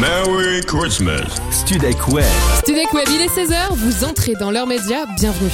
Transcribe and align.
Merry 0.00 0.62
Christmas. 0.62 1.28
Studek 1.50 2.08
Web. 2.08 2.24
Studek 2.62 2.90
Web, 2.94 3.06
il 3.10 3.20
est 3.20 3.28
16h, 3.28 3.74
vous 3.74 4.02
entrez 4.04 4.32
dans 4.40 4.50
leur 4.50 4.66
média, 4.66 5.04
bienvenue. 5.18 5.50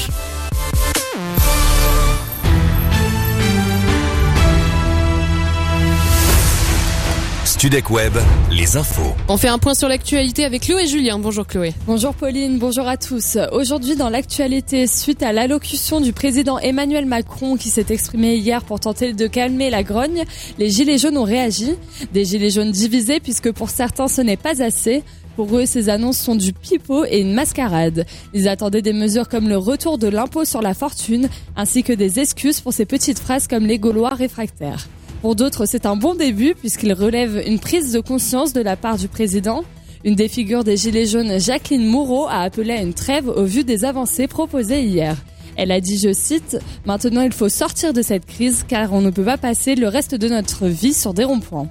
Web, 7.91 8.13
les 8.53 8.77
infos. 8.77 9.13
On 9.27 9.37
fait 9.37 9.49
un 9.49 9.59
point 9.59 9.75
sur 9.75 9.89
l'actualité 9.89 10.45
avec 10.45 10.63
Chloé 10.63 10.85
et 10.85 10.87
Julien. 10.87 11.19
Bonjour 11.19 11.45
Chloé. 11.45 11.75
Bonjour 11.85 12.15
Pauline, 12.15 12.59
bonjour 12.59 12.87
à 12.87 12.97
tous. 12.97 13.39
Aujourd'hui 13.51 13.97
dans 13.97 14.09
l'actualité, 14.09 14.87
suite 14.87 15.21
à 15.25 15.33
l'allocution 15.33 16.01
du 16.01 16.13
président 16.13 16.61
Emmanuel 16.61 17.07
Macron 17.07 17.57
qui 17.57 17.71
s'est 17.71 17.87
exprimé 17.89 18.37
hier 18.37 18.63
pour 18.63 18.79
tenter 18.79 19.15
de 19.15 19.27
calmer 19.27 19.69
la 19.69 19.83
grogne, 19.83 20.23
les 20.59 20.71
Gilets 20.71 20.99
jaunes 20.99 21.19
ont 21.19 21.25
réagi. 21.25 21.75
Des 22.13 22.25
Gilets 22.25 22.51
jaunes 22.51 22.71
divisés 22.71 23.19
puisque 23.19 23.51
pour 23.51 23.69
certains 23.69 24.07
ce 24.07 24.21
n'est 24.21 24.37
pas 24.37 24.63
assez. 24.63 25.03
Pour 25.35 25.59
eux, 25.59 25.67
ces 25.67 25.89
annonces 25.89 26.19
sont 26.19 26.37
du 26.37 26.53
pipeau 26.53 27.05
et 27.05 27.19
une 27.19 27.35
mascarade. 27.35 28.07
Ils 28.33 28.47
attendaient 28.47 28.81
des 28.81 28.93
mesures 28.93 29.29
comme 29.29 29.49
le 29.49 29.59
retour 29.59 29.99
de 29.99 30.07
l'impôt 30.07 30.45
sur 30.45 30.63
la 30.63 30.73
fortune, 30.73 31.29
ainsi 31.57 31.83
que 31.83 31.93
des 31.93 32.21
excuses 32.21 32.61
pour 32.61 32.73
ces 32.73 32.87
petites 32.87 33.19
phrases 33.19 33.49
comme 33.49 33.67
les 33.67 33.81
Gaulois 33.81 34.15
réfractaires. 34.15 34.87
Pour 35.23 35.35
d'autres, 35.35 35.67
c'est 35.67 35.87
un 35.87 35.97
bon 35.97 36.15
début 36.15 36.55
puisqu'il 36.55 36.93
relève 36.93 37.43
une 37.47 37.59
prise 37.59 37.93
de 37.93 38.01
conscience 38.01 38.53
de 38.53 38.61
la 38.61 38.77
part 38.77 38.97
du 38.97 39.09
président. 39.09 39.65
Une 40.05 40.15
des 40.15 40.29
figures 40.29 40.63
des 40.63 40.77
Gilets 40.77 41.07
jaunes, 41.07 41.41
Jacqueline 41.41 41.87
Moreau, 41.87 42.27
a 42.29 42.43
appelé 42.43 42.73
à 42.73 42.83
une 42.83 42.95
trêve 42.95 43.29
au 43.29 43.45
vu 43.45 43.65
des 43.65 43.85
avancées 43.85 44.29
proposées 44.29 44.83
hier. 44.83 45.17
Elle 45.57 45.73
a 45.73 45.81
dit, 45.81 45.99
je 45.99 46.13
cite, 46.13 46.59
Maintenant 46.85 47.23
il 47.23 47.33
faut 47.33 47.49
sortir 47.49 47.93
de 47.93 48.03
cette 48.03 48.27
crise 48.27 48.65
car 48.69 48.93
on 48.93 49.01
ne 49.01 49.11
peut 49.11 49.25
pas 49.25 49.39
passer 49.39 49.75
le 49.75 49.89
reste 49.89 50.15
de 50.15 50.29
notre 50.29 50.67
vie 50.67 50.93
sur 50.93 51.15
des 51.15 51.25
ronds-points. 51.25 51.69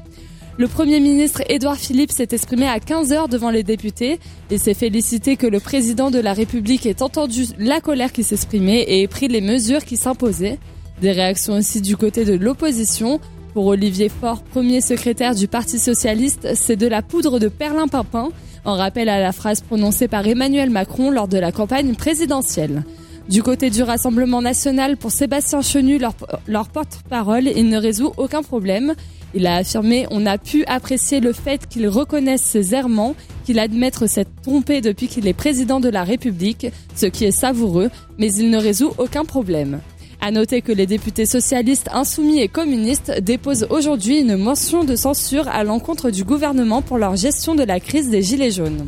Le 0.58 0.68
Premier 0.68 1.02
ministre 1.02 1.44
Édouard 1.50 1.76
Philippe 1.76 2.12
s'est 2.12 2.30
exprimé 2.32 2.66
à 2.66 2.80
15h 2.80 3.30
devant 3.30 3.52
les 3.52 3.64
députés 3.64 4.20
et 4.50 4.58
s'est 4.58 4.74
félicité 4.74 5.36
que 5.36 5.48
le 5.48 5.60
président 5.60 6.12
de 6.12 6.20
la 6.20 6.32
République 6.34 6.86
ait 6.86 7.04
entendu 7.04 7.44
la 7.60 7.82
colère 7.82 8.14
qui 8.14 8.24
s'exprimait 8.24 8.82
et 8.82 9.02
ait 9.02 9.08
pris 9.08 9.28
les 9.28 9.42
mesures 9.42 9.84
qui 9.84 9.98
s'imposaient. 9.98 10.58
Des 11.02 11.12
réactions 11.12 11.56
aussi 11.56 11.82
du 11.82 11.98
côté 11.98 12.24
de 12.24 12.34
l'opposition. 12.34 13.20
Pour 13.56 13.68
Olivier 13.68 14.10
Faure, 14.10 14.44
premier 14.44 14.82
secrétaire 14.82 15.34
du 15.34 15.48
Parti 15.48 15.80
socialiste, 15.80 16.50
c'est 16.56 16.76
de 16.76 16.88
la 16.88 17.02
poudre 17.02 17.40
de 17.40 17.48
perlimpinpin, 17.48 18.32
en 18.66 18.74
rappel 18.74 19.08
à 19.08 19.22
la 19.22 19.32
phrase 19.32 19.62
prononcée 19.62 20.10
par 20.10 20.28
Emmanuel 20.28 20.70
Macron 20.70 21.10
lors 21.10 21.30
de 21.30 21.38
la 21.38 21.54
campagne 21.54 21.96
présidentielle. 21.96 22.84
Du 23.30 23.44
côté 23.44 23.70
du 23.70 23.82
Rassemblement 23.82 24.42
national, 24.42 24.98
pour 24.98 25.12
Sébastien 25.12 25.62
Chenu, 25.62 26.00
leur, 26.00 26.16
leur 26.48 26.68
porte-parole, 26.68 27.48
il 27.48 27.70
ne 27.70 27.78
résout 27.78 28.12
aucun 28.18 28.44
problème. 28.44 28.94
Il 29.34 29.48
a 29.48 29.56
affirmé 29.56 30.06
On 30.12 30.26
a 30.26 30.38
pu 30.38 30.66
apprécier 30.66 31.22
le 31.22 31.32
fait 31.32 31.66
qu'il 31.66 31.88
reconnaisse 31.88 32.42
ses 32.42 32.76
errements, 32.76 33.16
qu'il 33.46 33.60
admette 33.60 34.06
s'être 34.08 34.32
trompé 34.42 34.82
depuis 34.82 35.08
qu'il 35.08 35.30
est 35.30 35.34
président 35.34 35.80
de 35.80 35.88
la 35.88 36.04
République, 36.04 36.68
ce 36.94 37.06
qui 37.06 37.24
est 37.24 37.32
savoureux, 37.32 37.90
mais 38.18 38.34
il 38.34 38.50
ne 38.50 38.58
résout 38.58 38.92
aucun 38.98 39.24
problème. 39.24 39.80
À 40.26 40.32
noter 40.32 40.64
que 40.64 40.72
les 40.72 40.88
députés 40.88 41.28
socialistes, 41.28 41.88
insoumis 41.94 42.40
et 42.40 42.48
communistes 42.48 43.12
déposent 43.22 43.68
aujourd'hui 43.70 44.22
une 44.22 44.38
motion 44.38 44.84
de 44.84 44.96
censure 44.96 45.48
à 45.48 45.64
l'encontre 45.64 46.10
du 46.10 46.24
gouvernement 46.24 46.82
pour 46.82 46.98
leur 46.98 47.16
gestion 47.16 47.54
de 47.54 47.62
la 47.62 47.80
crise 47.80 48.10
des 48.10 48.24
Gilets 48.24 48.50
jaunes. 48.50 48.88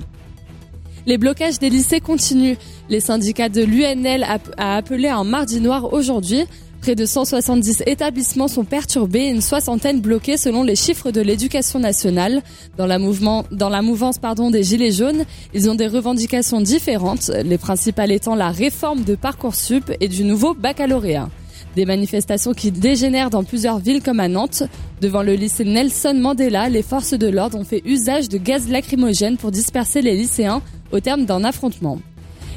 Les 1.06 1.20
blocages 1.20 1.60
des 1.60 1.70
lycées 1.70 2.00
continuent. 2.00 2.56
Les 2.90 3.02
syndicats 3.02 3.50
de 3.50 3.62
l'UNL 3.64 4.26
a 4.58 4.78
appelé 4.78 5.10
un 5.10 5.24
mardi 5.24 5.62
noir 5.62 5.94
aujourd'hui. 5.94 6.46
Près 6.88 6.96
de 6.96 7.06
170 7.06 7.84
établissements 7.86 8.48
sont 8.48 8.64
perturbés 8.64 9.24
et 9.24 9.30
une 9.30 9.42
soixantaine 9.42 10.00
bloqués 10.00 10.38
selon 10.38 10.64
les 10.64 10.78
chiffres 10.78 11.12
de 11.12 11.20
l'éducation 11.20 11.80
nationale. 11.80 12.42
Dans 12.78 12.86
la, 12.86 12.98
mouvement, 12.98 13.44
dans 13.52 13.68
la 13.68 13.82
mouvance 13.82 14.20
pardon, 14.20 14.52
des 14.52 14.64
Gilets 14.64 14.94
jaunes, 14.94 15.26
ils 15.54 15.70
ont 15.70 15.76
des 15.76 15.88
revendications 15.88 16.62
différentes, 16.62 17.30
les 17.44 17.58
principales 17.58 18.14
étant 18.14 18.36
la 18.36 18.52
réforme 18.52 19.04
de 19.04 19.16
Parcoursup 19.16 19.92
et 20.00 20.08
du 20.08 20.24
nouveau 20.24 20.54
baccalauréat. 20.54 21.28
Des 21.76 21.84
manifestations 21.84 22.54
qui 22.54 22.72
dégénèrent 22.72 23.32
dans 23.32 23.44
plusieurs 23.44 23.80
villes 23.80 24.02
comme 24.02 24.22
à 24.22 24.30
Nantes. 24.30 24.64
Devant 25.02 25.24
le 25.24 25.34
lycée 25.34 25.66
Nelson 25.66 26.14
Mandela, 26.18 26.70
les 26.70 26.84
forces 26.84 27.16
de 27.16 27.28
l'ordre 27.28 27.58
ont 27.58 27.66
fait 27.66 27.82
usage 27.84 28.30
de 28.30 28.38
gaz 28.38 28.70
lacrymogène 28.70 29.36
pour 29.36 29.52
disperser 29.52 30.02
les 30.02 30.16
lycéens 30.16 30.62
au 30.94 31.02
terme 31.02 31.26
d'un 31.26 31.44
affrontement. 31.44 32.00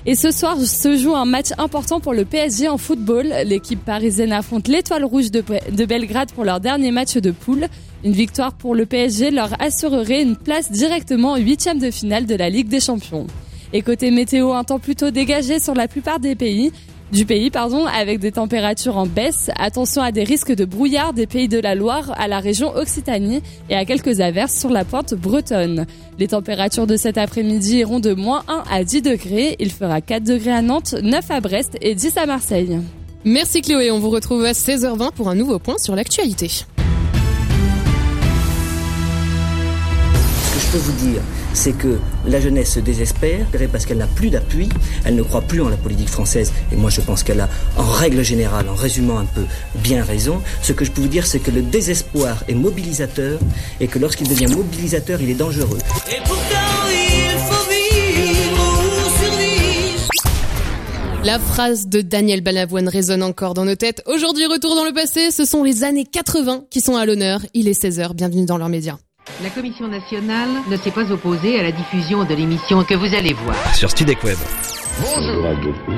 Et 0.06 0.14
ce 0.14 0.30
soir 0.30 0.58
se 0.58 0.96
joue 0.96 1.14
un 1.14 1.26
match 1.26 1.48
important 1.58 2.00
pour 2.00 2.14
le 2.14 2.24
PSG 2.24 2.68
en 2.68 2.78
football. 2.78 3.34
L'équipe 3.44 3.84
parisienne 3.84 4.32
affronte 4.32 4.66
l'Étoile 4.66 5.04
Rouge 5.04 5.30
de, 5.30 5.84
Belgrade 5.84 6.32
pour 6.32 6.44
leur 6.44 6.58
dernier 6.58 6.90
match 6.90 7.18
de 7.18 7.30
poule. 7.30 7.66
Une 8.02 8.12
victoire 8.12 8.54
pour 8.54 8.74
le 8.74 8.86
PSG 8.86 9.30
leur 9.30 9.60
assurerait 9.60 10.22
une 10.22 10.36
place 10.36 10.72
directement 10.72 11.32
en 11.32 11.36
huitième 11.36 11.78
de 11.78 11.90
finale 11.90 12.24
de 12.24 12.34
la 12.34 12.48
Ligue 12.48 12.68
des 12.68 12.80
Champions. 12.80 13.26
Et 13.74 13.82
côté 13.82 14.10
météo, 14.10 14.54
un 14.54 14.64
temps 14.64 14.78
plutôt 14.78 15.10
dégagé 15.10 15.58
sur 15.58 15.74
la 15.74 15.86
plupart 15.86 16.18
des 16.18 16.34
pays 16.34 16.72
du 17.12 17.24
pays, 17.24 17.50
pardon, 17.50 17.86
avec 17.86 18.20
des 18.20 18.32
températures 18.32 18.96
en 18.96 19.06
baisse. 19.06 19.50
Attention 19.56 20.02
à 20.02 20.12
des 20.12 20.24
risques 20.24 20.54
de 20.54 20.64
brouillard 20.64 21.12
des 21.12 21.26
pays 21.26 21.48
de 21.48 21.58
la 21.58 21.74
Loire 21.74 22.12
à 22.16 22.28
la 22.28 22.38
région 22.40 22.74
Occitanie 22.76 23.42
et 23.68 23.76
à 23.76 23.84
quelques 23.84 24.20
averses 24.20 24.58
sur 24.58 24.70
la 24.70 24.84
pointe 24.84 25.14
bretonne. 25.14 25.86
Les 26.18 26.28
températures 26.28 26.86
de 26.86 26.96
cet 26.96 27.18
après-midi 27.18 27.78
iront 27.78 28.00
de 28.00 28.14
moins 28.14 28.44
1 28.48 28.62
à 28.70 28.84
10 28.84 29.02
degrés. 29.02 29.56
Il 29.58 29.72
fera 29.72 30.00
4 30.00 30.22
degrés 30.22 30.52
à 30.52 30.62
Nantes, 30.62 30.94
9 31.02 31.30
à 31.30 31.40
Brest 31.40 31.76
et 31.80 31.94
10 31.94 32.16
à 32.16 32.26
Marseille. 32.26 32.78
Merci 33.24 33.60
Chloé, 33.60 33.90
on 33.90 33.98
vous 33.98 34.10
retrouve 34.10 34.44
à 34.44 34.52
16h20 34.52 35.12
pour 35.12 35.28
un 35.28 35.34
nouveau 35.34 35.58
point 35.58 35.76
sur 35.78 35.94
l'actualité. 35.94 36.48
Ce 36.48 36.64
que 40.54 40.60
je 40.60 40.72
peux 40.72 40.78
vous 40.78 41.06
dire, 41.06 41.20
c'est 41.52 41.72
que 41.72 41.98
la 42.26 42.40
jeunesse 42.40 42.74
se 42.74 42.80
désespère 42.80 43.46
parce 43.72 43.86
qu'elle 43.86 43.98
n'a 43.98 44.06
plus 44.06 44.30
d'appui, 44.30 44.68
elle 45.04 45.14
ne 45.14 45.22
croit 45.22 45.42
plus 45.42 45.60
en 45.60 45.68
la 45.68 45.76
politique 45.76 46.08
française, 46.08 46.52
et 46.72 46.76
moi 46.76 46.90
je 46.90 47.00
pense 47.00 47.22
qu'elle 47.22 47.40
a, 47.40 47.48
en 47.76 47.84
règle 47.84 48.22
générale, 48.22 48.68
en 48.68 48.74
résumant 48.74 49.18
un 49.18 49.26
peu, 49.26 49.44
bien 49.76 50.02
raison. 50.02 50.40
Ce 50.62 50.72
que 50.72 50.84
je 50.84 50.90
peux 50.90 51.02
vous 51.02 51.08
dire, 51.08 51.26
c'est 51.26 51.40
que 51.40 51.50
le 51.50 51.62
désespoir 51.62 52.44
est 52.48 52.54
mobilisateur, 52.54 53.38
et 53.80 53.86
que 53.86 53.98
lorsqu'il 53.98 54.28
devient 54.28 54.48
mobilisateur, 54.48 55.20
il 55.20 55.30
est 55.30 55.34
dangereux. 55.34 55.78
Et 56.08 56.20
pourtant, 56.24 56.40
il 56.90 57.38
faut 57.38 57.60
La 61.22 61.38
phrase 61.38 61.86
de 61.86 62.00
Daniel 62.00 62.40
Balavoine 62.40 62.88
résonne 62.88 63.22
encore 63.22 63.52
dans 63.52 63.66
nos 63.66 63.74
têtes. 63.74 64.02
Aujourd'hui, 64.06 64.46
retour 64.46 64.74
dans 64.74 64.84
le 64.84 64.92
passé, 64.92 65.30
ce 65.30 65.44
sont 65.44 65.62
les 65.62 65.84
années 65.84 66.06
80 66.10 66.64
qui 66.70 66.80
sont 66.80 66.96
à 66.96 67.04
l'honneur. 67.04 67.42
Il 67.52 67.68
est 67.68 67.78
16h, 67.78 68.14
bienvenue 68.14 68.46
dans 68.46 68.56
leurs 68.56 68.70
médias. 68.70 68.96
La 69.42 69.48
Commission 69.48 69.88
nationale 69.88 70.48
ne 70.68 70.76
s'est 70.76 70.90
pas 70.90 71.10
opposée 71.10 71.58
à 71.58 71.62
la 71.62 71.72
diffusion 71.72 72.24
de 72.24 72.34
l'émission 72.34 72.84
que 72.84 72.94
vous 72.94 73.14
allez 73.14 73.32
voir. 73.32 73.56
Sur 73.74 73.90
Studek 73.90 74.22
Web. 74.22 74.36
Bonjour. 75.00 75.46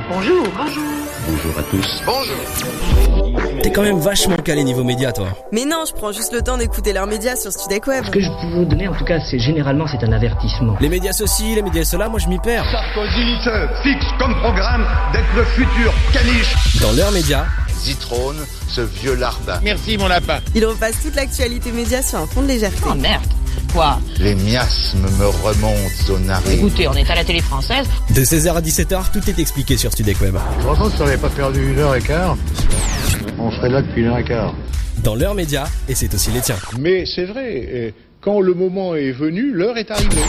Bonjour, 0.09 0.47
bonjour. 0.56 0.82
Bonjour 1.26 1.59
à 1.59 1.62
tous. 1.65 2.03
Bonjour. 2.06 3.60
T'es 3.62 3.72
quand 3.72 3.82
même 3.82 3.98
vachement 3.98 4.37
calé 4.37 4.62
niveau 4.62 4.84
média, 4.84 5.12
toi. 5.12 5.28
Mais 5.50 5.65
non, 5.65 5.84
je 5.88 5.93
prends 5.93 6.12
juste 6.12 6.32
le 6.32 6.43
temps 6.43 6.56
d'écouter 6.56 6.93
leurs 6.93 7.09
médias 7.09 7.34
sur 7.34 7.50
Studek 7.50 7.87
Web. 7.88 8.04
Ce 8.04 8.10
que 8.10 8.20
je 8.20 8.28
peux 8.28 8.54
vous 8.54 8.65
donner, 8.65 8.87
en 8.87 8.94
tout 8.94 9.04
cas, 9.04 9.19
c'est 9.20 9.38
généralement, 9.41 9.87
c'est 9.88 10.04
un 10.04 10.12
avertissement. 10.12 10.76
Les 10.81 10.88
médias 10.88 11.12
ceci, 11.12 11.54
les 11.54 11.62
médias 11.62 11.84
cela, 11.84 12.09
moi 12.09 12.20
je 12.20 12.28
m'y 12.28 12.38
perds. 12.38 12.64
Sarkozy 12.70 13.37
se 13.43 13.82
fixe 13.82 14.06
comme 14.20 14.34
programme 14.37 14.87
d'être 15.12 15.34
le 15.37 15.44
futur 15.44 15.93
caniche. 16.12 16.81
Dans 16.81 16.93
leurs 16.93 17.12
médias, 17.12 17.47
Zitrone, 17.82 18.37
ce 18.69 18.81
vieux 18.81 19.15
larbin. 19.15 19.59
Merci 19.62 19.98
mon 19.98 20.06
lapin. 20.06 20.38
Il 20.54 20.65
repasse 20.65 21.03
toute 21.03 21.16
l'actualité 21.16 21.72
média 21.72 22.00
sur 22.03 22.19
un 22.19 22.26
fond 22.26 22.43
de 22.43 22.47
légèreté. 22.47 22.81
Oh 22.88 22.94
merde 22.94 23.26
Quoi? 23.72 23.98
Les 24.19 24.34
miasmes 24.34 25.06
me 25.19 25.26
remontent 25.26 26.12
aux 26.12 26.19
narines. 26.19 26.53
Écoutez, 26.53 26.87
on 26.88 26.94
est 26.94 27.10
à 27.10 27.15
la 27.16 27.25
télé 27.25 27.41
française. 27.41 27.87
De 28.15 28.22
16h 28.22 28.54
à 28.54 28.60
17h, 28.60 29.12
tout 29.12 29.28
est 29.28 29.38
expliqué 29.38 29.76
sur 29.76 29.91
Studek 29.93 30.20
Web. 30.20 30.37
Franchement, 30.60 30.91
si 30.91 31.03
on 31.03 31.04
n'avait 31.06 31.16
pas 31.16 31.31
perdu 31.31 31.72
une 31.72 31.78
heure 31.78 31.97
et 31.97 32.03
quart, 32.03 32.37
on 33.38 33.50
serait 33.50 33.70
là 33.70 33.82
depuis 33.82 34.03
une 34.03 34.09
heure 34.09 34.19
et 34.19 34.25
quart. 34.25 34.54
Dans 35.03 35.14
leurs 35.16 35.34
médias, 35.34 35.66
et 35.88 35.94
c'est 35.94 36.12
aussi 36.14 36.31
les 36.31 36.41
tiens. 36.41 36.56
Mais 36.78 37.04
c'est 37.06 37.25
vrai, 37.25 37.94
quand 38.20 38.41
le 38.41 38.54
moment 38.54 38.94
est 38.94 39.12
venu, 39.12 39.50
l'heure 39.52 39.76
est 39.76 39.90
arrivée. 39.90 40.23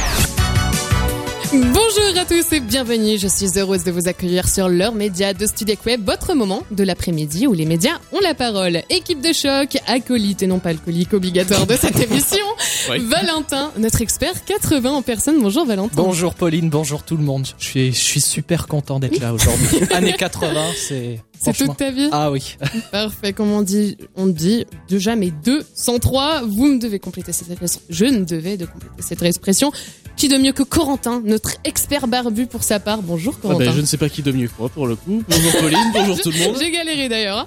Bonjour 1.54 2.20
à 2.20 2.26
tous 2.26 2.52
et 2.52 2.60
bienvenue. 2.60 3.20
Je 3.20 3.28
suis 3.28 3.60
heureuse 3.60 3.84
de 3.84 3.92
vous 3.92 4.08
accueillir 4.08 4.48
sur 4.48 4.70
leur 4.70 4.96
média 4.96 5.36
de 5.36 5.46
Studek 5.46 5.86
Web, 5.86 6.02
votre 6.04 6.34
moment 6.34 6.64
de 6.72 6.84
l'après-midi 6.84 7.46
où 7.46 7.54
les 7.54 7.68
médias 7.68 8.00
ont 8.12 8.20
la 8.22 8.34
parole. 8.34 8.82
Équipe 8.90 9.22
de 9.22 9.32
choc, 9.34 9.78
acolyte 9.86 10.42
et 10.42 10.48
non 10.48 10.58
pas 10.58 10.70
alcoolique 10.70 11.14
obligatoire 11.14 11.68
de 11.68 11.76
cette 11.76 12.00
émission. 12.10 12.44
Valentin, 12.88 13.72
notre 13.78 14.02
expert 14.02 14.44
80 14.46 14.90
en 14.90 15.02
personne. 15.04 15.40
Bonjour 15.44 15.64
Valentin. 15.68 16.02
Bonjour 16.02 16.34
Pauline, 16.34 16.72
bonjour 16.72 17.04
tout 17.04 17.18
le 17.18 17.24
monde. 17.24 17.46
Je 17.60 17.66
suis, 17.66 17.94
je 17.94 18.00
suis 18.00 18.22
super 18.22 18.66
content 18.66 19.00
d'être 19.00 19.20
là 19.20 19.32
aujourd'hui. 19.32 19.82
Année 19.94 20.14
80, 20.14 20.56
c'est. 20.76 21.20
C'est 21.44 21.54
toute 21.54 21.78
ta 21.78 21.92
vie 21.92 22.10
Ah 22.12 22.32
oui. 22.32 22.58
Parfait. 22.92 23.34
Comme 23.34 23.52
on 23.52 23.62
dit, 23.62 23.98
on 24.16 24.28
dit 24.28 24.66
déjà 24.88 25.16
mais 25.16 25.32
203. 25.44 26.44
Vous 26.46 26.68
me 26.68 26.80
devez 26.80 27.00
compléter 27.00 27.34
cette 27.34 27.50
expression. 27.50 27.82
Je 27.90 28.06
ne 28.06 28.24
devais 28.24 28.58
de 28.58 28.66
compléter 28.66 29.02
cette 29.02 29.22
expression. 29.22 29.72
Qui 30.16 30.28
de 30.28 30.38
mieux 30.38 30.54
que 30.54 30.62
Corentin, 30.62 31.24
notre 31.26 31.56
expert 31.64 32.08
barbu 32.08 32.46
pour 32.46 32.64
sa 32.64 32.80
part? 32.80 33.02
Bonjour 33.02 33.40
Corentin. 33.40 33.64
Ah 33.64 33.66
ben, 33.66 33.76
je 33.76 33.82
ne 33.82 33.86
sais 33.86 33.98
pas 33.98 34.10
qui 34.10 34.22
de 34.22 34.32
mieux 34.32 34.48
que 34.48 34.54
moi 34.60 34.70
pour 34.70 34.86
le 34.86 34.96
coup. 34.96 35.24
Bonjour 35.28 35.52
Pauline, 35.54 35.92
bonjour 35.92 36.22
tout 36.22 36.30
le 36.30 36.38
monde. 36.38 36.56
J'ai 36.60 36.70
galéré 36.70 37.10
d'ailleurs. 37.10 37.40
Hein. 37.40 37.46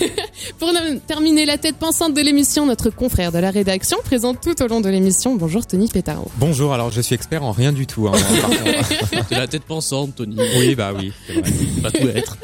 pour 0.58 0.72
terminer 1.06 1.44
la 1.44 1.58
tête 1.58 1.76
pensante 1.76 2.14
de 2.14 2.20
l'émission, 2.22 2.64
notre 2.64 2.88
confrère 2.88 3.32
de 3.32 3.38
la 3.38 3.50
rédaction 3.50 3.98
présente 4.02 4.40
tout 4.40 4.60
au 4.62 4.66
long 4.66 4.80
de 4.80 4.88
l'émission. 4.88 5.36
Bonjour 5.36 5.66
Tony 5.66 5.88
Pétaro. 5.88 6.30
Bonjour, 6.38 6.72
alors 6.72 6.90
je 6.90 7.02
suis 7.02 7.14
expert 7.14 7.44
en 7.44 7.52
rien 7.52 7.72
du 7.72 7.86
tout. 7.86 8.08
Hein, 8.08 8.12
la 9.30 9.46
tête 9.46 9.64
pensante, 9.64 10.16
Tony. 10.16 10.36
Oui, 10.58 10.74
bah 10.74 10.92
oui, 10.96 11.12
c'est 11.26 11.34
vrai. 11.34 11.52
Pas 11.82 11.90
tout 11.90 12.08
être. 12.08 12.38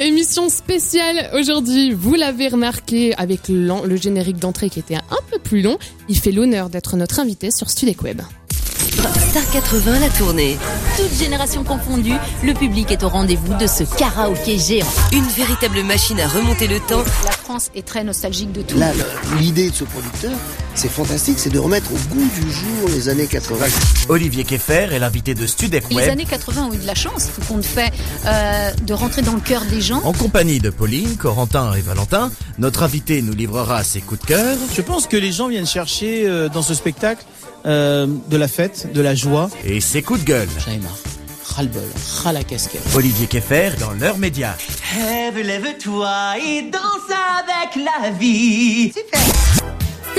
Émission 0.00 0.25
spéciale 0.26 1.30
aujourd'hui. 1.34 1.92
Vous 1.92 2.14
l'avez 2.14 2.48
remarqué 2.48 3.14
avec 3.16 3.48
le 3.48 3.96
générique 3.96 4.38
d'entrée 4.38 4.68
qui 4.70 4.80
était 4.80 4.96
un 4.96 5.22
peu 5.30 5.38
plus 5.38 5.62
long. 5.62 5.78
Il 6.08 6.18
fait 6.18 6.32
l'honneur 6.32 6.68
d'être 6.68 6.96
notre 6.96 7.20
invité 7.20 7.50
sur 7.50 7.70
Studek 7.70 8.02
Web. 8.02 8.22
Star 8.96 9.50
80 9.50 10.00
la 10.00 10.08
tournée. 10.08 10.56
Toute 10.96 11.12
génération 11.12 11.64
confondue, 11.64 12.14
le 12.42 12.54
public 12.54 12.90
est 12.90 13.02
au 13.02 13.08
rendez-vous 13.08 13.54
de 13.54 13.66
ce 13.66 13.84
karaoké 13.84 14.58
géant. 14.58 14.86
Une 15.12 15.24
véritable 15.24 15.82
machine 15.82 16.18
à 16.20 16.26
remonter 16.26 16.66
le 16.66 16.80
temps. 16.80 17.04
La 17.24 17.32
France 17.32 17.70
est 17.74 17.86
très 17.86 18.04
nostalgique 18.04 18.52
de 18.52 18.62
tout. 18.62 18.78
Là, 18.78 18.92
l'idée 19.38 19.70
de 19.70 19.74
ce 19.74 19.84
producteur, 19.84 20.32
c'est 20.74 20.88
fantastique, 20.88 21.38
c'est 21.38 21.50
de 21.50 21.58
remettre 21.58 21.90
au 21.92 22.14
goût 22.14 22.28
du 22.34 22.50
jour 22.50 22.88
les 22.88 23.08
années 23.08 23.26
80. 23.26 23.66
Olivier 24.08 24.44
Keffer 24.44 24.88
est 24.92 24.98
l'invité 24.98 25.34
de 25.34 25.46
Studek 25.46 25.90
Web. 25.90 25.98
Les 25.98 26.08
années 26.08 26.24
80 26.24 26.68
ont 26.70 26.72
eu 26.72 26.78
de 26.78 26.86
la 26.86 26.94
chance, 26.94 27.28
tout 27.34 27.42
compte 27.46 27.64
fait, 27.64 27.92
euh, 28.24 28.70
de 28.82 28.94
rentrer 28.94 29.22
dans 29.22 29.34
le 29.34 29.40
cœur 29.40 29.62
des 29.66 29.80
gens. 29.82 30.00
En 30.04 30.12
compagnie 30.12 30.60
de 30.60 30.70
Pauline, 30.70 31.16
Corentin 31.16 31.74
et 31.74 31.82
Valentin, 31.82 32.30
notre 32.58 32.82
invité 32.82 33.20
nous 33.20 33.34
livrera 33.34 33.84
ses 33.84 34.00
coups 34.00 34.22
de 34.22 34.26
cœur. 34.26 34.56
Je 34.74 34.80
pense 34.80 35.06
que 35.06 35.16
les 35.16 35.32
gens 35.32 35.48
viennent 35.48 35.66
chercher 35.66 36.26
euh, 36.26 36.48
dans 36.48 36.62
ce 36.62 36.74
spectacle 36.74 37.24
euh, 37.64 38.06
de 38.28 38.36
la 38.36 38.48
fête, 38.48 38.92
de 38.92 39.00
la 39.00 39.14
joie. 39.14 39.50
Et 39.64 39.80
ses 39.80 40.02
coups 40.02 40.20
de 40.20 40.24
gueule. 40.24 40.48
J'en 40.64 40.72
ai 40.72 40.78
marre. 40.78 40.98
Ras-le-bol, 41.44 41.82
ras 42.22 42.32
la 42.32 42.44
casquette. 42.44 42.82
Olivier 42.94 43.26
Keffer 43.26 43.70
dans 43.80 43.92
l'heure 43.92 44.18
média. 44.18 44.56
Rêve, 44.94 45.38
lève-toi 45.38 46.34
et 46.38 46.62
danse 46.70 47.10
avec 47.10 47.84
la 47.84 48.10
vie. 48.10 48.92
Super 48.92 49.35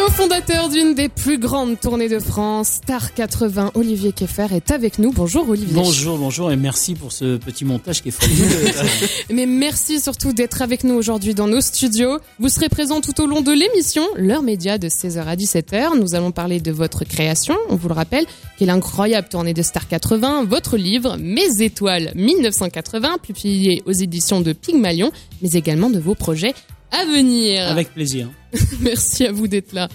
Co-fondateur 0.07 0.69
d'une 0.69 0.95
des 0.95 1.09
plus 1.09 1.37
grandes 1.37 1.77
tournées 1.81 2.07
de 2.07 2.19
France, 2.19 2.79
Star 2.81 3.13
80, 3.13 3.71
Olivier 3.73 4.13
Keffer 4.13 4.47
est 4.55 4.71
avec 4.71 4.99
nous. 4.99 5.11
Bonjour 5.11 5.49
Olivier. 5.49 5.73
Bonjour, 5.75 6.17
bonjour 6.17 6.49
et 6.49 6.55
merci 6.55 6.95
pour 6.95 7.11
ce 7.11 7.35
petit 7.35 7.65
montage 7.65 8.01
qui 8.01 8.07
est 8.07 8.11
formidable. 8.11 8.73
Mais 9.29 9.45
merci 9.45 9.99
surtout 9.99 10.31
d'être 10.31 10.61
avec 10.61 10.85
nous 10.85 10.93
aujourd'hui 10.93 11.33
dans 11.33 11.47
nos 11.47 11.59
studios. 11.59 12.19
Vous 12.39 12.47
serez 12.47 12.69
présent 12.69 13.01
tout 13.01 13.19
au 13.19 13.25
long 13.25 13.41
de 13.41 13.51
l'émission, 13.51 14.01
l'heure 14.15 14.43
média 14.43 14.77
de 14.77 14.87
16h 14.87 15.25
à 15.25 15.35
17h. 15.35 15.99
Nous 15.99 16.15
allons 16.15 16.31
parler 16.31 16.61
de 16.61 16.71
votre 16.71 17.03
création, 17.03 17.57
on 17.69 17.75
vous 17.75 17.89
le 17.89 17.93
rappelle, 17.93 18.25
qui 18.57 18.63
est 18.63 18.67
l'incroyable 18.67 19.27
tournée 19.27 19.53
de 19.53 19.61
Star 19.61 19.89
80, 19.89 20.45
votre 20.45 20.77
livre 20.77 21.17
Mes 21.19 21.61
étoiles 21.61 22.13
1980, 22.15 23.17
publié 23.21 23.83
aux 23.85 23.91
éditions 23.91 24.39
de 24.39 24.53
Pygmalion, 24.53 25.11
mais 25.41 25.51
également 25.51 25.89
de 25.89 25.99
vos 25.99 26.15
projets 26.15 26.53
à 26.91 27.05
venir. 27.05 27.67
Avec 27.67 27.93
plaisir. 27.93 28.29
Merci 28.81 29.25
à 29.25 29.31
vous 29.31 29.47
d'être 29.47 29.73
là. 29.73 29.87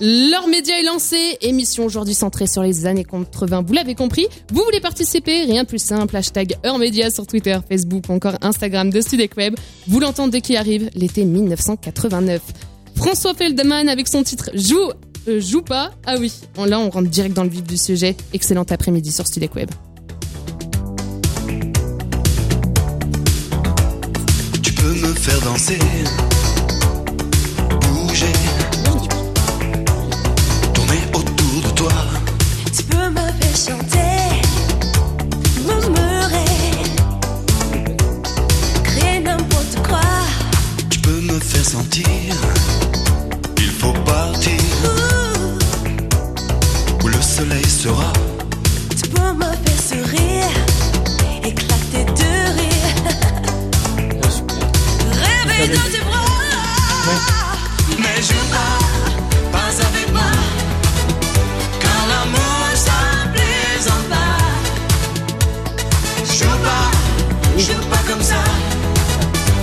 Leur 0.00 0.48
média 0.48 0.78
est 0.78 0.82
lancé, 0.82 1.38
émission 1.40 1.84
aujourd'hui 1.84 2.14
centrée 2.14 2.48
sur 2.48 2.62
les 2.62 2.84
années 2.84 3.04
80, 3.04 3.62
vous 3.64 3.72
l'avez 3.72 3.94
compris. 3.94 4.26
Vous 4.52 4.62
voulez 4.64 4.80
participer 4.80 5.44
Rien 5.44 5.62
de 5.62 5.68
plus 5.68 5.78
simple, 5.78 6.16
hashtag 6.16 6.56
Heure 6.66 6.78
Média 6.78 7.10
sur 7.10 7.26
Twitter, 7.28 7.56
Facebook 7.68 8.04
ou 8.08 8.12
encore 8.12 8.34
Instagram 8.42 8.90
de 8.90 9.00
Studek 9.00 9.36
Web. 9.36 9.54
Vous 9.86 10.00
l'entendez 10.00 10.40
qui 10.40 10.56
arrive, 10.56 10.90
l'été 10.94 11.24
1989. 11.24 12.42
François 12.96 13.34
Feldman 13.34 13.88
avec 13.88 14.08
son 14.08 14.24
titre 14.24 14.50
Joue, 14.54 14.90
euh, 15.28 15.40
joue 15.40 15.62
pas. 15.62 15.92
Ah 16.06 16.16
oui, 16.18 16.32
là 16.66 16.80
on 16.80 16.90
rentre 16.90 17.08
direct 17.08 17.34
dans 17.34 17.44
le 17.44 17.50
vif 17.50 17.62
du 17.62 17.76
sujet. 17.76 18.16
Excellent 18.32 18.66
après-midi 18.68 19.12
sur 19.12 19.28
Studek 19.28 19.54
Web. 19.54 19.70
Me 25.04 25.14
faire 25.14 25.40
danser, 25.40 25.78
bouger, 27.80 28.32
tourner 30.72 31.00
autour 31.12 31.62
de 31.62 31.70
toi. 31.74 31.92
Tu 32.76 32.82
peux 32.84 33.08
me 33.10 33.26
faire 33.40 33.56
chanter, 33.66 34.40
murmurer, 35.66 36.44
créer 38.84 39.20
n'importe 39.20 39.76
quoi. 39.86 40.00
Tu 40.90 40.98
peux 41.00 41.20
me 41.20 41.38
faire 41.38 41.64
sentir, 41.64 42.06
il 43.58 43.70
faut 43.70 43.92
partir. 44.04 44.52
Où 47.02 47.08
le 47.08 47.20
soleil 47.20 47.68
sera. 47.68 48.12
Tu 48.96 49.08
peux 49.10 49.32
me 49.32 49.50
faire 49.64 49.82
sourire, 49.88 50.50
Mais 57.98 58.22
je 58.22 58.38
pas, 58.52 58.78
pas 59.52 59.72
avec 59.88 60.12
moi. 60.12 60.30
Car 61.80 62.00
l'amour 62.10 62.64
ça 62.74 62.98
plaisante 63.32 64.06
pas. 64.08 64.38
Joue 66.24 66.58
pas, 66.68 66.86
joue 67.58 67.84
pas 67.90 68.02
comme 68.08 68.22
ça. 68.22 68.42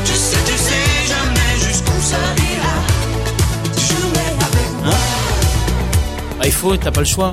Tu 0.06 0.14
sais, 0.14 0.38
tu 0.46 0.58
sais 0.58 0.88
jamais 1.08 1.52
jusqu'où 1.66 1.98
ça 2.02 2.22
ira. 2.52 2.76
Jouer 3.88 4.30
avec 4.48 4.70
moi. 4.84 4.94
Ah, 6.42 6.46
il 6.46 6.52
faut, 6.52 6.76
t'as 6.78 6.92
pas 6.92 7.02
le 7.02 7.06
choix. 7.06 7.32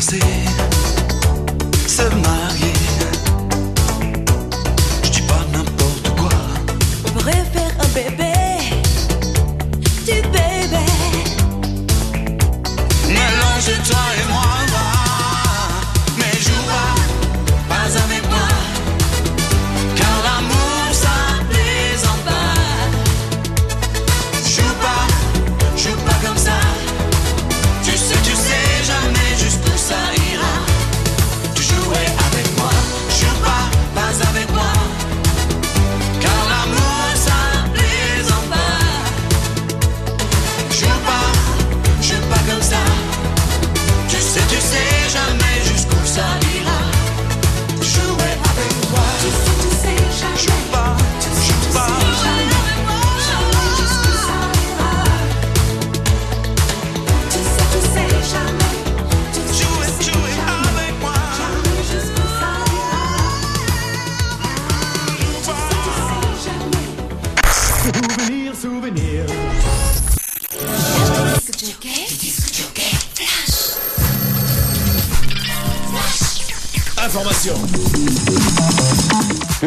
sé. 0.00 0.37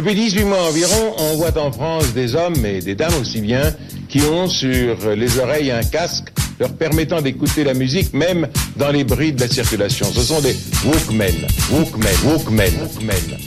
Depuis 0.01 0.15
18 0.15 0.45
mois 0.45 0.63
environ, 0.63 1.13
on 1.19 1.35
voit 1.35 1.55
en 1.59 1.71
France 1.71 2.11
des 2.15 2.33
hommes 2.33 2.65
et 2.65 2.79
des 2.79 2.95
dames 2.95 3.13
aussi 3.21 3.39
bien 3.39 3.71
qui 4.09 4.21
ont 4.21 4.47
sur 4.47 4.97
les 5.15 5.37
oreilles 5.37 5.69
un 5.69 5.83
casque 5.83 6.33
leur 6.59 6.73
permettant 6.73 7.21
d'écouter 7.21 7.63
la 7.63 7.75
musique 7.75 8.11
même 8.11 8.47
dans 8.77 8.89
les 8.89 9.03
bruits 9.03 9.31
de 9.31 9.39
la 9.39 9.47
circulation. 9.47 10.07
Ce 10.11 10.21
sont 10.21 10.41
des 10.41 10.55
Walkmen, 10.87 11.45
Walkmen, 11.71 12.15
Walkmen, 12.25 12.73
Walkmen. 12.81 13.37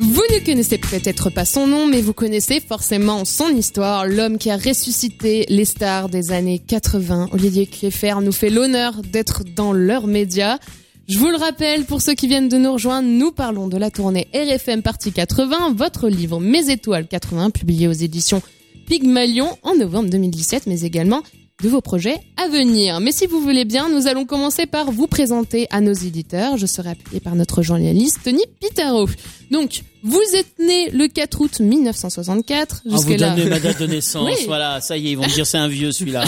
Vous 0.00 0.24
ne 0.32 0.44
connaissez 0.44 0.78
peut-être 0.78 1.30
pas 1.30 1.44
son 1.44 1.68
nom, 1.68 1.86
mais 1.86 2.00
vous 2.00 2.14
connaissez 2.14 2.58
forcément 2.58 3.24
son 3.24 3.50
histoire. 3.50 4.08
L'homme 4.08 4.38
qui 4.38 4.50
a 4.50 4.56
ressuscité 4.56 5.46
les 5.48 5.64
stars 5.64 6.08
des 6.08 6.32
années 6.32 6.58
80. 6.58 7.28
Olivier 7.30 7.66
Kieffer 7.66 8.16
nous 8.22 8.32
fait 8.32 8.50
l'honneur 8.50 8.94
d'être 9.04 9.44
dans 9.54 9.72
leurs 9.72 10.08
médias. 10.08 10.58
Je 11.06 11.18
vous 11.18 11.28
le 11.28 11.36
rappelle, 11.36 11.84
pour 11.84 12.00
ceux 12.00 12.14
qui 12.14 12.28
viennent 12.28 12.48
de 12.48 12.56
nous 12.56 12.72
rejoindre, 12.72 13.06
nous 13.06 13.30
parlons 13.30 13.68
de 13.68 13.76
la 13.76 13.90
tournée 13.90 14.26
RFM 14.32 14.80
Partie 14.80 15.12
80, 15.12 15.74
votre 15.74 16.08
livre 16.08 16.40
Mes 16.40 16.70
étoiles 16.70 17.06
80, 17.06 17.50
publié 17.50 17.88
aux 17.88 17.92
éditions 17.92 18.40
Pygmalion 18.86 19.58
en 19.62 19.74
novembre 19.74 20.08
2017, 20.08 20.66
mais 20.66 20.80
également 20.80 21.22
de 21.62 21.68
vos 21.68 21.80
projets 21.80 22.16
à 22.36 22.48
venir. 22.48 23.00
Mais 23.00 23.12
si 23.12 23.26
vous 23.26 23.40
voulez 23.40 23.64
bien, 23.64 23.88
nous 23.88 24.06
allons 24.08 24.24
commencer 24.24 24.66
par 24.66 24.90
vous 24.90 25.06
présenter 25.06 25.66
à 25.70 25.80
nos 25.80 25.92
éditeurs. 25.92 26.56
Je 26.56 26.66
serai 26.66 26.90
appuyé 26.90 27.20
par 27.20 27.36
notre 27.36 27.62
journaliste 27.62 28.18
Tony 28.24 28.42
Pitaro. 28.60 29.06
Donc, 29.50 29.82
vous 30.02 30.20
êtes 30.34 30.58
né 30.58 30.90
le 30.90 31.06
4 31.06 31.40
août 31.40 31.60
1964. 31.60 32.82
On 32.86 32.90
vous 32.96 32.96
Jusque-là. 33.08 33.36
donne 33.36 33.48
ma 33.50 33.60
date 33.60 33.80
de 33.80 33.86
naissance. 33.86 34.28
Oui. 34.28 34.44
Voilà, 34.46 34.80
ça 34.80 34.96
y 34.96 35.06
est, 35.06 35.10
ils 35.12 35.16
vont 35.16 35.22
me 35.22 35.28
dire 35.32 35.46
c'est 35.46 35.58
un 35.58 35.68
vieux 35.68 35.92
celui-là. 35.92 36.24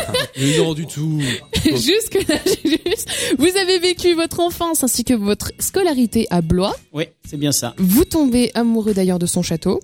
non, 0.58 0.74
du 0.74 0.86
tout. 0.86 1.20
Jusque-là, 1.64 2.36
juste. 2.64 3.08
Vous 3.36 3.56
avez 3.60 3.80
vécu 3.80 4.14
votre 4.14 4.38
enfance 4.40 4.84
ainsi 4.84 5.02
que 5.04 5.14
votre 5.14 5.50
scolarité 5.58 6.26
à 6.30 6.40
Blois. 6.40 6.76
Oui, 6.92 7.04
c'est 7.28 7.36
bien 7.36 7.52
ça. 7.52 7.74
Vous 7.78 8.04
tombez 8.04 8.52
amoureux 8.54 8.94
d'ailleurs 8.94 9.18
de 9.18 9.26
son 9.26 9.42
château. 9.42 9.80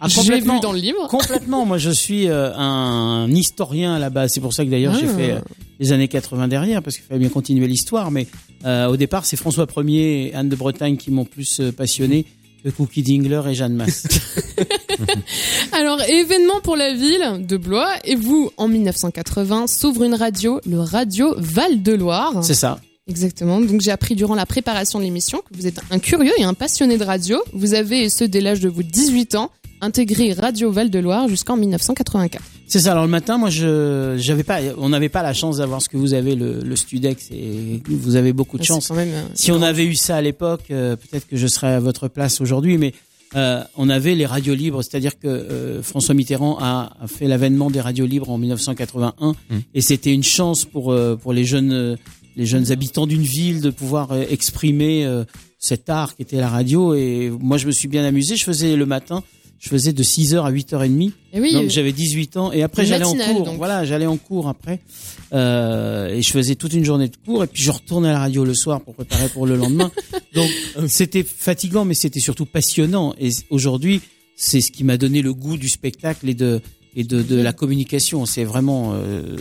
Ah, 0.00 0.06
complètement. 0.14 0.54
vu 0.54 0.60
dans 0.60 0.72
le 0.72 0.78
livre. 0.78 1.06
Complètement. 1.10 1.66
Moi, 1.66 1.78
je 1.78 1.90
suis 1.90 2.28
euh, 2.28 2.52
un 2.56 3.30
historien 3.30 3.94
à 3.94 3.98
la 3.98 4.08
base. 4.10 4.32
C'est 4.32 4.40
pour 4.40 4.52
ça 4.54 4.64
que 4.64 4.70
d'ailleurs 4.70 4.94
j'ai 4.94 5.06
Ah. 5.08 5.16
fait 5.16 5.30
euh, 5.32 5.40
les 5.78 5.92
années 5.92 6.08
80 6.08 6.48
derrière, 6.48 6.82
parce 6.82 6.96
qu'il 6.96 7.04
fallait 7.04 7.20
bien 7.20 7.28
continuer 7.28 7.66
l'histoire. 7.66 8.10
Mais 8.10 8.26
euh, 8.64 8.86
au 8.86 8.96
départ, 8.96 9.24
c'est 9.26 9.36
François 9.36 9.66
Ier 9.76 10.28
et 10.28 10.34
Anne 10.34 10.48
de 10.48 10.56
Bretagne 10.56 10.96
qui 10.96 11.10
m'ont 11.10 11.24
plus 11.26 11.60
passionné 11.76 12.24
que 12.64 12.70
Cookie 12.70 13.02
Dingler 13.02 13.42
et 13.50 13.54
Jeanne 13.54 13.74
Masse. 13.74 14.06
Alors, 15.72 16.00
événement 16.02 16.60
pour 16.62 16.76
la 16.76 16.92
ville 16.94 17.46
de 17.46 17.56
Blois. 17.56 17.90
Et 18.04 18.14
vous, 18.16 18.50
en 18.56 18.68
1980, 18.68 19.66
s'ouvre 19.66 20.04
une 20.04 20.14
radio, 20.14 20.60
le 20.66 20.80
Radio 20.80 21.34
Val-de-Loire. 21.38 22.42
c'est 22.44 22.54
ça. 22.54 22.78
Exactement. 23.10 23.60
Donc 23.60 23.80
j'ai 23.80 23.90
appris 23.90 24.14
durant 24.14 24.34
la 24.36 24.46
préparation 24.46 24.98
de 25.00 25.04
l'émission 25.04 25.38
que 25.40 25.56
vous 25.58 25.66
êtes 25.66 25.80
un 25.90 25.98
curieux 25.98 26.32
et 26.38 26.44
un 26.44 26.54
passionné 26.54 26.96
de 26.96 27.04
radio. 27.04 27.42
Vous 27.52 27.74
avez, 27.74 28.04
et 28.04 28.08
ce 28.08 28.24
dès 28.24 28.40
l'âge 28.40 28.60
de 28.60 28.68
vos 28.68 28.82
18 28.82 29.34
ans, 29.34 29.50
intégré 29.82 30.32
Radio 30.32 30.70
Val-de-Loire 30.70 31.26
jusqu'en 31.28 31.56
1984. 31.56 32.42
C'est 32.68 32.80
ça. 32.80 32.92
Alors 32.92 33.04
le 33.04 33.10
matin, 33.10 33.36
moi, 33.38 33.50
je 33.50 34.14
j'avais 34.18 34.44
pas, 34.44 34.60
on 34.78 34.90
n'avait 34.90 35.08
pas 35.08 35.22
la 35.22 35.32
chance 35.34 35.56
d'avoir 35.56 35.82
ce 35.82 35.88
que 35.88 35.96
vous 35.96 36.14
avez 36.14 36.34
le, 36.36 36.60
le 36.62 36.76
Studex 36.76 37.28
et 37.32 37.82
vous 37.88 38.14
avez 38.16 38.32
beaucoup 38.32 38.58
de 38.58 38.62
C'est 38.62 38.68
chance. 38.68 38.88
quand 38.88 38.94
même, 38.94 39.08
euh, 39.12 39.22
Si 39.34 39.50
on 39.50 39.60
avait 39.62 39.84
eu 39.86 39.94
ça 39.96 40.16
à 40.16 40.20
l'époque, 40.20 40.64
euh, 40.70 40.94
peut-être 40.96 41.26
que 41.26 41.36
je 41.36 41.46
serais 41.48 41.72
à 41.74 41.80
votre 41.80 42.06
place 42.08 42.40
aujourd'hui, 42.40 42.78
mais 42.78 42.92
euh, 43.36 43.62
on 43.76 43.88
avait 43.88 44.14
les 44.16 44.26
radios 44.26 44.54
libres, 44.54 44.82
c'est-à-dire 44.82 45.18
que 45.18 45.28
euh, 45.28 45.82
François 45.82 46.14
Mitterrand 46.14 46.58
a, 46.60 46.92
a 47.00 47.06
fait 47.06 47.26
l'avènement 47.26 47.70
des 47.70 47.80
radios 47.80 48.06
libres 48.06 48.28
en 48.30 48.38
1981, 48.38 49.34
et 49.74 49.80
c'était 49.80 50.12
une 50.12 50.24
chance 50.24 50.64
pour 50.64 50.92
euh, 50.92 51.16
pour 51.16 51.32
les 51.32 51.44
jeunes 51.44 51.72
euh, 51.72 51.96
les 52.36 52.46
jeunes 52.46 52.72
habitants 52.72 53.06
d'une 53.06 53.22
ville 53.22 53.60
de 53.60 53.70
pouvoir 53.70 54.12
euh, 54.12 54.24
exprimer 54.28 55.04
euh, 55.04 55.24
cet 55.58 55.88
art 55.90 56.16
qui 56.16 56.22
était 56.22 56.38
la 56.38 56.48
radio. 56.48 56.94
Et 56.94 57.30
moi, 57.40 57.56
je 57.58 57.66
me 57.66 57.72
suis 57.72 57.88
bien 57.88 58.04
amusé. 58.04 58.36
Je 58.36 58.44
faisais 58.44 58.76
le 58.76 58.86
matin, 58.86 59.22
je 59.60 59.68
faisais 59.68 59.92
de 59.92 60.02
6h 60.02 60.42
à 60.42 60.50
8h30. 60.50 61.12
Et 61.34 61.40
oui, 61.40 61.52
donc 61.52 61.64
euh, 61.64 61.68
j'avais 61.68 61.92
18 61.92 62.36
ans 62.38 62.50
et 62.50 62.62
après 62.62 62.86
j'allais 62.86 63.04
en 63.04 63.14
cours. 63.14 63.44
donc. 63.44 63.58
Voilà, 63.58 63.84
j'allais 63.84 64.06
en 64.06 64.16
cours 64.16 64.48
après 64.48 64.80
euh, 65.34 66.08
et 66.08 66.22
je 66.22 66.30
faisais 66.30 66.54
toute 66.54 66.72
une 66.72 66.84
journée 66.84 67.08
de 67.08 67.16
cours 67.16 67.44
et 67.44 67.46
puis 67.46 67.62
je 67.62 67.70
retournais 67.70 68.08
à 68.08 68.12
la 68.12 68.20
radio 68.20 68.42
le 68.44 68.54
soir 68.54 68.80
pour 68.80 68.94
préparer 68.94 69.28
pour 69.28 69.46
le 69.46 69.56
lendemain. 69.56 69.92
donc 70.34 70.48
c'était 70.88 71.22
fatigant 71.22 71.84
mais 71.84 71.92
c'était 71.92 72.20
surtout 72.20 72.46
passionnant 72.46 73.14
et 73.20 73.28
aujourd'hui 73.50 74.00
c'est 74.34 74.62
ce 74.62 74.72
qui 74.72 74.82
m'a 74.82 74.96
donné 74.96 75.20
le 75.20 75.34
goût 75.34 75.58
du 75.58 75.68
spectacle 75.68 76.26
et 76.28 76.34
de 76.34 76.62
et 76.96 77.04
de, 77.04 77.22
de 77.22 77.36
la 77.36 77.52
communication. 77.52 78.24
C'est 78.24 78.44
vraiment 78.44 78.94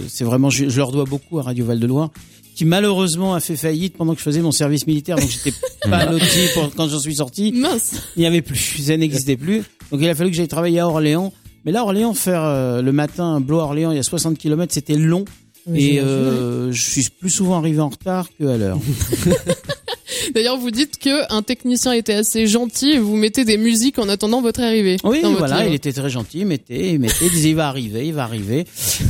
c'est 0.10 0.25
vraiment 0.25 0.50
je, 0.50 0.67
je 0.67 0.77
leur 0.77 0.91
dois 0.91 1.05
beaucoup 1.05 1.39
à 1.39 1.43
Radio 1.43 1.65
Val 1.65 1.79
de 1.79 1.88
Loire 1.88 2.12
qui 2.60 2.66
malheureusement 2.66 3.36
a 3.36 3.39
fait 3.39 3.56
faillite 3.56 3.96
pendant 3.96 4.12
que 4.12 4.20
je 4.20 4.24
faisais 4.25 4.42
mon 4.42 4.51
service 4.51 4.86
militaire 4.86 5.16
donc 5.16 5.30
j'étais 5.30 5.58
pas 5.89 6.06
loti 6.06 6.39
pour, 6.54 6.70
quand 6.75 6.89
j'en 6.89 7.00
suis 7.00 7.16
sorti. 7.16 7.54
Mince. 7.54 7.94
Il 8.18 8.20
n'y 8.20 8.25
avait 8.25 8.42
plus, 8.42 8.84
ça 8.84 8.98
n'existait 8.98 9.38
plus. 9.38 9.63
Donc 9.94 10.01
il 10.01 10.10
a 10.10 10.13
fallu 10.13 10.30
que 10.30 10.36
j'aille 10.36 10.50
travailler 10.50 10.80
à 10.82 10.88
Orléans. 10.89 11.32
Mais 11.63 11.72
là, 11.72 11.84
Orléans, 11.84 12.13
faire 12.13 12.44
euh, 12.44 12.82
le 12.82 12.92
matin, 12.92 13.39
Blois-Orléans, 13.39 13.92
il 13.92 13.96
y 13.96 14.00
a 14.00 14.04
60 14.04 14.38
km, 14.38 14.74
c'était 14.74 14.98
long. 14.98 15.24
Oui, 15.68 15.86
et 15.86 16.01
euh, 16.01 16.70
je 16.74 16.82
suis 16.82 17.08
plus 17.18 17.30
souvent 17.30 17.58
arrivé 17.60 17.80
en 17.80 17.88
retard 17.88 18.28
que 18.38 18.44
à 18.46 18.58
l'heure. 18.58 18.80
D'ailleurs, 20.36 20.58
vous 20.58 20.72
dites 20.72 20.98
que 20.98 21.34
un 21.34 21.42
technicien 21.42 21.94
était 21.94 22.13
assez 22.13 22.46
gentil 22.46 22.92
et 22.92 23.00
vous 23.00 23.16
mettez 23.16 23.46
des 23.46 23.58
musiques 23.58 24.00
en 24.00 24.10
attendant 24.10 24.42
votre 24.42 24.60
arrivée. 24.60 24.98
Oui, 25.06 25.22
votre 25.22 25.38
voilà, 25.38 25.60
livre. 25.60 25.70
il 25.70 25.75
était 25.75 25.94
très 25.94 26.10
gentil, 26.10 26.39
il 26.39 26.48
mettait, 26.48 26.89
il 26.89 27.00
mettait, 27.00 27.28
il 27.28 27.32
disait 27.32 27.50
il 27.51 27.56
va 27.56 27.70
arriver, 27.70 28.06
il 28.06 28.13
va 28.13 28.24
arriver. 28.24 28.66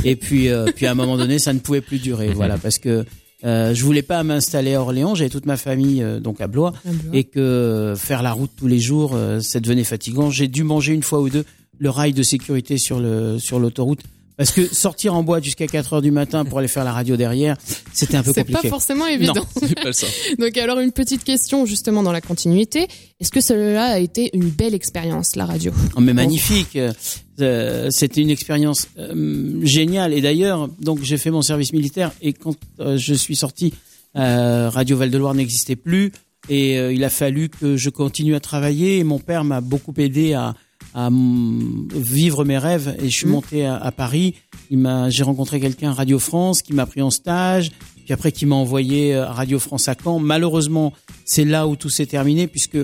Et 0.05 0.15
puis, 0.15 0.49
euh, 0.49 0.67
puis 0.75 0.85
à 0.85 0.91
un 0.91 0.95
moment 0.95 1.17
donné, 1.17 1.39
ça 1.39 1.51
ne 1.51 1.57
pouvait 1.57 1.81
plus 1.81 1.97
durer, 1.97 2.29
voilà, 2.29 2.59
parce 2.59 2.77
que 2.77 3.05
euh, 3.45 3.73
je 3.73 3.85
voulais 3.85 4.01
pas 4.01 4.23
m'installer 4.23 4.73
à 4.73 4.81
Orléans, 4.81 5.15
j'avais 5.15 5.29
toute 5.29 5.45
ma 5.45 5.57
famille 5.57 6.03
euh, 6.03 6.19
donc 6.19 6.41
à 6.41 6.47
Blois, 6.47 6.73
À 6.85 6.91
Blois. 6.91 7.15
et 7.17 7.23
que 7.23 7.93
faire 7.97 8.21
la 8.21 8.33
route 8.33 8.51
tous 8.55 8.67
les 8.67 8.79
jours, 8.79 9.11
euh, 9.13 9.39
ça 9.39 9.59
devenait 9.59 9.85
fatigant. 9.85 10.29
J'ai 10.29 10.47
dû 10.47 10.63
manger 10.63 10.93
une 10.93 11.03
fois 11.03 11.21
ou 11.21 11.29
deux 11.29 11.45
le 11.77 11.89
rail 11.89 12.11
de 12.11 12.23
sécurité 12.23 12.77
sur 12.77 12.99
le 12.99 13.39
sur 13.39 13.59
l'autoroute. 13.59 14.01
Parce 14.39 14.51
que 14.51 14.73
sortir 14.73 15.13
en 15.15 15.21
boîte 15.21 15.43
jusqu'à 15.43 15.67
4 15.67 15.91
heures 15.95 16.01
du 16.01 16.11
matin 16.11 16.45
pour 16.45 16.59
aller 16.59 16.69
faire 16.69 16.85
la 16.85 16.93
radio 16.93 17.17
derrière, 17.17 17.57
c'était 17.91 18.15
un 18.15 18.23
peu 18.23 18.31
C'est 18.33 18.39
compliqué. 18.43 18.61
pas 18.61 18.69
forcément 18.69 19.05
évident. 19.05 19.33
Non, 19.35 19.45
c'est 19.67 19.75
pas 19.77 19.91
ça. 19.91 20.07
Donc 20.39 20.57
alors 20.57 20.79
une 20.79 20.93
petite 20.93 21.25
question 21.25 21.65
justement 21.65 22.03
dans 22.03 22.13
la 22.13 22.21
continuité. 22.21 22.87
Est-ce 23.19 23.31
que 23.31 23.41
cela 23.41 23.87
a 23.87 23.99
été 23.99 24.29
une 24.33 24.47
belle 24.49 24.73
expérience, 24.73 25.35
la 25.35 25.45
radio? 25.45 25.73
Oh, 25.97 25.99
mais 25.99 26.13
magnifique. 26.13 26.77
Euh, 27.41 27.87
C'était 27.89 28.21
une 28.21 28.29
expérience 28.29 28.87
euh, 28.97 29.59
géniale. 29.63 30.13
Et 30.13 30.21
d'ailleurs, 30.21 30.69
donc 30.79 31.03
j'ai 31.03 31.17
fait 31.17 31.31
mon 31.31 31.41
service 31.41 31.73
militaire 31.73 32.13
et 32.21 32.31
quand 32.31 32.55
euh, 32.79 32.95
je 32.97 33.13
suis 33.13 33.35
sorti, 33.35 33.73
euh, 34.15 34.69
Radio 34.69 34.95
Val 34.95 35.11
de 35.11 35.17
Loire 35.17 35.33
n'existait 35.33 35.75
plus 35.75 36.13
et 36.47 36.79
euh, 36.79 36.93
il 36.93 37.03
a 37.03 37.09
fallu 37.09 37.49
que 37.49 37.75
je 37.75 37.89
continue 37.89 38.35
à 38.35 38.39
travailler. 38.39 38.99
Et 38.99 39.03
mon 39.03 39.19
père 39.19 39.43
m'a 39.43 39.59
beaucoup 39.59 39.93
aidé 39.97 40.33
à, 40.33 40.55
à 40.93 41.09
vivre 41.93 42.45
mes 42.45 42.57
rêves 42.57 42.95
et 43.01 43.09
je 43.09 43.15
suis 43.15 43.27
monté 43.27 43.65
à, 43.65 43.75
à 43.77 43.91
Paris. 43.91 44.35
J'ai 44.71 45.23
rencontré 45.23 45.59
quelqu'un 45.59 45.91
à 45.91 45.93
Radio 45.93 46.19
France 46.19 46.61
qui 46.61 46.73
m'a 46.73 46.85
pris 46.85 47.01
en 47.01 47.09
stage, 47.09 47.71
puis 48.05 48.13
après 48.13 48.31
qui 48.31 48.45
m'a 48.45 48.55
envoyé 48.55 49.15
à 49.15 49.31
Radio 49.31 49.59
France 49.59 49.87
à 49.87 49.95
Caen. 50.01 50.19
Malheureusement, 50.19 50.93
c'est 51.25 51.45
là 51.45 51.67
où 51.67 51.75
tout 51.75 51.89
s'est 51.89 52.05
terminé 52.05 52.47
puisque 52.47 52.77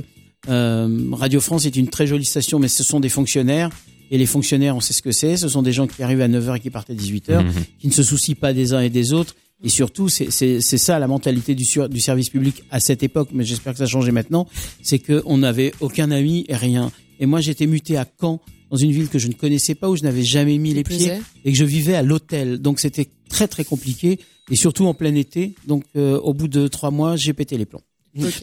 euh, 0.49 0.99
Radio 1.11 1.39
France 1.41 1.65
est 1.65 1.75
une 1.75 1.87
très 1.87 2.07
jolie 2.07 2.25
station, 2.25 2.59
mais 2.59 2.67
ce 2.67 2.83
sont 2.83 2.99
des 2.99 3.09
fonctionnaires. 3.09 3.69
Et 4.11 4.19
les 4.19 4.27
fonctionnaires, 4.27 4.75
on 4.75 4.81
sait 4.81 4.93
ce 4.93 5.01
que 5.01 5.11
c'est. 5.11 5.35
Ce 5.35 5.49
sont 5.49 5.63
des 5.63 5.71
gens 5.71 5.87
qui 5.87 6.03
arrivent 6.03 6.21
à 6.21 6.27
9h 6.27 6.57
et 6.57 6.59
qui 6.59 6.69
partent 6.69 6.91
à 6.91 6.93
18h, 6.93 7.43
Mhm. 7.43 7.51
qui 7.79 7.87
ne 7.87 7.91
se 7.91 8.03
soucient 8.03 8.35
pas 8.39 8.53
des 8.53 8.73
uns 8.73 8.81
et 8.81 8.91
des 8.91 9.13
autres. 9.13 9.35
Et 9.63 9.69
surtout, 9.69 10.09
c'est 10.09 10.29
ça 10.29 10.99
la 10.99 11.07
mentalité 11.07 11.55
du, 11.55 11.65
sur- 11.65 11.89
du 11.89 11.99
service 11.99 12.29
public 12.29 12.61
à 12.69 12.79
cette 12.79 13.01
époque, 13.01 13.29
mais 13.33 13.43
j'espère 13.43 13.73
que 13.73 13.79
ça 13.79 13.85
a 13.85 13.87
changé 13.87 14.11
maintenant, 14.11 14.47
c'est 14.83 14.99
qu'on 14.99 15.37
n'avait 15.39 15.73
aucun 15.79 16.11
ami 16.11 16.45
et 16.49 16.55
rien. 16.55 16.91
Et 17.19 17.25
moi, 17.25 17.41
j'étais 17.41 17.67
muté 17.67 17.97
à 17.97 18.05
Caen, 18.19 18.41
dans 18.71 18.77
une 18.77 18.91
ville 18.91 19.09
que 19.09 19.19
je 19.19 19.27
ne 19.27 19.33
connaissais 19.33 19.75
pas, 19.75 19.89
où 19.89 19.95
je 19.95 20.03
n'avais 20.03 20.23
jamais 20.23 20.57
mis 20.57 20.73
les 20.73 20.83
pieds, 20.83 21.13
et 21.43 21.51
que 21.51 21.57
je 21.57 21.65
vivais 21.65 21.95
à 21.95 22.01
l'hôtel. 22.01 22.59
Donc 22.59 22.79
c'était 22.79 23.07
très 23.29 23.47
très 23.47 23.63
compliqué, 23.63 24.19
et 24.51 24.55
surtout 24.55 24.85
en 24.85 24.93
plein 24.93 25.15
été. 25.15 25.55
Donc 25.67 25.83
euh, 25.95 26.19
au 26.19 26.33
bout 26.33 26.47
de 26.47 26.67
trois 26.67 26.91
mois, 26.91 27.15
j'ai 27.15 27.33
pété 27.33 27.57
les 27.57 27.65
plombs. 27.65 27.83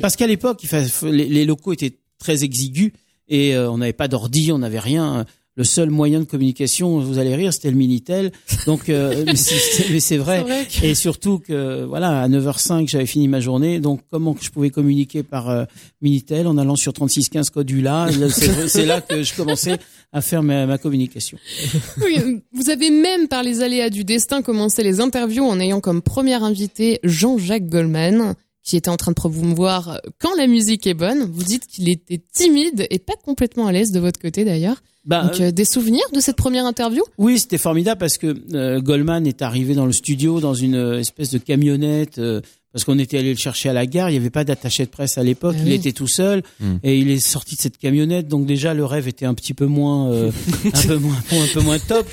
Parce 0.00 0.17
qu'à 0.17 0.26
l'époque, 0.26 0.62
les 1.02 1.45
locaux 1.45 1.73
étaient 1.73 1.97
très 2.19 2.45
exigus 2.45 2.93
et 3.29 3.55
euh, 3.55 3.71
on 3.71 3.79
n'avait 3.79 3.93
pas 3.93 4.09
d'ordi, 4.09 4.52
on 4.52 4.59
n'avait 4.59 4.79
rien. 4.79 5.25
Le 5.54 5.64
seul 5.64 5.90
moyen 5.90 6.21
de 6.21 6.25
communication, 6.25 6.99
vous 7.00 7.18
allez 7.18 7.35
rire, 7.35 7.52
c'était 7.52 7.71
le 7.71 7.76
Minitel. 7.76 8.32
Donc, 8.64 8.88
euh, 8.88 9.25
mais 9.90 10.00
c'est 10.00 10.16
vrai. 10.16 10.40
Vrai 10.40 10.66
Et 10.82 10.94
surtout 10.94 11.40
que, 11.40 11.85
voilà, 11.85 12.23
à 12.23 12.28
9h05, 12.28 12.88
j'avais 12.88 13.04
fini 13.04 13.28
ma 13.28 13.38
journée. 13.38 13.78
Donc, 13.78 14.00
comment 14.11 14.32
que 14.32 14.42
je 14.42 14.50
pouvais 14.50 14.71
communiquer 14.71 15.23
par 15.23 15.50
euh, 15.50 15.64
Minitel 16.00 16.47
en 16.47 16.56
allant 16.56 16.76
sur 16.76 16.94
3615 16.94 17.50
Codula 17.50 18.09
C'est 18.30 18.68
c'est 18.68 18.87
là 18.87 19.02
que 19.02 19.23
je 19.23 19.35
commençais 19.35 19.76
à 20.12 20.23
faire 20.23 20.42
ma, 20.42 20.66
ma 20.66 20.78
communication. 20.78 21.37
Oui, 22.02 22.42
vous 22.52 22.71
avez 22.71 22.90
même 22.90 23.28
par 23.28 23.42
les 23.42 23.62
aléas 23.62 23.90
du 23.90 24.04
destin 24.04 24.42
commencé 24.42 24.82
les 24.82 25.00
interviews 25.00 25.44
en 25.44 25.61
ayant 25.61 25.80
comme 25.80 26.00
premier 26.02 26.42
invité 26.42 26.99
Jean-Jacques 27.04 27.68
Goldman, 27.68 28.35
qui 28.62 28.76
était 28.76 28.88
en 28.88 28.97
train 28.97 29.12
de 29.12 29.16
promouvoir 29.16 30.00
quand 30.18 30.35
la 30.37 30.47
musique 30.47 30.87
est 30.87 30.94
bonne. 30.94 31.30
Vous 31.30 31.44
dites 31.44 31.66
qu'il 31.66 31.88
était 31.90 32.23
timide 32.32 32.87
et 32.90 32.99
pas 32.99 33.16
complètement 33.23 33.66
à 33.66 33.73
l'aise 33.73 33.92
de 33.92 34.00
votre 34.00 34.21
côté 34.21 34.44
d'ailleurs. 34.44 34.82
Bah, 35.04 35.25
Donc, 35.25 35.40
euh, 35.40 35.50
des 35.50 35.64
souvenirs 35.64 36.04
de 36.14 36.21
cette 36.21 36.37
première 36.37 36.64
interview? 36.64 37.02
Oui, 37.18 37.38
c'était 37.38 37.59
formidable 37.59 37.99
parce 37.99 38.18
que 38.18 38.37
euh, 38.54 38.80
Goldman 38.80 39.26
est 39.26 39.42
arrivé 39.42 39.75
dans 39.75 39.87
le 39.87 39.92
studio 39.92 40.38
dans 40.40 40.54
une 40.54 40.76
euh, 40.76 41.00
espèce 41.00 41.30
de 41.30 41.38
camionnette 41.38 42.18
euh, 42.18 42.40
parce 42.73 42.85
qu'on 42.85 42.99
était 42.99 43.18
allé 43.18 43.30
le 43.30 43.37
chercher 43.37 43.68
à 43.68 43.73
la 43.73 43.85
gare. 43.85 44.09
Il 44.09 44.12
n'y 44.12 44.18
avait 44.18 44.30
pas 44.30 44.44
d'attaché 44.44 44.85
de 44.87 44.90
presse 44.90 45.18
à 45.18 45.23
l'époque. 45.25 45.56
Ah 45.59 45.62
il 45.62 45.68
oui. 45.68 45.75
était 45.75 45.92
tout 45.92 46.06
seul 46.06 46.42
Mm. 46.61 46.76
et 46.85 46.99
il 46.99 47.11
est 47.11 47.18
sorti 47.18 47.56
de 47.56 47.61
cette 47.61 47.78
camionnette. 47.78 48.28
Donc 48.28 48.47
déjà 48.47 48.73
le 48.75 48.85
rêve 48.85 49.09
était 49.09 49.26
un 49.26 49.35
petit 49.35 49.54
peu 49.54 49.66
moins, 49.66 50.11
euh, 50.12 50.30
un 50.73 50.87
peu 50.87 50.97
moins, 50.97 51.16
un 51.32 51.52
peu 51.52 51.61
moins 51.61 51.78
top. 51.80 52.06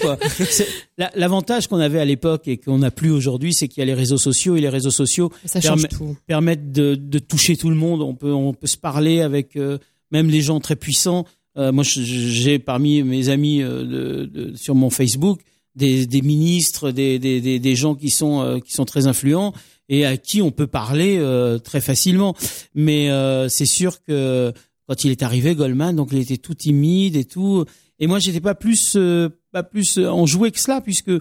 L'avantage 1.15 1.67
qu'on 1.67 1.79
avait 1.79 1.99
à 1.99 2.05
l'époque 2.05 2.47
et 2.47 2.57
qu'on 2.57 2.79
n'a 2.79 2.91
plus 2.91 3.11
aujourd'hui, 3.11 3.53
c'est 3.53 3.67
qu'il 3.67 3.81
y 3.81 3.83
a 3.83 3.85
les 3.85 3.93
réseaux 3.93 4.17
sociaux 4.17 4.55
et 4.55 4.61
les 4.61 4.69
réseaux 4.69 4.91
sociaux 4.91 5.31
Ça 5.45 5.61
change 5.61 5.83
permet- 5.83 5.87
tout. 5.87 6.17
permettent 6.27 6.71
de, 6.71 6.95
de 6.95 7.19
toucher 7.19 7.55
tout 7.55 7.69
le 7.69 7.75
monde. 7.75 8.01
On 8.01 8.15
peut, 8.15 8.33
on 8.33 8.53
peut 8.53 8.67
se 8.67 8.77
parler 8.77 9.21
avec 9.21 9.55
euh, 9.55 9.77
même 10.11 10.29
les 10.29 10.41
gens 10.41 10.59
très 10.59 10.75
puissants. 10.75 11.25
Euh, 11.59 11.71
moi, 11.71 11.83
j'ai 11.83 12.57
parmi 12.57 13.03
mes 13.03 13.29
amis 13.29 13.61
euh, 13.61 13.83
de, 13.83 14.25
de- 14.25 14.55
sur 14.55 14.73
mon 14.75 14.89
Facebook 14.89 15.41
des, 15.75 16.05
des 16.07 16.21
ministres, 16.21 16.89
des, 16.91 17.19
des, 17.19 17.59
des, 17.59 17.75
gens 17.75 17.95
qui 17.95 18.09
sont 18.09 18.41
euh, 18.41 18.59
qui 18.59 18.73
sont 18.73 18.85
très 18.85 19.05
influents 19.07 19.53
et 19.89 20.05
à 20.05 20.17
qui 20.17 20.41
on 20.41 20.51
peut 20.51 20.67
parler 20.67 21.17
euh, 21.19 21.57
très 21.59 21.81
facilement. 21.81 22.35
Mais 22.75 23.09
euh, 23.11 23.49
c'est 23.49 23.65
sûr 23.65 24.01
que 24.03 24.53
quand 24.87 25.03
il 25.03 25.11
est 25.11 25.21
arrivé, 25.23 25.53
Goldman, 25.55 25.95
donc 25.95 26.09
il 26.11 26.17
était 26.19 26.37
tout 26.37 26.53
timide 26.55 27.15
et 27.15 27.25
tout. 27.25 27.65
Et 27.99 28.07
moi, 28.07 28.19
j'étais 28.19 28.39
pas 28.41 28.55
plus 28.55 28.93
euh, 28.95 29.29
pas 29.51 29.63
plus 29.63 29.99
enjoué 29.99 30.51
que 30.51 30.59
cela 30.59 30.79
puisque 30.81 31.11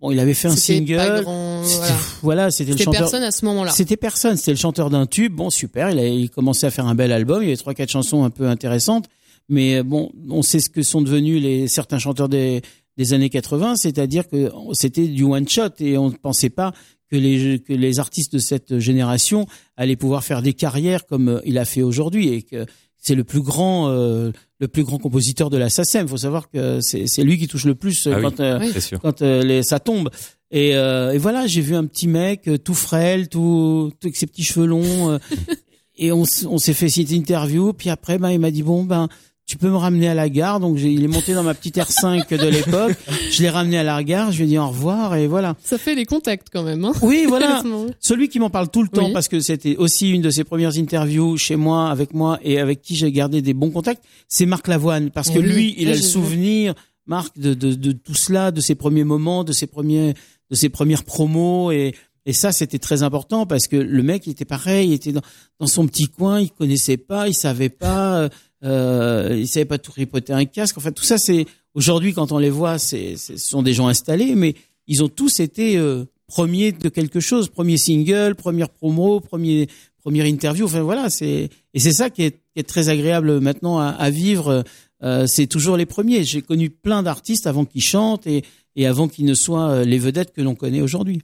bon, 0.00 0.10
il 0.10 0.18
avait 0.20 0.34
fait 0.34 0.48
un 0.48 0.56
C'était 0.56 0.78
single. 0.78 0.96
pas 0.96 1.20
grand, 1.22 1.64
C'était- 1.64 1.86
voilà. 2.22 2.50
c'était 2.50 2.72
le 2.72 2.76
C'était 2.78 2.84
chanteur. 2.84 3.00
personne 3.02 3.22
à 3.22 3.30
ce 3.30 3.44
moment-là. 3.46 3.70
C'était 3.72 3.96
personne, 3.96 4.36
c'était 4.36 4.52
le 4.52 4.56
chanteur 4.58 4.90
d'un 4.90 5.06
tube. 5.06 5.34
Bon, 5.34 5.50
super, 5.50 5.90
il 5.90 5.98
a 5.98 6.06
il 6.06 6.30
commençait 6.30 6.66
à 6.66 6.70
faire 6.70 6.86
un 6.86 6.94
bel 6.94 7.12
album, 7.12 7.42
il 7.42 7.46
y 7.46 7.48
avait 7.48 7.56
trois 7.56 7.74
quatre 7.74 7.90
chansons 7.90 8.24
un 8.24 8.30
peu 8.30 8.46
intéressantes, 8.48 9.06
mais 9.50 9.76
euh, 9.76 9.82
bon, 9.82 10.10
on 10.28 10.42
sait 10.42 10.60
ce 10.60 10.70
que 10.70 10.82
sont 10.82 11.02
devenus 11.02 11.42
les 11.42 11.68
certains 11.68 11.98
chanteurs 11.98 12.28
des 12.28 12.62
des 12.96 13.14
années 13.14 13.30
80, 13.30 13.76
c'est-à-dire 13.76 14.28
que 14.28 14.50
c'était 14.72 15.06
du 15.06 15.24
one 15.24 15.48
shot 15.48 15.70
et 15.78 15.96
on 15.96 16.10
ne 16.10 16.14
pensait 16.14 16.50
pas 16.50 16.72
que 17.10 17.16
les 17.16 17.60
que 17.60 17.72
les 17.72 17.98
artistes 17.98 18.32
de 18.34 18.38
cette 18.38 18.78
génération 18.78 19.46
allaient 19.76 19.96
pouvoir 19.96 20.24
faire 20.24 20.42
des 20.42 20.54
carrières 20.54 21.06
comme 21.06 21.28
euh, 21.28 21.40
il 21.44 21.58
a 21.58 21.64
fait 21.64 21.82
aujourd'hui 21.82 22.28
et 22.28 22.42
que 22.42 22.66
c'est 22.96 23.14
le 23.14 23.24
plus 23.24 23.40
grand 23.40 23.88
euh, 23.88 24.32
le 24.60 24.68
plus 24.68 24.84
grand 24.84 24.98
compositeur 24.98 25.50
de 25.50 25.56
la 25.56 25.70
SACEM. 25.70 26.06
Il 26.06 26.10
faut 26.10 26.18
savoir 26.18 26.50
que 26.50 26.80
c'est 26.80 27.24
lui 27.24 27.38
qui 27.38 27.48
touche 27.48 27.64
le 27.64 27.74
plus 27.74 28.06
euh, 28.06 28.12
Ah 28.14 28.18
oui, 28.18 28.22
quand 28.22 28.40
euh, 28.40 28.70
quand 29.02 29.22
euh, 29.22 29.42
les, 29.42 29.62
ça 29.62 29.80
tombe. 29.80 30.10
Et, 30.50 30.76
euh, 30.76 31.12
et 31.12 31.18
voilà, 31.18 31.46
j'ai 31.46 31.62
vu 31.62 31.74
un 31.74 31.86
petit 31.86 32.08
mec 32.08 32.48
tout 32.64 32.74
frêle, 32.74 33.28
tout, 33.28 33.92
tout 33.98 34.06
avec 34.06 34.16
ses 34.16 34.26
petits 34.26 34.44
cheveux 34.44 34.66
longs. 34.66 35.18
et 35.96 36.12
on, 36.12 36.24
on 36.46 36.58
s'est 36.58 36.74
fait 36.74 36.88
cette 36.88 37.10
interview. 37.10 37.72
Puis 37.72 37.88
après, 37.88 38.18
ben, 38.18 38.30
il 38.30 38.38
m'a 38.38 38.50
dit 38.50 38.62
bon 38.62 38.84
ben 38.84 39.08
tu 39.50 39.58
peux 39.58 39.68
me 39.68 39.76
ramener 39.76 40.06
à 40.08 40.14
la 40.14 40.28
gare. 40.28 40.60
Donc 40.60 40.78
il 40.78 41.02
est 41.02 41.08
monté 41.08 41.34
dans 41.34 41.42
ma 41.42 41.54
petite 41.54 41.76
R5 41.76 42.28
de 42.38 42.46
l'époque. 42.46 42.96
Je 43.32 43.42
l'ai 43.42 43.50
ramené 43.50 43.78
à 43.78 43.82
la 43.82 44.00
gare. 44.04 44.30
Je 44.30 44.38
lui 44.38 44.44
ai 44.44 44.46
dit 44.46 44.58
au 44.58 44.68
revoir 44.68 45.16
et 45.16 45.26
voilà. 45.26 45.56
Ça 45.60 45.76
fait 45.76 45.96
les 45.96 46.06
contacts 46.06 46.46
quand 46.52 46.62
même. 46.62 46.84
Hein 46.84 46.92
Oui, 47.02 47.24
voilà. 47.26 47.60
Celui 47.98 48.28
qui 48.28 48.38
m'en 48.38 48.48
parle 48.48 48.68
tout 48.70 48.80
le 48.82 48.88
temps 48.88 49.06
Oui. 49.06 49.12
parce 49.12 49.26
que 49.26 49.40
c'était 49.40 49.74
aussi 49.76 50.10
une 50.12 50.22
de 50.22 50.30
ses 50.30 50.44
premières 50.44 50.78
interviews 50.78 51.36
chez 51.36 51.56
moi, 51.56 51.90
avec 51.90 52.14
moi 52.14 52.38
et 52.44 52.60
avec 52.60 52.80
qui 52.80 52.94
j'ai 52.94 53.10
gardé 53.10 53.42
des 53.42 53.52
bons 53.52 53.72
contacts, 53.72 54.04
c'est 54.28 54.46
Marc 54.46 54.68
Lavoine 54.68 55.10
parce 55.10 55.30
que 55.30 55.40
lui, 55.40 55.74
il 55.78 55.88
a 55.88 55.96
le 55.96 56.00
souvenir, 56.00 56.74
Marc, 57.06 57.36
de, 57.36 57.52
de, 57.52 57.74
de 57.74 57.90
tout 57.90 58.14
cela, 58.14 58.52
de 58.52 58.60
ses 58.60 58.76
premiers 58.76 59.02
moments, 59.02 59.42
de 59.42 59.50
ses 59.52 59.66
premiers, 59.66 60.14
de 60.48 60.54
ses 60.54 60.68
premières 60.68 61.02
promos 61.02 61.72
et 61.72 61.92
et 62.26 62.34
ça, 62.34 62.52
c'était 62.52 62.78
très 62.78 63.02
important 63.02 63.46
parce 63.46 63.66
que 63.66 63.76
le 63.76 64.02
mec, 64.02 64.26
il 64.26 64.30
était 64.30 64.44
pareil, 64.44 64.90
il 64.90 64.92
était 64.92 65.10
dans, 65.10 65.22
dans 65.58 65.66
son 65.66 65.86
petit 65.86 66.06
coin, 66.06 66.38
il 66.38 66.50
connaissait 66.50 66.98
pas, 66.98 67.26
il 67.28 67.34
savait 67.34 67.70
pas, 67.70 68.28
euh, 68.64 69.36
il 69.38 69.48
savait 69.48 69.64
pas 69.64 69.78
tout 69.78 69.92
tripoter 69.92 70.32
un 70.32 70.44
casque. 70.44 70.78
Enfin, 70.78 70.92
tout 70.92 71.04
ça, 71.04 71.18
c'est 71.18 71.46
aujourd'hui 71.74 72.12
quand 72.12 72.32
on 72.32 72.38
les 72.38 72.50
voit, 72.50 72.78
c'est- 72.78 73.16
ce 73.16 73.36
sont 73.36 73.62
des 73.62 73.72
gens 73.74 73.88
installés, 73.88 74.34
mais 74.34 74.54
ils 74.86 75.02
ont 75.02 75.08
tous 75.08 75.40
été 75.40 75.76
euh, 75.76 76.04
premiers 76.26 76.72
de 76.72 76.88
quelque 76.88 77.20
chose, 77.20 77.48
premier 77.48 77.76
single, 77.76 78.34
première 78.34 78.68
promo, 78.68 79.20
premier 79.20 79.68
première 80.02 80.24
interview. 80.26 80.64
Enfin 80.64 80.80
voilà, 80.82 81.10
c'est 81.10 81.48
et 81.74 81.78
c'est 81.80 81.92
ça 81.92 82.08
qui 82.10 82.22
est, 82.22 82.30
qui 82.32 82.60
est 82.60 82.68
très 82.68 82.88
agréable 82.88 83.40
maintenant 83.40 83.78
à, 83.78 83.88
à 83.88 84.10
vivre. 84.10 84.64
Euh, 85.02 85.26
c'est 85.26 85.46
toujours 85.46 85.76
les 85.76 85.86
premiers. 85.86 86.24
J'ai 86.24 86.42
connu 86.42 86.70
plein 86.70 87.02
d'artistes 87.02 87.46
avant 87.46 87.64
qu'ils 87.64 87.82
chantent 87.82 88.26
et, 88.26 88.44
et 88.76 88.86
avant 88.86 89.08
qu'ils 89.08 89.24
ne 89.24 89.34
soient 89.34 89.70
euh, 89.70 89.84
les 89.84 89.98
vedettes 89.98 90.32
que 90.32 90.42
l'on 90.42 90.54
connaît 90.54 90.80
aujourd'hui. 90.82 91.22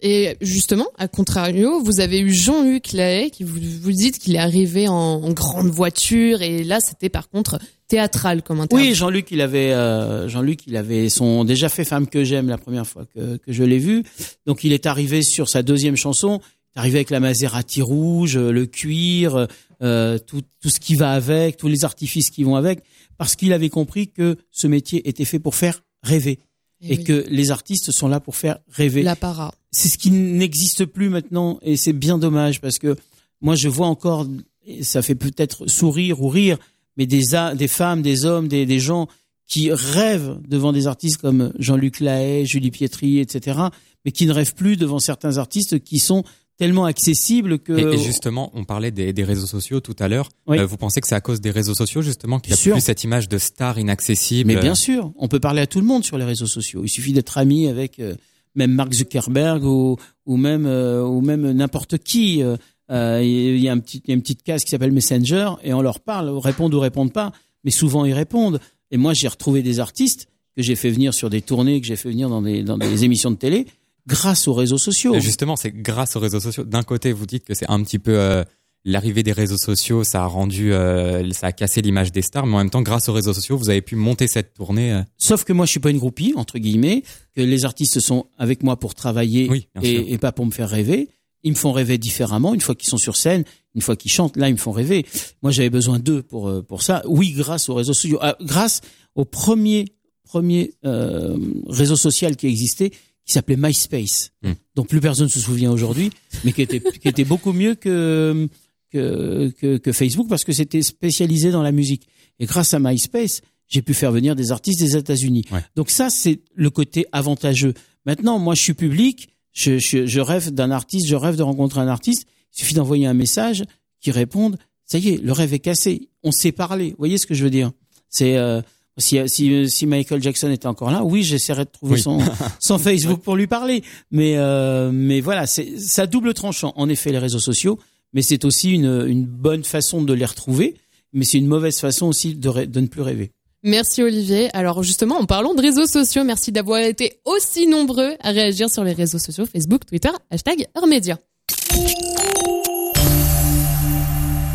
Et 0.00 0.36
justement, 0.40 0.86
à 0.96 1.06
contrario, 1.06 1.82
vous 1.82 2.00
avez 2.00 2.18
eu 2.18 2.30
Jean-Luc 2.32 2.92
Lahaye 2.92 3.30
qui 3.30 3.44
vous, 3.44 3.58
vous 3.82 3.92
dites 3.92 4.18
qu'il 4.18 4.34
est 4.36 4.38
arrivé 4.38 4.88
en, 4.88 4.94
en 4.94 5.32
grande 5.32 5.68
voiture 5.68 6.40
et 6.40 6.64
là 6.64 6.80
c'était 6.80 7.10
par 7.10 7.28
contre 7.28 7.58
théâtral 7.88 8.42
comme 8.42 8.60
interview. 8.60 8.88
Oui, 8.88 8.94
Jean-Luc, 8.94 9.30
il 9.30 9.42
avait, 9.42 9.72
euh, 9.72 10.28
Jean-Luc, 10.28 10.66
il 10.66 10.76
avait 10.76 11.10
son 11.10 11.44
déjà 11.44 11.68
fait 11.68 11.84
Femme 11.84 12.06
que 12.06 12.24
j'aime 12.24 12.48
la 12.48 12.58
première 12.58 12.86
fois 12.86 13.04
que, 13.14 13.36
que 13.36 13.52
je 13.52 13.64
l'ai 13.64 13.78
vu. 13.78 14.02
Donc 14.46 14.64
il 14.64 14.72
est 14.72 14.86
arrivé 14.86 15.22
sur 15.22 15.48
sa 15.48 15.62
deuxième 15.62 15.96
chanson. 15.96 16.40
Arrivé 16.76 16.98
avec 16.98 17.10
la 17.10 17.20
Maserati 17.20 17.82
rouge, 17.82 18.36
euh, 18.36 18.50
le 18.50 18.66
cuir, 18.66 19.46
euh, 19.82 20.18
tout, 20.18 20.42
tout 20.60 20.70
ce 20.70 20.80
qui 20.80 20.96
va 20.96 21.12
avec, 21.12 21.56
tous 21.56 21.68
les 21.68 21.84
artifices 21.84 22.30
qui 22.30 22.42
vont 22.42 22.56
avec, 22.56 22.82
parce 23.16 23.36
qu'il 23.36 23.52
avait 23.52 23.70
compris 23.70 24.08
que 24.08 24.36
ce 24.50 24.66
métier 24.66 25.08
était 25.08 25.24
fait 25.24 25.38
pour 25.38 25.54
faire 25.54 25.82
rêver 26.02 26.38
Eh 26.80 26.94
et 26.94 26.96
oui. 26.98 27.04
que 27.04 27.24
les 27.28 27.50
artistes 27.50 27.92
sont 27.92 28.08
là 28.08 28.18
pour 28.20 28.34
faire 28.36 28.58
rêver. 28.70 29.02
La 29.02 29.14
para. 29.16 29.52
C'est 29.70 29.88
ce 29.88 29.98
qui 29.98 30.10
n'existe 30.10 30.84
plus 30.84 31.08
maintenant 31.10 31.58
et 31.62 31.76
c'est 31.76 31.92
bien 31.92 32.18
dommage 32.18 32.60
parce 32.60 32.78
que 32.78 32.96
moi 33.40 33.54
je 33.54 33.68
vois 33.68 33.86
encore, 33.86 34.26
et 34.66 34.82
ça 34.82 35.02
fait 35.02 35.14
peut-être 35.14 35.68
sourire 35.68 36.22
ou 36.22 36.28
rire, 36.28 36.58
mais 36.96 37.06
des, 37.06 37.22
des 37.56 37.68
femmes, 37.68 38.02
des 38.02 38.24
hommes, 38.24 38.48
des, 38.48 38.66
des 38.66 38.80
gens 38.80 39.08
qui 39.46 39.70
rêvent 39.72 40.38
devant 40.48 40.72
des 40.72 40.86
artistes 40.86 41.18
comme 41.18 41.52
Jean-Luc 41.58 42.00
Lahaye, 42.00 42.46
Julie 42.46 42.70
Pietri, 42.70 43.18
etc., 43.18 43.60
mais 44.04 44.12
qui 44.12 44.26
ne 44.26 44.32
rêvent 44.32 44.54
plus 44.54 44.76
devant 44.76 44.98
certains 44.98 45.38
artistes 45.38 45.82
qui 45.82 45.98
sont 45.98 46.24
tellement 46.56 46.84
accessibles 46.84 47.58
que... 47.58 47.72
Et, 47.72 47.94
et 47.94 47.98
justement, 47.98 48.50
on 48.54 48.64
parlait 48.64 48.90
des, 48.90 49.12
des 49.12 49.24
réseaux 49.24 49.46
sociaux 49.46 49.80
tout 49.80 49.96
à 49.98 50.08
l'heure. 50.08 50.28
Oui. 50.46 50.58
Euh, 50.58 50.66
vous 50.66 50.76
pensez 50.76 51.00
que 51.00 51.08
c'est 51.08 51.14
à 51.14 51.20
cause 51.20 51.40
des 51.40 51.50
réseaux 51.50 51.74
sociaux 51.74 52.02
justement 52.02 52.38
qu'il 52.38 52.50
y 52.50 52.54
a 52.54 52.56
sûr. 52.56 52.74
plus 52.74 52.80
cette 52.80 53.02
image 53.04 53.28
de 53.28 53.38
star 53.38 53.78
inaccessible 53.78 54.46
Mais 54.46 54.56
bien 54.56 54.74
sûr, 54.74 55.12
on 55.16 55.28
peut 55.28 55.40
parler 55.40 55.60
à 55.62 55.66
tout 55.66 55.80
le 55.80 55.86
monde 55.86 56.04
sur 56.04 56.18
les 56.18 56.24
réseaux 56.24 56.46
sociaux. 56.46 56.82
Il 56.84 56.88
suffit 56.88 57.12
d'être 57.12 57.38
ami 57.38 57.68
avec 57.68 57.98
euh, 57.98 58.14
même 58.54 58.72
Mark 58.72 58.92
Zuckerberg 58.92 59.64
ou, 59.64 59.96
ou 60.26 60.36
même 60.36 60.66
euh, 60.66 61.02
ou 61.02 61.20
même 61.20 61.50
n'importe 61.52 61.98
qui. 61.98 62.42
Euh, 62.42 62.56
euh, 62.90 63.20
Il 63.22 63.58
y 63.58 63.68
a 63.68 63.72
un 63.72 63.78
petit, 63.78 64.02
y 64.06 64.10
a 64.12 64.14
une 64.14 64.22
petite 64.22 64.42
case 64.42 64.62
qui 64.62 64.70
s'appelle 64.70 64.92
Messenger 64.92 65.50
et 65.62 65.72
on 65.72 65.82
leur 65.82 66.00
parle, 66.00 66.28
répondent 66.38 66.74
ou 66.74 66.80
répondent 66.80 67.12
pas, 67.12 67.32
mais 67.64 67.70
souvent 67.70 68.04
ils 68.04 68.12
répondent. 68.12 68.60
Et 68.90 68.96
moi, 68.96 69.14
j'ai 69.14 69.26
retrouvé 69.26 69.62
des 69.62 69.80
artistes 69.80 70.28
que 70.56 70.62
j'ai 70.62 70.76
fait 70.76 70.90
venir 70.90 71.14
sur 71.14 71.30
des 71.30 71.42
tournées, 71.42 71.80
que 71.80 71.86
j'ai 71.86 71.96
fait 71.96 72.10
venir 72.10 72.28
dans 72.28 72.42
des 72.42 72.62
dans 72.62 72.78
des 72.78 73.04
émissions 73.04 73.30
de 73.32 73.36
télé, 73.36 73.66
grâce 74.06 74.48
aux 74.48 74.54
réseaux 74.54 74.78
sociaux. 74.78 75.18
Justement, 75.20 75.56
c'est 75.56 75.70
grâce 75.72 76.16
aux 76.16 76.20
réseaux 76.20 76.40
sociaux. 76.40 76.64
D'un 76.64 76.82
côté, 76.82 77.12
vous 77.12 77.26
dites 77.26 77.44
que 77.44 77.54
c'est 77.54 77.68
un 77.70 77.82
petit 77.82 77.98
peu 77.98 78.18
euh, 78.18 78.44
l'arrivée 78.84 79.22
des 79.22 79.32
réseaux 79.32 79.56
sociaux, 79.56 80.04
ça 80.04 80.22
a 80.24 80.26
rendu, 80.26 80.72
euh, 80.74 81.30
ça 81.32 81.46
a 81.48 81.52
cassé 81.52 81.80
l'image 81.80 82.12
des 82.12 82.20
stars, 82.22 82.46
mais 82.46 82.54
en 82.56 82.58
même 82.58 82.70
temps, 82.70 82.82
grâce 82.82 83.08
aux 83.08 83.12
réseaux 83.14 83.32
sociaux, 83.32 83.56
vous 83.56 83.70
avez 83.70 83.80
pu 83.82 83.96
monter 83.96 84.26
cette 84.28 84.52
tournée. 84.54 84.92
euh. 84.92 85.02
Sauf 85.16 85.44
que 85.44 85.52
moi, 85.54 85.64
je 85.66 85.70
suis 85.70 85.80
pas 85.80 85.90
une 85.90 85.98
groupie 85.98 86.34
entre 86.36 86.58
guillemets, 86.58 87.02
que 87.34 87.40
les 87.40 87.64
artistes 87.64 87.98
sont 88.00 88.26
avec 88.36 88.62
moi 88.62 88.76
pour 88.78 88.94
travailler 88.94 89.48
Oui, 89.48 89.68
et, 89.82 90.12
et 90.12 90.18
pas 90.18 90.32
pour 90.32 90.44
me 90.44 90.50
faire 90.50 90.68
rêver. 90.68 91.08
Ils 91.46 91.50
me 91.52 91.56
font 91.56 91.72
rêver 91.72 91.98
différemment 91.98 92.54
une 92.54 92.60
fois 92.62 92.74
qu'ils 92.74 92.88
sont 92.88 92.96
sur 92.96 93.16
scène, 93.16 93.44
une 93.74 93.82
fois 93.82 93.96
qu'ils 93.96 94.10
chantent. 94.10 94.36
Là, 94.38 94.48
ils 94.48 94.52
me 94.54 94.58
font 94.58 94.72
rêver. 94.72 95.04
Moi, 95.42 95.50
j'avais 95.52 95.68
besoin 95.70 95.98
d'eux 95.98 96.22
pour 96.22 96.48
euh, 96.48 96.62
pour 96.62 96.80
ça. 96.82 97.02
Oui, 97.06 97.32
grâce 97.32 97.68
aux 97.68 97.74
réseaux 97.74 97.92
sociaux, 97.92 98.18
Ah, 98.22 98.34
grâce 98.40 98.80
au 99.14 99.24
premier 99.26 99.86
premier 100.24 100.72
euh, 100.86 101.36
réseau 101.68 101.96
social 101.96 102.36
qui 102.36 102.46
existait, 102.48 102.90
qui 103.24 103.32
s'appelait 103.32 103.56
MySpace, 103.56 104.32
Mm. 104.42 104.52
dont 104.74 104.84
plus 104.84 105.00
personne 105.00 105.28
se 105.28 105.40
souvient 105.40 105.70
aujourd'hui, 105.72 106.10
mais 106.44 106.52
qui 106.52 106.62
était 106.62 106.80
qui 106.80 107.08
était 107.08 107.24
beaucoup 107.24 107.52
mieux 107.52 107.74
que 107.74 108.48
que, 108.92 109.52
que, 109.58 109.76
que 109.78 109.92
Facebook 109.92 110.28
parce 110.28 110.44
que 110.44 110.52
c'était 110.52 110.82
spécialisé 110.82 111.50
dans 111.50 111.62
la 111.62 111.72
musique. 111.72 112.06
Et 112.38 112.46
grâce 112.46 112.74
à 112.74 112.78
MySpace, 112.78 113.40
j'ai 113.68 113.82
pu 113.82 113.94
faire 113.94 114.12
venir 114.12 114.36
des 114.36 114.52
artistes 114.52 114.78
des 114.80 114.96
États-Unis. 114.96 115.44
Donc 115.74 115.90
ça, 115.90 116.10
c'est 116.10 116.40
le 116.54 116.70
côté 116.70 117.06
avantageux. 117.12 117.74
Maintenant, 118.06 118.38
moi, 118.38 118.54
je 118.54 118.60
suis 118.62 118.74
public, 118.74 119.30
je, 119.52 119.78
je, 119.78 120.06
je 120.06 120.20
rêve 120.20 120.50
d'un 120.52 120.70
artiste, 120.70 121.06
je 121.08 121.16
rêve 121.16 121.36
de 121.36 121.42
rencontrer 121.42 121.80
un 121.80 121.88
artiste. 121.88 122.26
Il 122.54 122.60
suffit 122.60 122.74
d'envoyer 122.74 123.06
un 123.06 123.14
message 123.14 123.64
qui 124.00 124.10
réponde. 124.10 124.58
Ça 124.84 124.98
y 124.98 125.08
est, 125.08 125.16
le 125.22 125.32
rêve 125.32 125.54
est 125.54 125.58
cassé. 125.60 126.10
On 126.22 126.30
sait 126.30 126.52
parler. 126.52 126.90
Vous 126.90 126.96
voyez 126.98 127.18
ce 127.18 127.26
que 127.26 127.34
je 127.34 127.42
veux 127.42 127.50
dire? 127.50 127.72
C'est 128.10 128.36
euh, 128.36 128.60
si, 128.98 129.18
si, 129.28 129.68
si 129.68 129.86
Michael 129.86 130.22
Jackson 130.22 130.50
était 130.50 130.66
encore 130.66 130.90
là, 130.90 131.02
oui, 131.04 131.22
j'essaierais 131.22 131.64
de 131.64 131.70
trouver 131.70 131.94
Oui. 131.94 132.00
son, 132.00 132.18
son 132.60 132.78
Facebook 132.78 133.20
pour 133.20 133.36
lui 133.36 133.46
parler. 133.46 133.82
Mais, 134.10 134.34
euh, 134.36 134.90
mais 134.92 135.20
voilà, 135.20 135.46
c'est 135.46 135.78
ça 135.78 136.06
double 136.06 136.34
tranchant. 136.34 136.72
En 136.76 136.88
effet, 136.88 137.10
les 137.12 137.18
réseaux 137.18 137.38
sociaux, 137.40 137.78
mais 138.12 138.22
c'est 138.22 138.44
aussi 138.44 138.70
une, 138.70 139.04
une 139.08 139.24
bonne 139.26 139.64
façon 139.64 140.02
de 140.02 140.12
les 140.12 140.24
retrouver. 140.24 140.74
Mais 141.12 141.24
c'est 141.24 141.38
une 141.38 141.46
mauvaise 141.46 141.78
façon 141.78 142.06
aussi 142.06 142.34
de, 142.34 142.64
de 142.64 142.80
ne 142.80 142.86
plus 142.86 143.02
rêver. 143.02 143.30
Merci 143.62 144.02
Olivier. 144.02 144.50
Alors 144.54 144.82
justement, 144.82 145.16
en 145.18 145.24
parlant 145.26 145.54
de 145.54 145.62
réseaux 145.62 145.86
sociaux, 145.86 146.22
merci 146.22 146.52
d'avoir 146.52 146.80
été 146.80 147.20
aussi 147.24 147.66
nombreux 147.66 148.14
à 148.20 148.30
réagir 148.30 148.68
sur 148.68 148.84
les 148.84 148.92
réseaux 148.92 149.18
sociaux 149.18 149.46
Facebook, 149.46 149.86
Twitter, 149.86 150.10
hashtag 150.30 150.66
Hors 150.74 150.86
Média. 150.86 151.18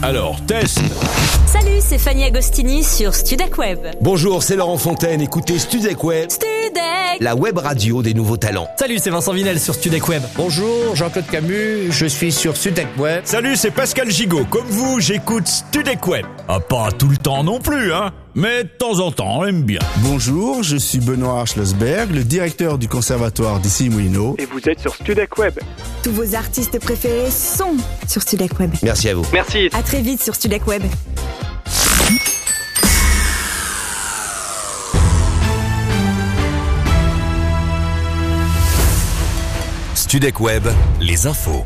Alors, 0.02 0.40
test 0.46 0.80
Salut, 1.46 1.80
c'est 1.82 1.98
Fanny 1.98 2.24
Agostini 2.24 2.86
sur 2.86 3.14
Studec 3.14 3.58
Web. 3.58 3.80
Bonjour, 4.00 4.44
c'est 4.44 4.56
Laurent 4.56 4.78
Fontaine, 4.78 5.20
écoutez 5.20 5.60
Studec 5.60 6.02
Web, 6.06 6.30
Studec 6.30 6.50
la 7.20 7.36
web 7.36 7.58
radio 7.58 8.02
des 8.02 8.14
nouveaux 8.14 8.38
talents. 8.38 8.70
Salut, 8.78 8.98
c'est 8.98 9.10
Vincent 9.10 9.34
Vinel 9.34 9.60
sur 9.60 9.74
Studec 9.74 10.08
Web. 10.08 10.24
Bonjour, 10.36 10.96
Jean-Claude 10.96 11.28
Camus, 11.28 11.92
je 11.92 12.06
suis 12.06 12.32
sur 12.32 12.56
Studec 12.56 12.88
Web. 12.98 13.24
Salut, 13.26 13.58
c'est 13.58 13.72
Pascal 13.72 14.10
Gigot. 14.10 14.46
Comme 14.46 14.68
vous, 14.68 15.02
j'écoute 15.02 15.48
Studec 15.48 16.08
Web. 16.08 16.26
Ah, 16.48 16.62
pas 16.62 16.92
tout 16.92 17.10
le 17.10 17.18
temps 17.18 17.44
non 17.44 17.60
plus, 17.60 17.92
hein. 17.92 18.12
Mais 18.40 18.64
de 18.64 18.70
temps 18.70 19.02
en 19.02 19.12
temps, 19.12 19.40
on 19.40 19.46
aime 19.46 19.64
bien. 19.64 19.82
Bonjour, 19.98 20.64
je 20.64 20.78
suis 20.78 21.00
Benoît 21.00 21.46
Schlossberg, 21.46 22.10
le 22.12 22.24
directeur 22.24 22.78
du 22.78 22.88
conservatoire 22.88 23.60
d'ici 23.60 23.90
Moulineau. 23.90 24.38
Et 24.40 24.46
vous 24.46 24.62
êtes 24.70 24.80
sur 24.80 24.96
Studec 24.96 25.38
Web. 25.38 25.60
Tous 26.04 26.14
vos 26.14 26.36
artistes 26.36 26.80
préférés 26.80 27.32
sont 27.32 27.76
sur 28.08 28.22
Studec 28.22 28.58
Web. 28.58 28.72
Merci 28.82 29.10
à 29.10 29.16
vous. 29.16 29.26
Merci. 29.34 29.68
À 29.74 29.84
très 29.84 30.02
vite 30.02 30.24
sur 30.24 30.36
Studec 30.36 30.66
Web. 30.68 30.84
Studec 39.96 40.40
Web, 40.40 40.66
les 41.02 41.28
infos. 41.28 41.66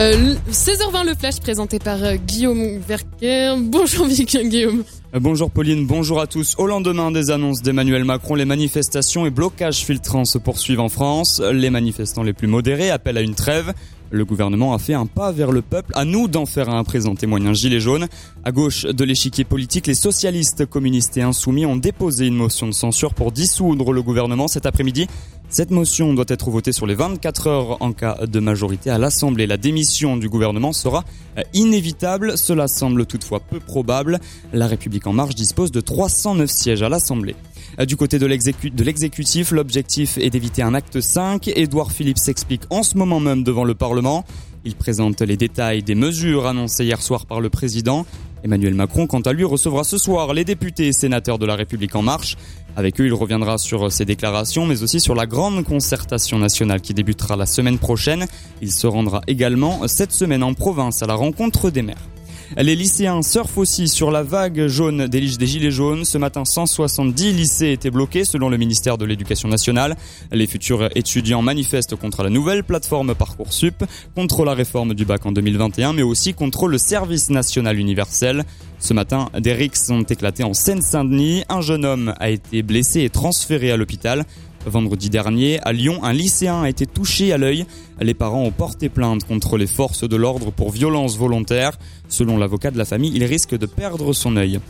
Euh, 0.00 0.34
16h20 0.50 1.04
le 1.04 1.14
flash 1.14 1.40
présenté 1.40 1.78
par 1.78 2.02
euh, 2.02 2.14
Guillaume 2.14 2.78
Verker. 2.78 3.54
Bonjour 3.58 4.06
Guillaume. 4.08 4.82
Euh, 5.14 5.20
Bonjour 5.20 5.50
Pauline, 5.50 5.86
bonjour 5.86 6.22
à 6.22 6.26
tous. 6.26 6.54
Au 6.56 6.66
lendemain 6.66 7.10
des 7.10 7.30
annonces 7.30 7.60
d'Emmanuel 7.60 8.04
Macron, 8.04 8.34
les 8.34 8.46
manifestations 8.46 9.26
et 9.26 9.30
blocages 9.30 9.84
filtrants 9.84 10.24
se 10.24 10.38
poursuivent 10.38 10.80
en 10.80 10.88
France. 10.88 11.42
Les 11.52 11.68
manifestants 11.68 12.22
les 12.22 12.32
plus 12.32 12.46
modérés 12.46 12.88
appellent 12.88 13.18
à 13.18 13.20
une 13.20 13.34
trêve. 13.34 13.74
Le 14.10 14.24
gouvernement 14.24 14.72
a 14.72 14.78
fait 14.78 14.94
un 14.94 15.04
pas 15.04 15.32
vers 15.32 15.52
le 15.52 15.60
peuple. 15.60 15.92
À 15.94 16.06
nous 16.06 16.28
d'en 16.28 16.46
faire 16.46 16.70
un 16.70 16.82
présent 16.82 17.14
témoigne 17.14 17.46
un 17.46 17.52
gilet 17.52 17.78
jaune. 17.78 18.08
À 18.42 18.52
gauche 18.52 18.86
de 18.86 19.04
l'échiquier 19.04 19.44
politique, 19.44 19.86
les 19.86 19.94
socialistes, 19.94 20.64
communistes 20.64 21.18
et 21.18 21.22
insoumis 21.22 21.66
ont 21.66 21.76
déposé 21.76 22.26
une 22.26 22.36
motion 22.36 22.66
de 22.66 22.72
censure 22.72 23.12
pour 23.12 23.32
dissoudre 23.32 23.92
le 23.92 24.02
gouvernement 24.02 24.48
cet 24.48 24.64
après-midi. 24.64 25.08
Cette 25.52 25.72
motion 25.72 26.14
doit 26.14 26.26
être 26.28 26.48
votée 26.48 26.72
sur 26.72 26.86
les 26.86 26.94
24 26.94 27.46
heures 27.48 27.82
en 27.82 27.92
cas 27.92 28.16
de 28.24 28.38
majorité 28.38 28.88
à 28.88 28.98
l'Assemblée. 28.98 29.48
La 29.48 29.56
démission 29.56 30.16
du 30.16 30.28
gouvernement 30.28 30.72
sera 30.72 31.04
euh, 31.38 31.42
inévitable. 31.54 32.38
Cela 32.38 32.68
semble 32.68 33.04
toutefois 33.04 33.40
peu 33.40 33.58
probable. 33.58 34.20
La 34.52 34.68
République 34.68 35.08
en 35.08 35.12
marche 35.12 35.34
dispose 35.34 35.72
de 35.72 35.80
309 35.80 36.48
sièges 36.48 36.82
à 36.82 36.88
l'Assemblée. 36.88 37.34
Euh, 37.80 37.84
Du 37.84 37.96
côté 37.96 38.20
de 38.20 38.26
l'exécu- 38.26 38.70
de 38.70 38.84
l'exécutif, 38.84 39.50
l'objectif 39.50 40.18
est 40.18 40.30
d'éviter 40.30 40.62
un 40.62 40.72
acte 40.72 41.00
5. 41.00 41.48
Édouard 41.48 41.90
Philippe 41.90 42.18
s'explique 42.18 42.62
en 42.70 42.84
ce 42.84 42.96
moment 42.96 43.18
même 43.18 43.42
devant 43.42 43.64
le 43.64 43.74
Parlement. 43.74 44.24
Il 44.64 44.76
présente 44.76 45.20
les 45.22 45.36
détails 45.36 45.82
des 45.82 45.94
mesures 45.96 46.46
annoncées 46.46 46.84
hier 46.84 47.02
soir 47.02 47.26
par 47.26 47.40
le 47.40 47.48
président. 47.50 48.06
Emmanuel 48.42 48.74
Macron, 48.74 49.06
quant 49.06 49.20
à 49.20 49.32
lui, 49.32 49.44
recevra 49.44 49.84
ce 49.84 49.98
soir 49.98 50.32
les 50.32 50.44
députés 50.44 50.88
et 50.88 50.92
sénateurs 50.92 51.38
de 51.38 51.46
la 51.46 51.56
République 51.56 51.94
en 51.94 52.02
marche. 52.02 52.36
Avec 52.76 53.00
eux, 53.00 53.06
il 53.06 53.14
reviendra 53.14 53.58
sur 53.58 53.90
ses 53.92 54.04
déclarations, 54.04 54.66
mais 54.66 54.82
aussi 54.82 55.00
sur 55.00 55.14
la 55.14 55.26
grande 55.26 55.64
concertation 55.64 56.38
nationale 56.38 56.80
qui 56.80 56.94
débutera 56.94 57.36
la 57.36 57.46
semaine 57.46 57.78
prochaine. 57.78 58.26
Il 58.62 58.72
se 58.72 58.86
rendra 58.86 59.22
également 59.26 59.86
cette 59.88 60.12
semaine 60.12 60.42
en 60.42 60.54
province 60.54 61.02
à 61.02 61.06
la 61.06 61.14
rencontre 61.14 61.70
des 61.70 61.82
maires. 61.82 62.08
Les 62.56 62.74
lycéens 62.74 63.22
surfent 63.22 63.58
aussi 63.58 63.86
sur 63.86 64.10
la 64.10 64.24
vague 64.24 64.66
jaune 64.66 65.06
des 65.06 65.20
des 65.20 65.46
Gilets 65.46 65.70
jaunes. 65.70 66.04
Ce 66.04 66.18
matin, 66.18 66.44
170 66.44 67.32
lycées 67.32 67.70
étaient 67.70 67.90
bloqués 67.90 68.24
selon 68.24 68.48
le 68.48 68.56
ministère 68.56 68.98
de 68.98 69.04
l'Éducation 69.04 69.48
nationale. 69.48 69.96
Les 70.32 70.48
futurs 70.48 70.88
étudiants 70.96 71.42
manifestent 71.42 71.94
contre 71.94 72.24
la 72.24 72.30
nouvelle 72.30 72.64
plateforme 72.64 73.14
Parcoursup, 73.14 73.84
contre 74.16 74.44
la 74.44 74.54
réforme 74.54 74.94
du 74.94 75.04
bac 75.04 75.24
en 75.26 75.32
2021, 75.32 75.92
mais 75.92 76.02
aussi 76.02 76.34
contre 76.34 76.66
le 76.66 76.78
service 76.78 77.30
national 77.30 77.78
universel. 77.78 78.44
Ce 78.80 78.94
matin, 78.94 79.28
des 79.38 79.52
rixes 79.52 79.90
ont 79.90 80.02
éclaté 80.02 80.42
en 80.42 80.54
Seine-Saint-Denis. 80.54 81.44
Un 81.48 81.60
jeune 81.60 81.84
homme 81.84 82.14
a 82.18 82.30
été 82.30 82.62
blessé 82.62 83.02
et 83.02 83.10
transféré 83.10 83.70
à 83.70 83.76
l'hôpital. 83.76 84.24
Vendredi 84.66 85.08
dernier, 85.08 85.58
à 85.62 85.72
Lyon, 85.72 86.04
un 86.04 86.12
lycéen 86.12 86.62
a 86.62 86.68
été 86.68 86.86
touché 86.86 87.32
à 87.32 87.38
l'œil. 87.38 87.64
Les 88.00 88.12
parents 88.12 88.42
ont 88.42 88.50
porté 88.50 88.90
plainte 88.90 89.24
contre 89.24 89.56
les 89.56 89.66
forces 89.66 90.06
de 90.06 90.16
l'ordre 90.16 90.50
pour 90.50 90.70
violence 90.70 91.16
volontaire. 91.16 91.78
Selon 92.08 92.36
l'avocat 92.36 92.70
de 92.70 92.76
la 92.76 92.84
famille, 92.84 93.12
il 93.14 93.24
risque 93.24 93.56
de 93.56 93.66
perdre 93.66 94.12
son 94.12 94.36
œil. 94.36 94.60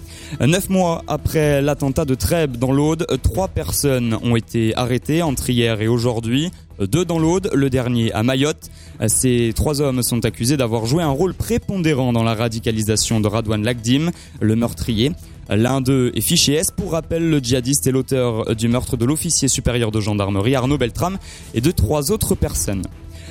Neuf 0.40 0.68
mois 0.68 1.02
après 1.08 1.60
l'attentat 1.60 2.04
de 2.04 2.14
Trèbes 2.14 2.56
dans 2.56 2.70
l'Aude, 2.70 3.06
trois 3.22 3.48
personnes 3.48 4.16
ont 4.22 4.36
été 4.36 4.76
arrêtées 4.76 5.22
entre 5.22 5.50
hier 5.50 5.80
et 5.80 5.88
aujourd'hui. 5.88 6.50
Deux 6.78 7.04
dans 7.04 7.18
l'Aude, 7.18 7.50
le 7.52 7.68
dernier 7.68 8.12
à 8.12 8.22
Mayotte. 8.22 8.70
Ces 9.08 9.52
trois 9.56 9.80
hommes 9.80 10.02
sont 10.02 10.24
accusés 10.24 10.56
d'avoir 10.56 10.86
joué 10.86 11.02
un 11.02 11.10
rôle 11.10 11.34
prépondérant 11.34 12.12
dans 12.12 12.22
la 12.22 12.34
radicalisation 12.34 13.20
de 13.20 13.26
Radouane 13.26 13.64
Lagdim, 13.64 14.12
le 14.40 14.56
meurtrier. 14.56 15.12
L'un 15.50 15.80
d'eux 15.80 16.12
est 16.14 16.20
fiché 16.20 16.54
S. 16.54 16.70
Pour 16.70 16.92
rappel, 16.92 17.28
le 17.28 17.40
djihadiste 17.40 17.86
est 17.88 17.90
l'auteur 17.90 18.54
du 18.54 18.68
meurtre 18.68 18.96
de 18.96 19.04
l'officier 19.04 19.48
supérieur 19.48 19.90
de 19.90 20.00
gendarmerie 20.00 20.54
Arnaud 20.54 20.78
Beltrame 20.78 21.18
et 21.54 21.60
de 21.60 21.72
trois 21.72 22.12
autres 22.12 22.36
personnes. 22.36 22.82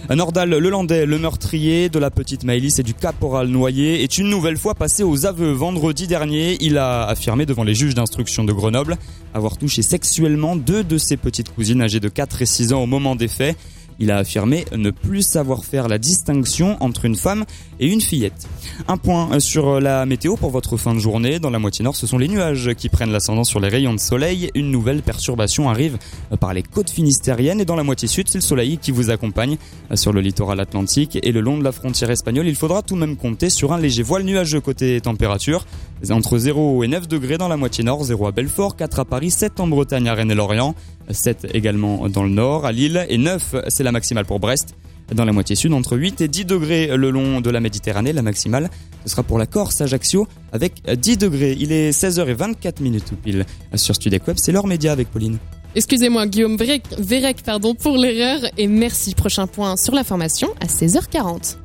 Nordal 0.09 0.49
Lelandais, 0.49 1.05
le 1.05 1.17
meurtrier 1.19 1.87
de 1.87 1.99
la 1.99 2.09
petite 2.09 2.43
Maëlys 2.43 2.79
et 2.79 2.83
du 2.83 2.93
caporal 2.93 3.47
noyé, 3.47 4.03
est 4.03 4.17
une 4.17 4.29
nouvelle 4.29 4.57
fois 4.57 4.75
passé 4.75 5.03
aux 5.03 5.25
aveux 5.25 5.51
vendredi 5.51 6.07
dernier. 6.07 6.57
Il 6.61 6.77
a 6.77 7.03
affirmé 7.03 7.45
devant 7.45 7.63
les 7.63 7.75
juges 7.75 7.95
d'instruction 7.95 8.43
de 8.43 8.51
Grenoble 8.51 8.97
avoir 9.33 9.57
touché 9.57 9.81
sexuellement 9.81 10.55
deux 10.55 10.83
de 10.83 10.97
ses 10.97 11.15
petites 11.17 11.53
cousines 11.53 11.81
âgées 11.81 11.99
de 11.99 12.09
4 12.09 12.41
et 12.41 12.45
6 12.45 12.73
ans 12.73 12.81
au 12.81 12.87
moment 12.87 13.15
des 13.15 13.27
faits. 13.27 13.55
Il 13.99 14.11
a 14.11 14.17
affirmé 14.17 14.65
ne 14.75 14.91
plus 14.91 15.21
savoir 15.21 15.65
faire 15.65 15.87
la 15.87 15.97
distinction 15.97 16.77
entre 16.79 17.05
une 17.05 17.15
femme 17.15 17.45
et 17.79 17.87
une 17.87 18.01
fillette. 18.01 18.47
Un 18.87 18.97
point 18.97 19.39
sur 19.39 19.79
la 19.79 20.05
météo 20.05 20.35
pour 20.35 20.49
votre 20.51 20.77
fin 20.77 20.93
de 20.93 20.99
journée. 20.99 21.39
Dans 21.39 21.49
la 21.49 21.59
moitié 21.59 21.83
nord, 21.83 21.95
ce 21.95 22.07
sont 22.07 22.17
les 22.17 22.27
nuages 22.27 22.73
qui 22.75 22.89
prennent 22.89 23.11
l'ascendant 23.11 23.43
sur 23.43 23.59
les 23.59 23.67
rayons 23.67 23.93
de 23.93 23.99
soleil. 23.99 24.51
Une 24.55 24.71
nouvelle 24.71 25.01
perturbation 25.01 25.69
arrive 25.69 25.97
par 26.39 26.53
les 26.53 26.63
côtes 26.63 26.89
finistériennes 26.89 27.59
et 27.59 27.65
dans 27.65 27.75
la 27.75 27.83
moitié 27.83 28.07
sud, 28.07 28.27
c'est 28.29 28.37
le 28.37 28.43
soleil 28.43 28.77
qui 28.77 28.91
vous 28.91 29.09
accompagne 29.09 29.57
sur 29.95 30.13
le 30.13 30.21
littoral 30.21 30.59
atlantique 30.59 31.19
et 31.21 31.31
le 31.31 31.41
long 31.41 31.57
de 31.57 31.63
la 31.63 31.71
frontière 31.71 32.09
espagnole. 32.09 32.47
Il 32.47 32.55
faudra 32.55 32.81
tout 32.81 32.95
de 32.95 32.99
même 32.99 33.17
compter 33.17 33.49
sur 33.49 33.73
un 33.73 33.79
léger 33.79 34.03
voile 34.03 34.23
nuageux 34.23 34.61
côté 34.61 34.99
température. 35.01 35.65
Entre 36.09 36.37
0 36.37 36.83
et 36.85 36.87
9 36.87 37.09
degrés 37.09 37.37
dans 37.37 37.49
la 37.49 37.57
moitié 37.57 37.83
nord, 37.83 38.05
0 38.05 38.27
à 38.27 38.31
Belfort, 38.31 38.77
4 38.77 38.99
à 38.99 39.05
Paris, 39.05 39.31
7 39.31 39.59
en 39.59 39.67
Bretagne, 39.67 40.07
à 40.07 40.13
Rennes 40.13 40.31
et 40.31 40.35
Lorient, 40.35 40.73
7 41.09 41.47
également 41.53 42.07
dans 42.09 42.23
le 42.23 42.29
nord, 42.29 42.65
à 42.65 42.71
Lille 42.71 43.05
et 43.09 43.17
9 43.17 43.55
c'est 43.67 43.83
la 43.83 43.91
maximale 43.91 44.25
pour 44.25 44.39
Brest. 44.39 44.75
Dans 45.13 45.25
la 45.25 45.31
moitié 45.31 45.55
sud, 45.55 45.73
entre 45.73 45.97
8 45.97 46.21
et 46.21 46.27
10 46.27 46.45
degrés 46.45 46.95
le 46.95 47.09
long 47.09 47.41
de 47.41 47.49
la 47.49 47.59
Méditerranée, 47.59 48.13
la 48.13 48.21
maximale, 48.21 48.69
ce 49.05 49.09
sera 49.09 49.23
pour 49.23 49.39
la 49.39 49.47
Corse, 49.47 49.81
Ajaccio, 49.81 50.27
avec 50.51 50.83
10 50.87 51.17
degrés. 51.17 51.55
Il 51.59 51.71
est 51.71 51.89
16h24 51.89 52.83
minutes 52.83 53.05
tout 53.09 53.15
pile 53.15 53.45
sur 53.73 53.95
Studec 53.95 54.27
Web, 54.27 54.37
c'est 54.39 54.51
l'heure 54.51 54.67
média 54.67 54.91
avec 54.91 55.09
Pauline. 55.09 55.39
Excusez-moi 55.75 56.27
Guillaume 56.27 56.57
Vérec, 56.57 56.83
Vérec, 56.97 57.37
pardon, 57.43 57.75
pour 57.75 57.97
l'erreur 57.97 58.39
et 58.57 58.67
merci. 58.67 59.13
Prochain 59.15 59.47
point 59.47 59.77
sur 59.77 59.93
la 59.93 60.03
formation 60.03 60.49
à 60.59 60.65
16h40. 60.65 61.57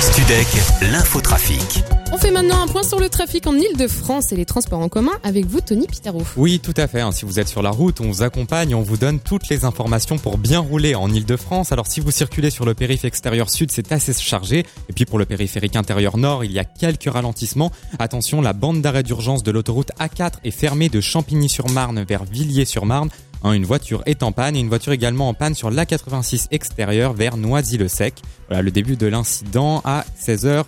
Studec, 0.00 0.46
l'infotrafic. 0.90 2.01
On 2.14 2.18
fait 2.18 2.30
maintenant 2.30 2.62
un 2.62 2.66
point 2.66 2.82
sur 2.82 3.00
le 3.00 3.08
trafic 3.08 3.46
en 3.46 3.54
Ile-de-France 3.54 4.32
et 4.32 4.36
les 4.36 4.44
transports 4.44 4.80
en 4.80 4.90
commun 4.90 5.12
avec 5.22 5.46
vous, 5.46 5.62
Tony 5.62 5.86
Pitaro. 5.86 6.22
Oui, 6.36 6.60
tout 6.60 6.74
à 6.76 6.86
fait. 6.86 7.00
hein. 7.00 7.10
Si 7.10 7.24
vous 7.24 7.40
êtes 7.40 7.48
sur 7.48 7.62
la 7.62 7.70
route, 7.70 8.02
on 8.02 8.04
vous 8.08 8.22
accompagne, 8.22 8.74
on 8.74 8.82
vous 8.82 8.98
donne 8.98 9.18
toutes 9.18 9.48
les 9.48 9.64
informations 9.64 10.18
pour 10.18 10.36
bien 10.36 10.58
rouler 10.60 10.94
en 10.94 11.08
Ile-de-France. 11.10 11.72
Alors 11.72 11.86
si 11.86 12.00
vous 12.00 12.10
circulez 12.10 12.50
sur 12.50 12.66
le 12.66 12.74
périph' 12.74 13.06
extérieur 13.06 13.48
sud, 13.48 13.70
c'est 13.72 13.92
assez 13.92 14.12
chargé. 14.12 14.66
Et 14.90 14.92
puis 14.92 15.06
pour 15.06 15.18
le 15.18 15.24
périphérique 15.24 15.74
intérieur 15.74 16.18
nord, 16.18 16.44
il 16.44 16.52
y 16.52 16.58
a 16.58 16.64
quelques 16.64 17.10
ralentissements. 17.10 17.72
Attention, 17.98 18.42
la 18.42 18.52
bande 18.52 18.82
d'arrêt 18.82 19.04
d'urgence 19.04 19.42
de 19.42 19.50
l'autoroute 19.50 19.90
A4 19.98 20.32
est 20.44 20.50
fermée 20.50 20.90
de 20.90 21.00
Champigny-sur-Marne 21.00 22.04
vers 22.06 22.24
Villiers-sur-Marne. 22.24 23.08
Hein, 23.42 23.54
une 23.54 23.64
voiture 23.64 24.02
est 24.04 24.22
en 24.22 24.32
panne 24.32 24.54
et 24.54 24.60
une 24.60 24.68
voiture 24.68 24.92
également 24.92 25.30
en 25.30 25.34
panne 25.34 25.54
sur 25.54 25.70
l'A86 25.70 26.48
extérieur 26.50 27.14
vers 27.14 27.38
Noisy-le-Sec. 27.38 28.20
Voilà 28.48 28.60
le 28.60 28.70
début 28.70 28.96
de 28.96 29.06
l'incident 29.06 29.80
à 29.86 30.04
16h20. 30.22 30.64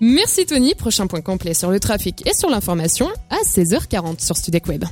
Merci 0.00 0.46
Tony. 0.46 0.74
Prochain 0.74 1.06
point 1.06 1.20
complet 1.20 1.54
sur 1.54 1.70
le 1.70 1.78
trafic 1.78 2.26
et 2.26 2.34
sur 2.34 2.50
l'information 2.50 3.08
à 3.30 3.36
16h40 3.44 4.24
sur 4.24 4.36
Studec 4.36 4.66
Web. 4.66 4.84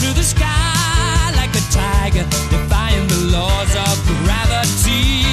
to 0.00 0.14
the 0.14 0.22
sky 0.22 1.32
like 1.34 1.50
a 1.50 1.64
tiger, 1.72 2.24
defying 2.50 3.08
the 3.08 3.30
laws 3.32 3.74
of 3.74 3.96
gravity. 4.22 5.24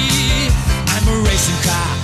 I'm 0.88 1.06
a 1.06 1.16
racing 1.22 1.62
car. 1.62 1.95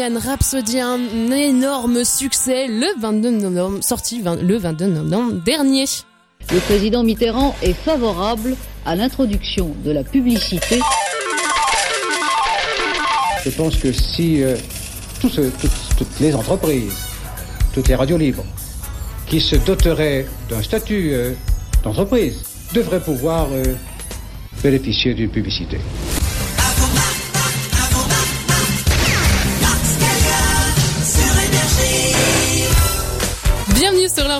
Bohemian 0.00 0.18
Rhapsody, 0.18 0.80
un 0.80 1.30
énorme 1.30 2.04
succès 2.04 2.68
le 2.68 2.86
22 3.02 3.30
novembre, 3.32 3.84
sorti 3.84 4.22
vingt- 4.22 4.40
le 4.40 4.56
22 4.56 4.86
novembre 4.86 5.32
dernier. 5.44 5.84
Le 6.50 6.58
président 6.60 7.02
Mitterrand 7.02 7.54
est 7.62 7.74
favorable 7.74 8.56
à 8.86 8.96
l'introduction 8.96 9.74
de 9.84 9.90
la 9.90 10.02
publicité. 10.02 10.80
Je 13.44 13.50
pense 13.50 13.76
que 13.76 13.92
si 13.92 14.42
euh, 14.42 14.56
ceux- 15.20 15.52
toutes, 15.60 15.70
toutes 15.98 16.20
les 16.20 16.34
entreprises, 16.34 16.94
toutes 17.74 17.88
les 17.88 17.94
radios 17.94 18.16
libres, 18.16 18.44
qui 19.26 19.38
se 19.38 19.56
doteraient 19.56 20.24
d'un 20.48 20.62
statut 20.62 21.10
euh, 21.12 21.32
d'entreprise, 21.84 22.42
devraient 22.72 23.02
pouvoir 23.02 23.48
euh, 23.52 23.64
bénéficier 24.62 25.12
d'une 25.12 25.30
publicité. 25.30 25.76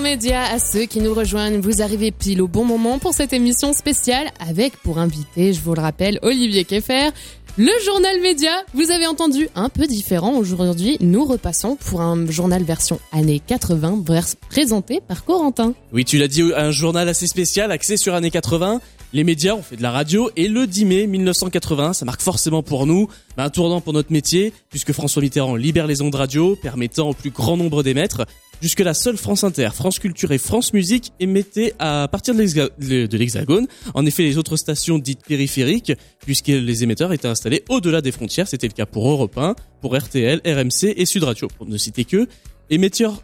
Leurs 0.00 0.12
médias 0.16 0.44
à 0.50 0.58
ceux 0.58 0.86
qui 0.86 1.00
nous 1.00 1.12
rejoignent. 1.12 1.60
Vous 1.60 1.82
arrivez 1.82 2.10
pile 2.10 2.40
au 2.40 2.48
bon 2.48 2.64
moment 2.64 2.98
pour 2.98 3.12
cette 3.12 3.34
émission 3.34 3.74
spéciale 3.74 4.28
avec 4.40 4.74
pour 4.78 4.96
invité, 4.98 5.52
je 5.52 5.60
vous 5.60 5.74
le 5.74 5.82
rappelle, 5.82 6.18
Olivier 6.22 6.64
Keffer. 6.64 7.10
Le 7.58 7.70
journal 7.84 8.18
média, 8.22 8.50
vous 8.72 8.90
avez 8.90 9.06
entendu 9.06 9.50
un 9.54 9.68
peu 9.68 9.86
différent 9.86 10.36
aujourd'hui. 10.38 10.96
Nous 11.00 11.26
repassons 11.26 11.76
pour 11.76 12.00
un 12.00 12.26
journal 12.30 12.62
version 12.62 12.98
années 13.12 13.42
80 13.46 14.02
vers- 14.06 14.24
présenté 14.48 15.00
par 15.06 15.26
Corentin. 15.26 15.74
Oui, 15.92 16.06
tu 16.06 16.16
l'as 16.16 16.28
dit, 16.28 16.50
un 16.56 16.70
journal 16.70 17.06
assez 17.06 17.26
spécial, 17.26 17.70
axé 17.70 17.98
sur 17.98 18.14
années 18.14 18.30
80. 18.30 18.80
Les 19.12 19.24
médias 19.24 19.54
ont 19.54 19.62
fait 19.62 19.76
de 19.76 19.82
la 19.82 19.90
radio 19.90 20.30
et 20.34 20.48
le 20.48 20.66
10 20.66 20.84
mai 20.86 21.06
1980, 21.08 21.92
ça 21.92 22.04
marque 22.06 22.22
forcément 22.22 22.62
pour 22.62 22.86
nous 22.86 23.08
bah, 23.36 23.44
un 23.44 23.50
tournant 23.50 23.82
pour 23.82 23.92
notre 23.92 24.12
métier, 24.12 24.54
puisque 24.70 24.92
François 24.92 25.20
Mitterrand 25.20 25.56
libère 25.56 25.86
les 25.88 26.00
ondes 26.00 26.14
radio, 26.14 26.56
permettant 26.56 27.10
au 27.10 27.12
plus 27.12 27.30
grand 27.30 27.56
nombre 27.58 27.82
d'émettre. 27.82 28.24
Jusque 28.62 28.80
la 28.80 28.92
seule 28.92 29.16
France 29.16 29.42
Inter, 29.42 29.70
France 29.72 29.98
Culture 29.98 30.32
et 30.32 30.38
France 30.38 30.74
Musique 30.74 31.12
émettaient 31.18 31.72
à 31.78 32.08
partir 32.08 32.34
de 32.34 32.42
l'hexa- 32.42 32.68
de 32.78 33.06
de 33.06 33.16
l'Hexagone. 33.16 33.66
En 33.94 34.04
effet, 34.04 34.22
les 34.22 34.36
autres 34.36 34.56
stations 34.56 34.98
dites 34.98 35.24
périphériques, 35.26 35.92
puisque 36.26 36.48
les 36.48 36.82
émetteurs 36.84 37.12
étaient 37.14 37.26
installés 37.28 37.64
au-delà 37.70 38.02
des 38.02 38.12
frontières, 38.12 38.46
c'était 38.48 38.66
le 38.68 38.74
cas 38.74 38.84
pour 38.84 39.08
Europe 39.10 39.38
1, 39.38 39.54
pour 39.80 39.96
RTL, 39.96 40.42
RMC 40.44 40.92
et 40.94 41.06
Sud 41.06 41.24
Radio, 41.24 41.48
pour 41.56 41.66
ne 41.66 41.78
citer 41.78 42.04
que. 42.04 42.26
Émetteurs 42.68 43.22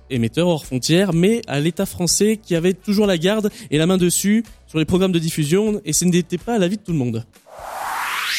hors 0.49 0.65
frontières, 0.65 1.13
mais 1.13 1.43
à 1.47 1.61
l'État 1.61 1.87
français 1.87 2.41
qui 2.43 2.57
avait 2.57 2.73
toujours 2.73 3.07
la 3.07 3.17
garde 3.19 3.51
et 3.71 3.77
la 3.79 3.87
main 3.87 3.97
dessus 3.99 4.43
sur 4.67 4.79
les 4.79 4.85
programmes 4.87 5.13
de 5.13 5.19
diffusion, 5.21 5.81
et 5.85 5.93
ce 5.93 6.05
n'était 6.07 6.39
pas 6.39 6.55
à 6.55 6.59
l'avis 6.59 6.79
de 6.79 6.83
tout 6.83 6.93
le 6.93 6.99
monde. 6.99 7.25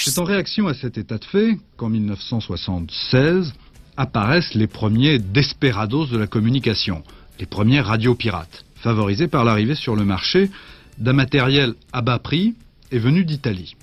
C'est 0.04 0.20
en 0.20 0.24
réaction 0.26 0.68
à 0.68 0.74
cet 0.74 0.98
état 0.98 1.18
de 1.18 1.24
fait 1.26 1.58
qu'en 1.78 1.90
1976 1.90 3.54
apparaissent 3.98 4.54
les 4.54 4.68
premiers 4.68 5.20
desperados 5.20 6.06
de 6.06 6.18
la 6.18 6.28
communication, 6.28 7.04
les 7.40 7.46
premières 7.46 7.88
radios 7.88 8.16
pirates, 8.16 8.66
favorisées 8.76 9.28
par 9.28 9.44
l'arrivée 9.44 9.76
sur 9.76 9.96
le 9.96 10.06
marché 10.06 10.50
d'un 10.98 11.14
matériel 11.14 11.74
à 11.92 12.02
bas 12.02 12.20
prix 12.20 12.56
et 12.92 13.00
venu 13.00 13.26
d'Italie. 13.26 13.76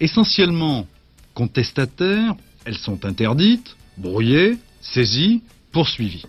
Essentiellement 0.00 0.86
contestataires, 1.34 2.34
elles 2.64 2.78
sont 2.78 3.04
interdites, 3.04 3.76
brouillées, 3.98 4.58
saisies, 4.80 5.42
poursuivies. 5.72 6.24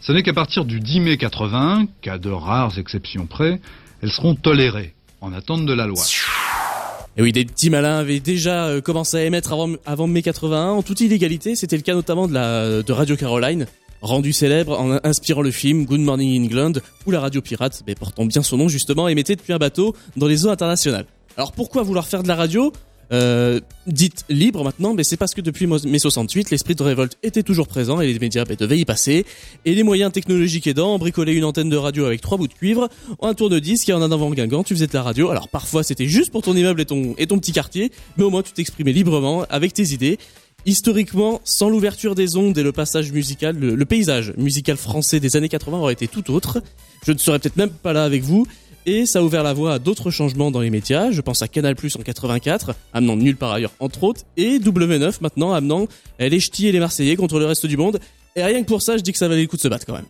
Ce 0.00 0.12
n'est 0.12 0.22
qu'à 0.22 0.32
partir 0.32 0.64
du 0.64 0.80
10 0.80 1.00
mai 1.00 1.16
80 1.16 1.86
qu'à 2.00 2.18
de 2.18 2.30
rares 2.30 2.78
exceptions 2.78 3.26
près, 3.26 3.60
elles 4.02 4.12
seront 4.12 4.34
tolérées 4.34 4.94
en 5.20 5.32
attente 5.32 5.66
de 5.66 5.72
la 5.72 5.86
loi. 5.86 6.04
Et 7.18 7.22
oui, 7.22 7.32
des 7.32 7.44
petits 7.44 7.68
malins 7.68 7.98
avaient 7.98 8.20
déjà 8.20 8.66
euh, 8.66 8.80
commencé 8.80 9.16
à 9.16 9.24
émettre 9.24 9.52
avant, 9.52 9.70
avant 9.86 10.06
mai 10.06 10.22
81 10.22 10.68
en 10.68 10.82
toute 10.84 11.00
illégalité. 11.00 11.56
C'était 11.56 11.74
le 11.74 11.82
cas 11.82 11.94
notamment 11.94 12.28
de, 12.28 12.32
la, 12.32 12.84
de 12.84 12.92
Radio 12.92 13.16
Caroline, 13.16 13.66
rendu 14.02 14.32
célèbre 14.32 14.78
en 14.80 15.00
inspirant 15.02 15.42
le 15.42 15.50
film 15.50 15.84
Good 15.84 15.98
Morning 15.98 16.44
England, 16.44 16.74
où 17.06 17.10
la 17.10 17.18
radio 17.18 17.42
pirate, 17.42 17.82
mais 17.88 17.96
portant 17.96 18.24
bien 18.24 18.44
son 18.44 18.56
nom 18.56 18.68
justement, 18.68 19.08
émettait 19.08 19.34
depuis 19.34 19.52
un 19.52 19.58
bateau 19.58 19.96
dans 20.16 20.28
les 20.28 20.46
eaux 20.46 20.50
internationales. 20.50 21.06
Alors 21.36 21.50
pourquoi 21.50 21.82
vouloir 21.82 22.06
faire 22.06 22.22
de 22.22 22.28
la 22.28 22.36
radio 22.36 22.72
euh, 23.12 23.60
dite 23.86 24.24
libre 24.28 24.62
maintenant, 24.64 24.92
mais 24.92 25.04
c'est 25.04 25.16
parce 25.16 25.34
que 25.34 25.40
depuis 25.40 25.66
mai 25.66 25.98
68, 25.98 26.50
l'esprit 26.50 26.74
de 26.74 26.82
révolte 26.82 27.16
était 27.22 27.42
toujours 27.42 27.66
présent 27.66 28.00
et 28.00 28.12
les 28.12 28.18
médias 28.18 28.44
bah, 28.44 28.54
devaient 28.54 28.78
y 28.78 28.84
passer. 28.84 29.24
Et 29.64 29.74
les 29.74 29.82
moyens 29.82 30.12
technologiques 30.12 30.66
aidant, 30.66 30.98
bricoler 30.98 31.32
une 31.32 31.44
antenne 31.44 31.70
de 31.70 31.76
radio 31.76 32.04
avec 32.04 32.20
trois 32.20 32.36
bouts 32.36 32.48
de 32.48 32.52
cuivre, 32.52 32.88
un 33.22 33.34
tourne-disque 33.34 33.88
et 33.88 33.92
en 33.92 34.02
un 34.02 34.12
avant 34.12 34.30
guingant, 34.30 34.62
tu 34.62 34.74
faisais 34.74 34.86
de 34.86 34.94
la 34.94 35.02
radio. 35.02 35.30
Alors 35.30 35.48
parfois 35.48 35.82
c'était 35.82 36.06
juste 36.06 36.30
pour 36.30 36.42
ton 36.42 36.54
immeuble 36.54 36.80
et 36.80 36.86
ton, 36.86 37.14
et 37.16 37.26
ton 37.26 37.38
petit 37.38 37.52
quartier, 37.52 37.90
mais 38.16 38.24
au 38.24 38.30
moins 38.30 38.42
tu 38.42 38.52
t'exprimais 38.52 38.92
librement 38.92 39.44
avec 39.48 39.72
tes 39.72 39.92
idées. 39.92 40.18
Historiquement, 40.66 41.40
sans 41.44 41.70
l'ouverture 41.70 42.14
des 42.14 42.36
ondes 42.36 42.58
et 42.58 42.62
le 42.62 42.72
passage 42.72 43.12
musical, 43.12 43.56
le, 43.56 43.74
le 43.74 43.84
paysage 43.86 44.34
musical 44.36 44.76
français 44.76 45.20
des 45.20 45.36
années 45.36 45.48
80 45.48 45.78
aurait 45.78 45.92
été 45.92 46.08
tout 46.08 46.30
autre. 46.30 46.60
Je 47.06 47.12
ne 47.12 47.18
serais 47.18 47.38
peut-être 47.38 47.56
même 47.56 47.70
pas 47.70 47.92
là 47.92 48.04
avec 48.04 48.22
vous. 48.22 48.46
Et 48.90 49.04
ça 49.04 49.18
a 49.18 49.22
ouvert 49.22 49.42
la 49.42 49.52
voie 49.52 49.74
à 49.74 49.78
d'autres 49.78 50.10
changements 50.10 50.50
dans 50.50 50.62
les 50.62 50.70
médias. 50.70 51.10
Je 51.10 51.20
pense 51.20 51.42
à 51.42 51.46
Canal 51.46 51.76
Plus 51.76 51.94
en 51.96 52.00
84, 52.00 52.74
amenant 52.94 53.16
nulle 53.16 53.36
part 53.36 53.52
ailleurs 53.52 53.72
entre 53.80 54.02
autres, 54.02 54.22
et 54.38 54.58
W9 54.58 55.18
maintenant 55.20 55.52
amenant 55.52 55.86
les 56.18 56.40
ch'tis 56.40 56.68
et 56.68 56.72
les 56.72 56.80
Marseillais 56.80 57.14
contre 57.14 57.38
le 57.38 57.44
reste 57.44 57.66
du 57.66 57.76
monde. 57.76 58.00
Et 58.34 58.42
rien 58.42 58.62
que 58.62 58.66
pour 58.66 58.80
ça, 58.80 58.96
je 58.96 59.02
dis 59.02 59.12
que 59.12 59.18
ça 59.18 59.28
valait 59.28 59.42
le 59.42 59.46
coup 59.46 59.56
de 59.56 59.60
se 59.60 59.68
battre 59.68 59.84
quand 59.84 59.92
même. 59.92 60.06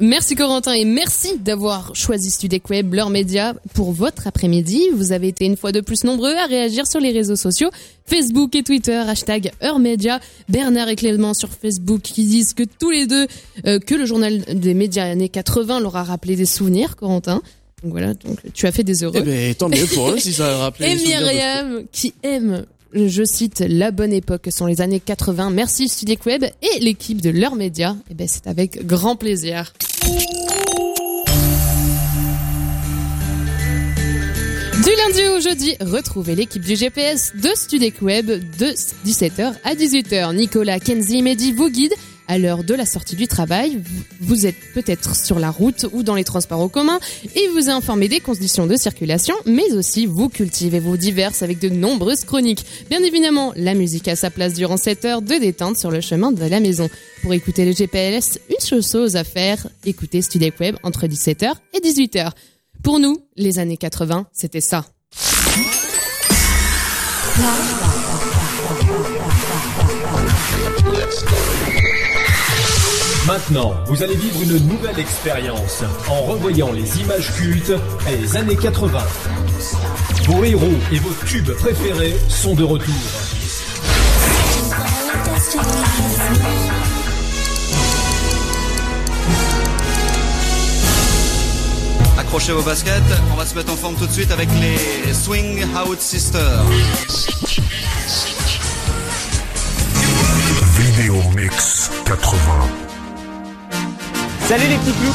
Merci 0.00 0.36
Corentin 0.36 0.74
et 0.74 0.84
merci 0.84 1.38
d'avoir 1.38 1.92
choisi 1.96 2.30
Studec 2.30 2.70
Web, 2.70 2.94
leur 2.94 3.10
média, 3.10 3.54
pour 3.74 3.90
votre 3.92 4.28
après-midi. 4.28 4.80
Vous 4.94 5.10
avez 5.10 5.26
été 5.28 5.44
une 5.44 5.56
fois 5.56 5.72
de 5.72 5.80
plus 5.80 6.04
nombreux 6.04 6.36
à 6.36 6.46
réagir 6.46 6.86
sur 6.86 7.00
les 7.00 7.10
réseaux 7.10 7.34
sociaux, 7.34 7.68
Facebook 8.06 8.54
et 8.54 8.62
Twitter, 8.62 8.92
hashtag 8.94 9.50
Heure 9.60 9.80
Média. 9.80 10.20
Bernard 10.48 10.88
et 10.88 10.94
Clément 10.94 11.34
sur 11.34 11.48
Facebook 11.48 12.00
qui 12.02 12.24
disent 12.24 12.54
que 12.54 12.62
tous 12.62 12.90
les 12.90 13.06
deux, 13.08 13.26
euh, 13.66 13.80
que 13.80 13.96
le 13.96 14.06
journal 14.06 14.38
des 14.54 14.72
médias 14.74 15.04
années 15.04 15.28
80 15.28 15.80
leur 15.80 15.96
a 15.96 16.04
rappelé 16.04 16.36
des 16.36 16.46
souvenirs, 16.46 16.94
Corentin. 16.94 17.42
Donc 17.82 17.90
voilà, 17.92 18.14
donc 18.14 18.38
tu 18.54 18.66
as 18.68 18.72
fait 18.72 18.84
des 18.84 19.02
heureux. 19.02 19.14
Eh 19.16 19.22
ben, 19.22 19.54
tant 19.56 19.68
mieux 19.68 19.86
pour 19.94 20.10
eux 20.10 20.18
si 20.18 20.32
ça 20.32 20.46
a 20.54 20.58
rappelé 20.58 20.90
Et 20.90 20.94
de- 20.94 21.00
Myriam 21.02 21.82
qui 21.90 22.14
aime, 22.22 22.66
je 22.94 23.24
cite, 23.24 23.64
la 23.66 23.90
bonne 23.90 24.12
époque 24.12 24.42
que 24.42 24.50
sont 24.50 24.66
les 24.66 24.80
années 24.80 25.00
80. 25.00 25.50
Merci 25.50 25.88
Studec 25.88 26.24
Web 26.26 26.44
et 26.44 26.80
l'équipe 26.80 27.20
de 27.20 27.30
leurs 27.30 27.54
médias. 27.54 27.96
Et 28.10 28.14
ben 28.14 28.26
c'est 28.28 28.46
avec 28.46 28.86
grand 28.86 29.16
plaisir. 29.16 29.72
Du 34.84 34.94
lundi 34.96 35.28
au 35.36 35.40
jeudi, 35.40 35.76
retrouvez 35.80 36.34
l'équipe 36.34 36.62
du 36.62 36.76
GPS 36.76 37.32
de 37.36 37.50
Studec 37.54 38.00
Web 38.00 38.26
de 38.26 38.66
17h 39.06 39.54
à 39.64 39.74
18h. 39.74 40.34
Nicolas, 40.34 40.80
Kenzie 40.80 41.20
Mehdi 41.22 41.52
vous 41.52 41.68
guident 41.68 41.94
à 42.28 42.38
l'heure 42.38 42.62
de 42.62 42.74
la 42.74 42.86
sortie 42.86 43.16
du 43.16 43.26
travail. 43.26 43.80
Vous 44.20 44.46
êtes 44.46 44.54
peut-être 44.74 45.16
sur 45.16 45.38
la 45.38 45.50
route 45.50 45.86
ou 45.92 46.02
dans 46.02 46.14
les 46.14 46.24
transports 46.24 46.60
en 46.60 46.68
commun 46.68 47.00
et 47.34 47.48
vous 47.48 47.68
informez 47.68 48.08
des 48.08 48.20
conditions 48.20 48.66
de 48.66 48.76
circulation, 48.76 49.34
mais 49.46 49.72
aussi 49.72 50.06
vous 50.06 50.28
cultivez 50.28 50.78
vos 50.78 50.96
diverses 50.96 51.42
avec 51.42 51.58
de 51.58 51.68
nombreuses 51.68 52.24
chroniques. 52.24 52.64
Bien 52.90 53.02
évidemment, 53.02 53.52
la 53.56 53.74
musique 53.74 54.06
a 54.08 54.14
sa 54.14 54.30
place 54.30 54.54
durant 54.54 54.76
cette 54.76 55.04
heure 55.04 55.22
de 55.22 55.34
détente 55.34 55.76
sur 55.76 55.90
le 55.90 56.00
chemin 56.00 56.30
de 56.30 56.44
la 56.44 56.60
maison. 56.60 56.88
Pour 57.22 57.32
écouter 57.32 57.64
le 57.64 57.72
GPS, 57.72 58.38
une 58.48 58.82
chose 58.82 59.16
à 59.16 59.24
faire, 59.24 59.66
écoutez 59.84 60.22
Studec 60.22 60.60
Web 60.60 60.76
entre 60.82 61.06
17h 61.06 61.54
et 61.74 61.80
18h. 61.80 62.30
Pour 62.82 63.00
nous, 63.00 63.16
les 63.36 63.58
années 63.58 63.76
80, 63.76 64.26
c'était 64.32 64.60
ça. 64.60 64.84
Maintenant, 73.28 73.74
vous 73.84 74.02
allez 74.02 74.16
vivre 74.16 74.42
une 74.42 74.66
nouvelle 74.68 74.98
expérience 74.98 75.84
en 76.08 76.22
revoyant 76.22 76.72
les 76.72 77.00
images 77.00 77.30
cultes 77.34 77.74
des 78.06 78.36
années 78.38 78.56
80. 78.56 78.98
Vos 80.24 80.44
héros 80.44 80.72
et 80.90 80.98
vos 80.98 81.12
tubes 81.26 81.50
préférés 81.50 82.16
sont 82.30 82.54
de 82.54 82.64
retour. 82.64 82.94
Accrochez 92.18 92.52
vos 92.52 92.62
baskets, 92.62 93.02
on 93.30 93.36
va 93.36 93.44
se 93.44 93.54
mettre 93.54 93.70
en 93.70 93.76
forme 93.76 93.96
tout 93.96 94.06
de 94.06 94.12
suite 94.12 94.30
avec 94.30 94.48
les 94.58 95.12
Swing 95.12 95.66
Out 95.76 96.00
Sisters. 96.00 96.64
Vidéo 100.78 101.16
Mix 101.36 101.90
80. 102.06 102.87
Salut 104.48 104.66
les 104.66 104.76
petits 104.78 104.92
clous 104.92 105.12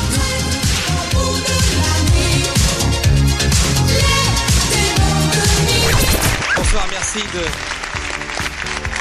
Bonsoir, 6.56 6.86
merci 6.91 7.17
de. 7.34 7.41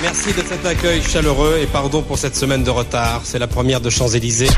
Merci 0.00 0.32
de 0.32 0.48
cet 0.48 0.64
accueil 0.64 1.02
chaleureux 1.02 1.58
et 1.60 1.66
pardon 1.66 2.00
pour 2.00 2.16
cette 2.16 2.34
semaine 2.34 2.64
de 2.64 2.70
retard. 2.70 3.20
C'est 3.24 3.38
la 3.38 3.46
première 3.46 3.82
de 3.82 3.90
Champs-Élysées. 3.90 4.48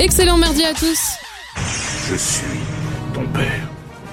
Excellent 0.00 0.38
mardi 0.38 0.64
à 0.64 0.72
tous. 0.72 0.98
Je 2.10 2.16
suis 2.16 2.60
ton 3.12 3.26
père. 3.34 3.68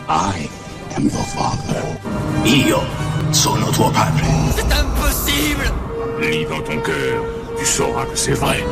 I 0.09 0.49
am 0.97 1.03
your 1.05 1.25
father. 1.27 1.81
Io 2.45 2.81
sono 3.31 3.71
tuo 3.71 3.89
padre. 3.89 4.25
C'est 4.57 4.73
impossible 4.73 5.94
Lis 6.19 6.45
dans 6.45 6.61
ton 6.61 6.79
cœur, 6.79 7.23
tu 7.57 7.65
sauras 7.65 8.05
que 8.05 8.15
c'est 8.17 8.33
vrai. 8.33 8.63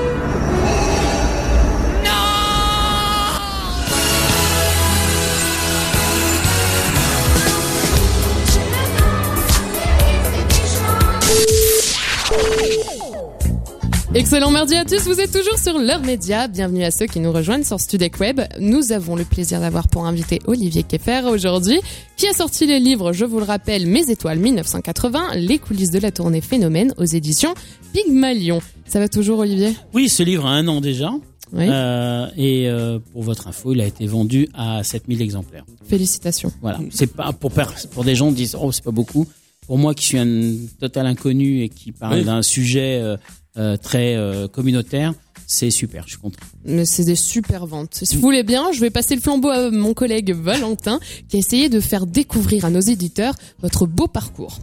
Excellent 14.16 14.52
mardi 14.52 14.76
à 14.76 14.86
tous, 14.86 15.02
vous 15.08 15.20
êtes 15.20 15.32
toujours 15.32 15.58
sur 15.58 15.80
l'heure 15.80 16.02
média. 16.02 16.48
Bienvenue 16.48 16.84
à 16.84 16.92
ceux 16.92 17.08
qui 17.08 17.20
nous 17.20 17.32
rejoignent 17.32 17.64
sur 17.64 17.80
Studec 17.80 18.20
Web. 18.20 18.42
Nous 18.60 18.92
avons 18.92 19.16
le 19.16 19.24
plaisir 19.26 19.60
d'avoir 19.60 19.88
pour 19.88 20.06
invité 20.06 20.40
Olivier 20.46 20.84
Keffer 20.84 21.22
aujourd'hui, 21.28 21.80
qui 22.16 22.28
a 22.28 22.34
sorti 22.34 22.68
les 22.68 22.80
livres, 22.80 23.12
je 23.12 23.26
vous 23.26 23.40
le 23.40 23.46
rappelle, 23.46 23.88
Mes 23.88 24.12
étoiles 24.12 24.38
1980, 24.38 25.36
les 25.38 25.58
coulisses 25.58 25.90
de 25.90 25.98
la 25.98 26.12
tournée 26.12 26.42
Phénomène 26.42 26.94
aux 26.98 27.06
éditions 27.06 27.56
Pygmalion. 27.92 28.62
Ça 28.86 29.00
va 29.00 29.08
toujours 29.08 29.40
Olivier? 29.40 29.74
Oui, 29.96 30.10
ce 30.10 30.22
livre 30.22 30.46
a 30.46 30.52
un 30.52 30.68
an 30.68 30.80
déjà. 30.80 31.10
Oui. 31.52 31.66
Euh, 31.68 32.28
et 32.38 32.70
euh, 32.70 33.00
pour 33.14 33.24
votre 33.24 33.48
info, 33.48 33.74
il 33.74 33.82
a 33.82 33.86
été 33.88 34.06
vendu 34.06 34.48
à 34.54 34.84
7000 34.84 35.24
exemplaires. 35.24 35.66
Félicitations. 35.88 36.52
Voilà. 36.62 36.80
C'est 36.92 37.08
pas 37.08 37.32
pour 37.34 37.52
pour 37.92 38.04
des 38.04 38.16
gens 38.16 38.30
qui 38.30 38.36
disent 38.36 38.58
oh 38.62 38.72
c'est 38.72 38.84
pas 38.84 38.92
beaucoup. 38.92 39.28
Pour 39.66 39.78
moi 39.78 39.94
qui 39.96 40.06
suis 40.06 40.18
un 40.20 40.56
total 40.80 41.06
inconnu 41.08 41.62
et 41.64 41.70
qui 41.70 41.92
parle 41.94 42.20
Oui. 42.20 42.24
d'un 42.26 42.42
sujet 42.42 43.00
euh, 43.02 43.16
euh, 43.58 43.78
très 43.78 44.16
euh, 44.16 44.48
communautaire, 44.48 45.14
c'est 45.48 45.72
super. 45.72 46.04
Je 46.06 46.12
suis 46.12 46.20
content. 46.20 46.40
Mais 46.66 46.86
c'est 46.86 47.04
des 47.04 47.16
super 47.16 47.66
ventes. 47.66 48.00
Si 48.04 48.16
vous 48.16 48.22
voulez 48.22 48.44
bien, 48.44 48.72
je 48.72 48.80
vais 48.80 48.90
passer 48.90 49.16
le 49.16 49.22
flambeau 49.22 49.50
à 49.50 49.70
mon 49.72 49.94
collègue 49.94 50.34
Valentin, 50.34 51.00
qui 51.28 51.36
a 51.36 51.40
essayé 51.40 51.70
de 51.70 51.80
faire 51.80 52.06
découvrir 52.06 52.66
à 52.66 52.70
nos 52.70 52.80
éditeurs 52.80 53.36
votre 53.62 53.86
beau 53.86 54.08
parcours. 54.08 54.60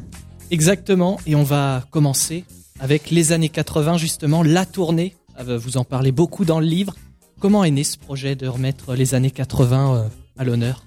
Exactement, 0.50 1.20
et 1.26 1.36
on 1.36 1.44
va 1.44 1.84
commencer 1.90 2.44
avec 2.80 3.10
les 3.10 3.32
années 3.32 3.48
80, 3.48 3.98
justement, 3.98 4.42
la 4.42 4.66
tournée. 4.66 5.14
Euh, 5.38 5.58
Vous 5.58 5.76
en 5.76 5.84
parlez 5.84 6.12
beaucoup 6.12 6.44
dans 6.44 6.58
le 6.60 6.66
livre. 6.66 6.96
Comment 7.38 7.62
est 7.64 7.70
né 7.70 7.84
ce 7.84 7.96
projet 7.98 8.34
de 8.34 8.48
remettre 8.48 8.94
les 8.94 9.14
années 9.14 9.30
80 9.30 9.94
euh, 9.94 10.08
à 10.38 10.44
l'honneur? 10.44 10.82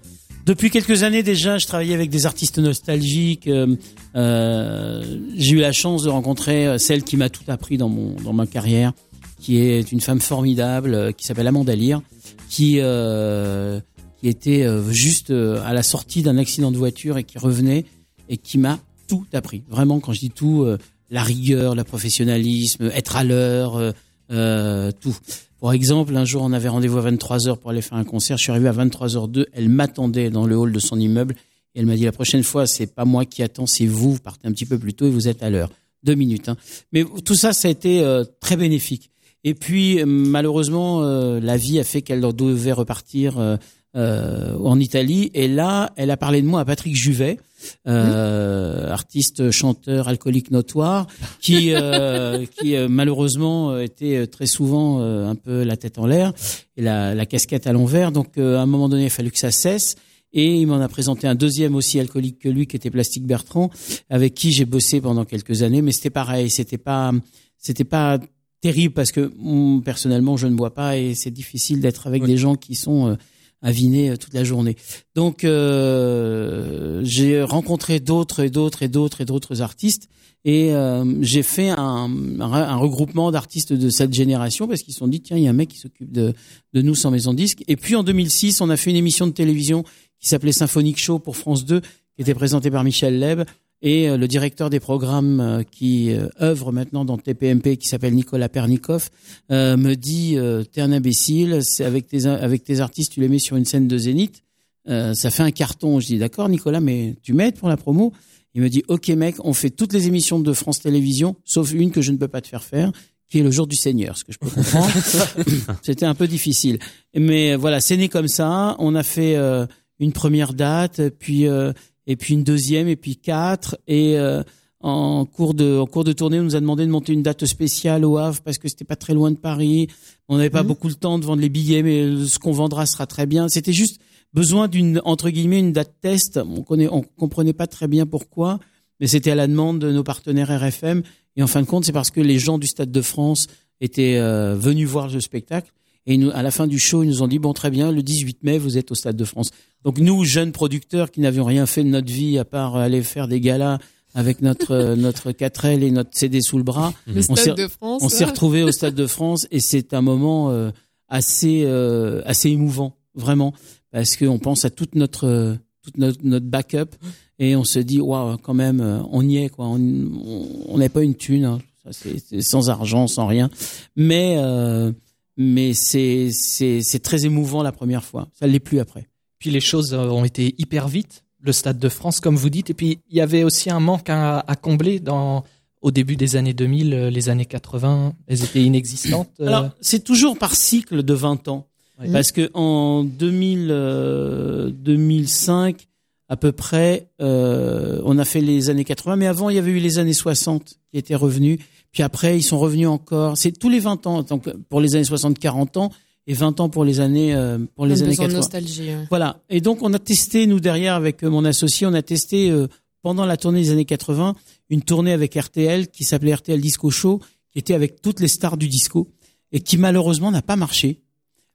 Depuis 0.46 0.70
quelques 0.70 1.04
années 1.04 1.24
déjà, 1.24 1.58
je 1.58 1.66
travaillais 1.68 1.94
avec 1.94 2.10
des 2.10 2.26
artistes 2.26 2.60
nostalgiques. 2.60 3.48
euh, 3.48 3.76
euh, 4.16 5.02
J'ai 5.36 5.56
eu 5.56 5.60
la 5.60 5.72
chance 5.72 6.04
de 6.04 6.10
rencontrer 6.10 6.68
euh, 6.68 6.78
celle 6.78 7.04
qui 7.04 7.16
m'a 7.16 7.30
tout 7.30 7.46
appris 7.48 7.78
dans 7.78 7.88
mon 7.88 8.16
dans 8.16 8.34
ma 8.34 8.46
carrière, 8.46 8.92
qui 9.40 9.58
est 9.60 9.92
une 9.94 10.02
femme 10.02 10.20
formidable, 10.20 11.14
qui 11.14 11.26
s'appelle 11.26 11.48
Amanda 11.48 11.74
Lear, 11.76 12.02
qui 12.50 12.80
euh, 12.80 13.80
qui 14.20 14.28
était 14.28 14.66
juste 14.90 15.32
à 15.32 15.74
la 15.74 15.84
sortie 15.84 16.24
d'un 16.24 16.38
accident 16.38 16.72
de 16.72 16.78
voiture 16.78 17.18
et 17.18 17.24
qui 17.24 17.38
revenait 17.38 17.86
et 18.30 18.38
qui 18.38 18.58
m'a 18.58 18.80
tout 19.08 19.26
appris. 19.34 19.64
Vraiment, 19.70 20.00
quand 20.00 20.14
je 20.14 20.20
dis 20.20 20.30
tout, 20.30 20.66
la 21.10 21.24
rigueur, 21.24 21.76
le 21.76 21.84
professionnalisme, 21.84 22.90
être 22.94 23.18
à 23.18 23.26
l'heure, 23.26 23.94
tout. 24.30 25.18
Pour 25.64 25.72
exemple, 25.72 26.14
un 26.18 26.26
jour, 26.26 26.42
on 26.42 26.52
avait 26.52 26.68
rendez-vous 26.68 26.98
à 26.98 27.10
23h 27.10 27.56
pour 27.56 27.72
aller 27.72 27.82
faire 27.82 27.98
un 27.98 28.04
concert. 28.04 28.36
Je 28.36 28.44
suis 28.44 28.52
arrivé 28.52 28.68
à 28.68 28.74
23h02. 28.74 29.46
Elle 29.54 29.70
m'attendait 29.70 30.30
dans 30.30 30.46
le 30.46 30.58
hall 30.58 30.74
de 30.74 30.80
son 30.80 31.00
immeuble. 31.00 31.36
Et 31.74 31.80
elle 31.80 31.86
m'a 31.86 31.96
dit, 31.96 32.04
la 32.04 32.12
prochaine 32.12 32.44
fois, 32.44 32.68
c'est 32.68 32.94
pas 32.94 33.06
moi 33.06 33.24
qui 33.24 33.42
attends, 33.44 33.66
c'est 33.66 33.86
vous. 33.86 34.20
Partez 34.20 34.46
un 34.46 34.52
petit 34.52 34.66
peu 34.66 34.78
plus 34.78 34.94
tôt 34.94 35.06
et 35.06 35.10
vous 35.10 35.30
êtes 35.30 35.42
à 35.42 35.50
l'heure. 35.50 35.72
Deux 36.04 36.16
minutes. 36.16 36.50
Hein. 36.50 36.58
Mais 36.92 37.06
tout 37.24 37.36
ça, 37.36 37.54
ça 37.54 37.70
a 37.70 37.72
été 37.72 38.02
euh, 38.02 38.26
très 38.42 38.58
bénéfique. 38.58 39.10
Et 39.46 39.54
puis, 39.54 40.02
euh, 40.02 40.06
malheureusement, 40.06 41.04
euh, 41.04 41.40
la 41.40 41.56
vie 41.56 41.80
a 41.80 41.86
fait 41.86 42.02
qu'elle 42.02 42.20
devait 42.20 42.74
repartir 42.74 43.58
euh, 43.96 44.58
en 44.58 44.80
Italie. 44.80 45.30
Et 45.34 45.48
là, 45.48 45.94
elle 45.96 46.12
a 46.12 46.18
parlé 46.18 46.42
de 46.42 46.48
moi 46.48 46.62
à 46.62 46.66
Patrick 46.66 46.96
Juvet, 46.96 47.40
euh, 47.88 48.90
artiste, 48.92 49.52
chanteur, 49.52 50.08
alcoolique 50.08 50.52
notoire, 50.52 51.08
qui, 51.40 51.74
euh, 51.74 52.46
qui 52.60 52.76
euh, 52.76 52.88
malheureusement 52.90 53.72
euh, 53.72 53.84
était 53.84 54.18
euh, 54.18 54.26
très 54.26 54.48
souvent 54.48 55.00
euh, 55.00 55.28
un 55.28 55.36
peu 55.36 55.64
la 55.64 55.78
tête 55.78 56.00
en 56.00 56.08
l'air 56.08 56.34
et 56.76 56.82
la, 56.82 57.14
la 57.14 57.26
casquette 57.26 57.68
à 57.68 57.74
l'envers. 57.74 58.12
Donc, 58.12 58.38
euh, 58.38 58.58
à 58.58 58.62
un 58.62 58.66
moment 58.66 58.90
donné, 58.90 59.04
il 59.04 59.08
a 59.08 59.10
fallu 59.10 59.32
que 59.32 59.40
ça 59.40 59.52
cesse. 59.52 59.96
Et 60.36 60.56
il 60.56 60.66
m'en 60.66 60.82
a 60.82 60.88
présenté 60.88 61.28
un 61.28 61.36
deuxième 61.36 61.76
aussi 61.76 62.00
alcoolique 62.00 62.40
que 62.40 62.50
lui, 62.50 62.66
qui 62.66 62.76
était 62.76 62.90
Plastique 62.90 63.28
Bertrand, 63.28 63.70
avec 64.10 64.34
qui 64.34 64.52
j'ai 64.52 64.66
bossé 64.66 65.00
pendant 65.00 65.26
quelques 65.26 65.62
années. 65.62 65.84
Mais 65.84 65.92
c'était 65.92 66.10
pareil, 66.10 66.50
c'était 66.50 66.80
pas, 66.80 67.12
c'était 67.60 67.84
pas 67.84 68.18
terrible 68.60 68.96
parce 68.96 69.12
que 69.12 69.32
hum, 69.40 69.84
personnellement, 69.86 70.36
je 70.36 70.48
ne 70.48 70.56
bois 70.56 70.74
pas 70.74 70.98
et 70.98 71.14
c'est 71.14 71.30
difficile 71.30 71.82
d'être 71.82 72.08
avec 72.08 72.26
des 72.26 72.38
gens 72.38 72.56
qui 72.56 72.74
sont 72.74 73.16
euh, 73.64 73.68
avinés 73.68 74.10
euh, 74.10 74.18
toute 74.18 74.34
la 74.34 74.44
journée. 74.44 74.76
Donc, 75.16 75.44
euh, 75.44 77.02
j'ai 77.04 77.42
rencontré 77.42 78.00
d'autres 78.00 78.42
et 78.42 78.50
d'autres 78.50 78.84
et 78.84 78.88
d'autres 78.88 79.22
et 79.22 79.26
d'autres 79.26 79.62
artistes 79.62 80.10
et 80.46 80.74
euh, 80.74 81.06
j'ai 81.22 81.42
fait 81.42 81.70
un 81.70 82.76
regroupement 82.76 83.32
d'artistes 83.32 83.72
de 83.72 83.90
cette 83.90 84.14
génération 84.14 84.68
parce 84.68 84.82
qu'ils 84.82 84.94
se 84.94 85.00
sont 85.00 85.08
dit 85.08 85.22
tiens, 85.22 85.38
il 85.38 85.44
y 85.44 85.48
a 85.48 85.52
un 85.52 85.54
mec 85.54 85.70
qui 85.70 85.78
s'occupe 85.78 86.12
de, 86.12 86.34
de 86.74 86.82
nous 86.82 86.96
sans 86.96 87.12
maison 87.12 87.32
de 87.32 87.38
disque. 87.38 87.64
Et 87.68 87.78
puis 87.78 87.96
en 87.96 88.04
2006, 88.04 88.60
on 88.60 88.70
a 88.70 88.76
fait 88.76 88.90
une 88.90 88.98
émission 88.98 89.26
de 89.26 89.32
télévision 89.32 89.84
qui 90.20 90.28
s'appelait 90.28 90.52
Symphonique 90.52 91.00
Show 91.00 91.20
pour 91.20 91.38
France 91.38 91.66
2, 91.66 91.80
qui 91.80 92.22
était 92.22 92.34
présentée 92.34 92.72
par 92.72 92.84
Michel 92.84 93.20
Leb. 93.20 93.44
Et 93.84 94.10
euh, 94.10 94.18
le 94.18 94.28
directeur 94.28 94.70
des 94.70 94.80
programmes 94.80 95.40
euh, 95.40 95.64
qui 95.64 96.12
euh, 96.12 96.30
œuvre 96.42 96.72
maintenant 96.72 97.06
dans 97.06 97.18
TPMP, 97.18 97.78
qui 97.78 97.88
s'appelle 97.88 98.16
Nicolas 98.16 98.50
Pernikov, 98.50 99.10
euh, 99.52 99.78
me 99.78 99.96
dit 99.96 100.38
euh, 100.38 100.64
T'es 100.64 100.82
un 100.82 100.92
imbécile, 100.92 101.60
c'est 101.62 101.84
avec 101.84 102.08
tes, 102.08 102.26
avec 102.26 102.64
tes 102.64 102.80
artistes, 102.80 103.12
tu 103.12 103.20
les 103.20 103.28
mets 103.28 103.40
sur 103.40 103.58
une 103.58 103.66
scène 103.66 103.88
de 103.88 103.98
Zénith, 103.98 104.42
euh, 104.90 105.14
ça 105.14 105.30
fait 105.30 105.44
un 105.44 105.52
carton. 105.52 106.00
Je 106.00 106.08
dis 106.08 106.18
D'accord, 106.18 106.50
Nicolas, 106.50 106.80
mais 106.80 107.16
tu 107.22 107.34
m'aides 107.34 107.58
pour 107.58 107.70
la 107.70 107.78
promo? 107.78 108.14
Il 108.56 108.62
me 108.62 108.70
dit 108.70 108.84
Ok, 108.88 109.10
mec, 109.10 109.36
on 109.44 109.54
fait 109.54 109.70
toutes 109.70 109.94
les 109.94 110.08
émissions 110.08 110.40
de 110.40 110.54
France 110.54 110.80
Télévisions, 110.80 111.36
sauf 111.44 111.74
une 111.74 111.92
que 111.92 112.02
je 112.02 112.12
ne 112.12 112.18
peux 112.18 112.28
pas 112.30 112.42
te 112.42 112.48
faire 112.48 112.64
faire 112.64 112.92
qui 113.30 113.40
est 113.40 113.44
le 113.44 113.50
jour 113.50 113.66
du 113.66 113.76
Seigneur, 113.76 114.16
ce 114.16 114.24
que 114.24 114.32
je 114.32 114.38
peux 114.38 114.48
comprendre. 114.48 114.94
C'était 115.82 116.06
un 116.06 116.14
peu 116.14 116.28
difficile. 116.28 116.78
Mais 117.16 117.56
voilà, 117.56 117.82
c'est 117.82 117.98
né 117.98 118.08
comme 118.08 118.28
ça. 118.28 118.76
On 118.78 118.94
a 118.94 119.02
fait 119.02 119.36
euh, 119.38 119.66
une 120.00 120.12
première 120.12 120.54
date, 120.54 121.02
puis 121.18 121.48
euh, 121.48 121.74
et 122.08 122.16
puis 122.16 122.34
une 122.34 122.44
deuxième, 122.44 122.88
et 122.88 122.96
puis 122.96 123.18
quatre. 123.18 123.78
Et 123.88 124.18
euh, 124.18 124.44
en 124.80 125.26
cours 125.26 125.54
de 125.54 125.78
en 125.78 125.86
cours 125.86 126.04
de 126.04 126.12
tournée, 126.12 126.40
on 126.40 126.44
nous 126.44 126.56
a 126.56 126.60
demandé 126.60 126.86
de 126.86 126.92
monter 126.92 127.14
une 127.14 127.24
date 127.24 127.46
spéciale 127.46 128.04
au 128.06 128.18
Havre 128.18 128.42
parce 128.42 128.58
que 128.58 128.68
c'était 128.68 128.86
pas 128.86 128.96
très 128.96 129.14
loin 129.14 129.32
de 129.32 129.38
Paris. 129.38 129.88
On 130.28 130.38
n'avait 130.38 130.50
pas 130.50 130.64
beaucoup 130.64 130.88
le 130.88 130.96
temps 130.96 131.20
de 131.20 131.26
vendre 131.26 131.42
les 131.42 131.50
billets, 131.50 131.84
mais 131.84 132.26
ce 132.26 132.38
qu'on 132.40 132.52
vendra 132.52 132.86
sera 132.86 133.08
très 133.08 133.26
bien. 133.26 133.48
C'était 133.48 133.74
juste 133.74 134.02
besoin 134.34 134.68
d'une 134.68 135.02
entre 135.06 135.30
guillemets 135.30 135.60
une 135.60 135.72
date 135.72 135.96
test. 136.02 136.38
On 136.38 136.64
connaît, 136.64 136.90
on 136.90 137.02
comprenait 137.02 137.54
pas 137.54 137.68
très 137.68 137.88
bien 137.88 138.06
pourquoi, 138.06 138.60
mais 139.00 139.08
c'était 139.08 139.32
à 139.32 139.36
la 139.36 139.48
demande 139.48 139.80
de 139.80 139.92
nos 139.92 140.04
partenaires 140.04 140.50
RFM. 140.50 141.04
Et 141.36 141.44
en 141.44 141.48
fin 141.48 141.62
de 141.62 141.68
compte, 141.68 141.86
c'est 141.86 141.94
parce 141.94 142.12
que 142.12 142.22
les 142.22 142.38
gens 142.38 142.58
du 142.58 142.68
Stade 142.68 142.92
de 142.92 143.02
France 143.02 143.48
étaient 143.82 144.18
euh, 144.18 144.56
venus 144.56 144.88
voir 144.88 145.10
le 145.10 145.22
spectacle. 145.22 145.72
Et 146.06 146.18
nous, 146.18 146.32
à 146.34 146.42
la 146.42 146.52
fin 146.52 146.68
du 146.68 146.80
show, 146.80 147.04
ils 147.04 147.08
nous 147.08 147.24
ont 147.24 147.28
dit 147.28 147.40
bon, 147.40 147.54
très 147.54 147.70
bien, 147.70 147.92
le 147.92 148.04
18 148.04 148.44
mai, 148.44 148.58
vous 148.58 148.78
êtes 148.78 148.92
au 148.92 148.96
Stade 148.96 149.16
de 149.16 149.26
France. 149.26 149.52
Donc 149.84 150.00
nous, 150.00 150.24
jeunes 150.24 150.52
producteurs 150.52 151.12
qui 151.12 151.22
n'avions 151.22 151.46
rien 151.46 151.66
fait 151.66 151.84
de 151.84 151.90
notre 151.90 152.12
vie 152.12 152.38
à 152.38 152.46
part 152.46 152.76
aller 152.76 153.02
faire 153.04 153.28
des 153.28 153.40
galas 153.40 153.80
avec 154.14 154.42
notre 154.42 154.72
euh, 154.72 154.96
notre 154.98 155.32
4L 155.32 155.82
et 155.82 155.92
notre 155.92 156.12
CD 156.14 156.42
sous 156.42 156.58
le 156.58 156.64
bras, 156.64 156.94
Le 157.08 157.22
on 157.30 157.36
Stade 157.36 157.58
s'est 157.58 157.64
de 157.64 157.68
France. 157.68 158.02
on 158.04 158.10
s'est 158.10 158.26
retrouvés 158.26 158.64
au 158.64 158.72
Stade 158.72 158.96
de 158.96 159.08
France 159.08 159.48
et 159.52 159.60
c'est 159.60 159.94
un 159.94 160.02
moment 160.02 160.52
euh, 160.52 160.72
assez 161.10 161.64
euh, 161.66 162.22
assez 162.26 162.50
émouvant 162.50 162.96
vraiment, 163.16 163.54
parce 163.92 164.18
qu'on 164.18 164.40
pense 164.40 164.66
à 164.66 164.70
toute 164.70 164.96
notre 164.96 165.28
euh, 165.28 165.56
toute 165.84 165.98
notre, 165.98 166.20
notre 166.24 166.46
backup 166.46 166.96
et 167.40 167.56
on 167.56 167.64
se 167.64 167.80
dit 167.80 168.00
waouh 168.02 168.38
quand 168.38 168.54
même 168.54 168.82
euh, 168.82 169.00
on 169.12 169.28
y 169.28 169.38
est 169.38 169.50
quoi 169.50 169.68
on 169.68 170.78
n'est 170.78 170.90
pas 170.90 171.04
une 171.04 171.16
thune 171.16 171.46
hein. 171.46 171.60
C'est 171.92 172.42
sans 172.42 172.70
argent 172.70 173.08
sans 173.08 173.28
rien 173.28 173.50
mais 173.98 174.38
euh, 174.38 174.94
mais 175.38 175.74
c'est 175.74 176.30
c'est 176.32 176.82
c'est 176.82 177.00
très 177.00 177.26
émouvant 177.26 177.64
la 177.64 177.72
première 177.72 178.04
fois 178.04 178.28
ça 178.40 178.48
l'est 178.48 178.60
plus 178.60 178.80
après 178.80 179.08
Puis 179.40 179.50
les 179.52 179.60
choses 179.62 179.94
euh, 179.94 180.08
ont 180.10 180.24
été 180.26 180.54
hyper 180.58 180.88
vite. 180.88 181.24
Le 181.46 181.52
Stade 181.52 181.78
de 181.78 181.90
France, 181.90 182.22
comme 182.22 182.38
vous 182.38 182.50
dites. 182.50 182.70
Et 182.70 182.74
puis, 182.74 183.00
il 183.10 183.18
y 183.18 183.20
avait 183.22 183.44
aussi 183.44 183.70
un 183.70 183.82
manque 183.82 184.10
à, 184.10 184.40
à 184.48 184.56
combler 184.56 185.02
dans, 185.02 185.44
au 185.82 185.92
début 185.92 186.16
des 186.16 186.38
années 186.38 186.54
2000, 186.54 186.94
euh, 186.94 187.10
les 187.10 187.28
années 187.28 187.46
80. 187.46 188.14
Elles 188.28 188.44
étaient 188.46 188.64
inexistantes. 188.64 189.30
euh. 189.42 189.48
Alors, 189.48 189.70
c'est 189.82 190.06
toujours 190.06 190.38
par 190.38 190.56
cycle 190.56 191.04
de 191.04 191.14
20 191.14 191.50
ans. 191.50 191.68
Parce 192.14 192.32
que 192.32 192.50
en 192.54 193.04
2000, 193.04 193.68
euh, 193.72 194.72
2005, 194.72 195.88
à 196.30 196.38
peu 196.38 196.52
près, 196.52 197.10
euh, 197.22 198.02
on 198.06 198.18
a 198.18 198.26
fait 198.26 198.42
les 198.42 198.70
années 198.70 198.84
80, 198.86 199.16
mais 199.18 199.28
avant, 199.28 199.50
il 199.50 199.56
y 199.56 199.60
avait 199.60 199.72
eu 199.72 199.80
les 199.80 200.00
années 200.00 200.14
60 200.14 200.80
qui 200.92 200.98
étaient 200.98 201.16
revenus. 201.16 201.60
Puis 201.94 202.04
après, 202.04 202.38
ils 202.38 202.44
sont 202.44 202.60
revenus 202.60 202.88
encore. 202.88 203.38
C'est 203.38 203.52
tous 203.52 203.70
les 203.70 203.80
20 203.80 204.08
ans. 204.08 204.24
Donc, 204.24 204.50
pour 204.68 204.82
les 204.82 204.96
années 204.96 205.06
60, 205.06 205.40
40 205.40 205.78
ans, 205.78 205.92
et 206.28 206.34
20 206.34 206.60
ans 206.60 206.70
pour 206.70 206.84
les 206.84 207.00
années, 207.00 207.34
euh, 207.36 207.60
pour 207.76 207.86
les 207.86 208.02
années 208.02 208.10
besoin 208.10 208.26
de 208.26 208.34
80. 208.34 208.38
nostalgie. 208.40 208.90
ouais. 208.90 209.06
Voilà. 209.10 209.42
Et 209.50 209.62
donc, 209.62 209.82
on 209.82 209.94
a 209.94 210.00
testé, 210.00 210.48
nous, 210.48 210.60
derrière, 210.60 210.96
avec 210.96 211.24
euh, 211.24 211.30
mon 211.30 211.46
associé, 211.46 211.88
on 211.88 211.94
a 211.94 212.02
testé, 212.02 212.50
euh, 212.50 212.68
pendant 213.04 213.26
la 213.26 213.38
tournée 213.38 213.62
des 213.62 213.72
années 213.72 213.86
80, 213.86 214.36
une 214.70 214.82
tournée 214.82 215.12
avec 215.12 215.36
RTL 215.36 215.88
qui 215.90 216.04
s'appelait 216.04 216.34
RTL 216.34 216.60
Disco 216.60 216.90
Show, 216.90 217.22
qui 217.52 217.60
était 217.60 217.76
avec 217.76 218.02
toutes 218.02 218.20
les 218.20 218.28
stars 218.28 218.58
du 218.58 218.68
disco, 218.68 219.08
et 219.52 219.60
qui 219.60 219.78
malheureusement 219.78 220.32
n'a 220.32 220.42
pas 220.42 220.56
marché, 220.56 221.00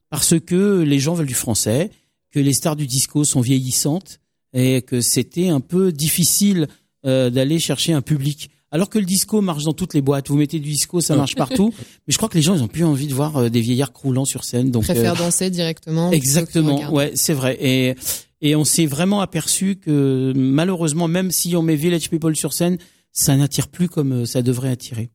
parce 0.09 0.39
que 0.39 0.81
les 0.81 0.99
gens 0.99 1.15
veulent 1.15 1.27
du 1.27 1.33
français, 1.33 1.91
que 2.31 2.39
les 2.39 2.53
stars 2.53 2.75
du 2.75 2.87
disco 2.87 3.25
sont 3.25 3.41
vieillissantes, 3.41 4.19
et 4.53 4.81
que 4.81 5.01
c'était 5.01 5.49
un 5.49 5.59
peu 5.59 5.91
difficile 5.91 6.67
euh, 7.05 7.29
d'aller 7.29 7.59
chercher 7.59 7.93
un 7.93 8.01
public. 8.01 8.49
Alors 8.71 8.89
que 8.89 8.99
le 8.99 9.05
disco 9.05 9.41
marche 9.41 9.63
dans 9.63 9.73
toutes 9.73 9.93
les 9.93 10.01
boîtes, 10.01 10.29
vous 10.29 10.37
mettez 10.37 10.59
du 10.59 10.69
disco, 10.71 11.01
ça 11.01 11.15
marche 11.15 11.35
partout. 11.35 11.73
Mais 12.07 12.11
je 12.13 12.17
crois 12.17 12.29
que 12.29 12.35
les 12.35 12.41
gens, 12.43 12.55
ils 12.55 12.61
ont 12.61 12.67
plus 12.67 12.83
envie 12.83 13.07
de 13.07 13.13
voir 13.13 13.37
euh, 13.37 13.49
des 13.49 13.61
vieillards 13.61 13.93
croulant 13.93 14.25
sur 14.25 14.43
scène. 14.43 14.69
Donc, 14.69 14.83
Préfère 14.83 15.13
euh, 15.13 15.17
danser 15.17 15.49
directement. 15.49 16.11
Exactement, 16.11 16.91
ouais, 16.91 17.11
c'est 17.15 17.33
vrai. 17.33 17.57
Et 17.59 17.95
et 18.41 18.55
on 18.55 18.63
s'est 18.63 18.85
vraiment 18.85 19.21
aperçu 19.21 19.75
que 19.75 20.31
malheureusement, 20.35 21.07
même 21.07 21.31
si 21.31 21.55
on 21.55 21.61
met 21.61 21.75
Village 21.75 22.09
People 22.09 22.35
sur 22.35 22.53
scène, 22.53 22.77
ça 23.11 23.35
n'attire 23.35 23.67
plus 23.67 23.89
comme 23.89 24.21
euh, 24.21 24.25
ça 24.25 24.41
devrait 24.41 24.69
attirer. 24.69 25.09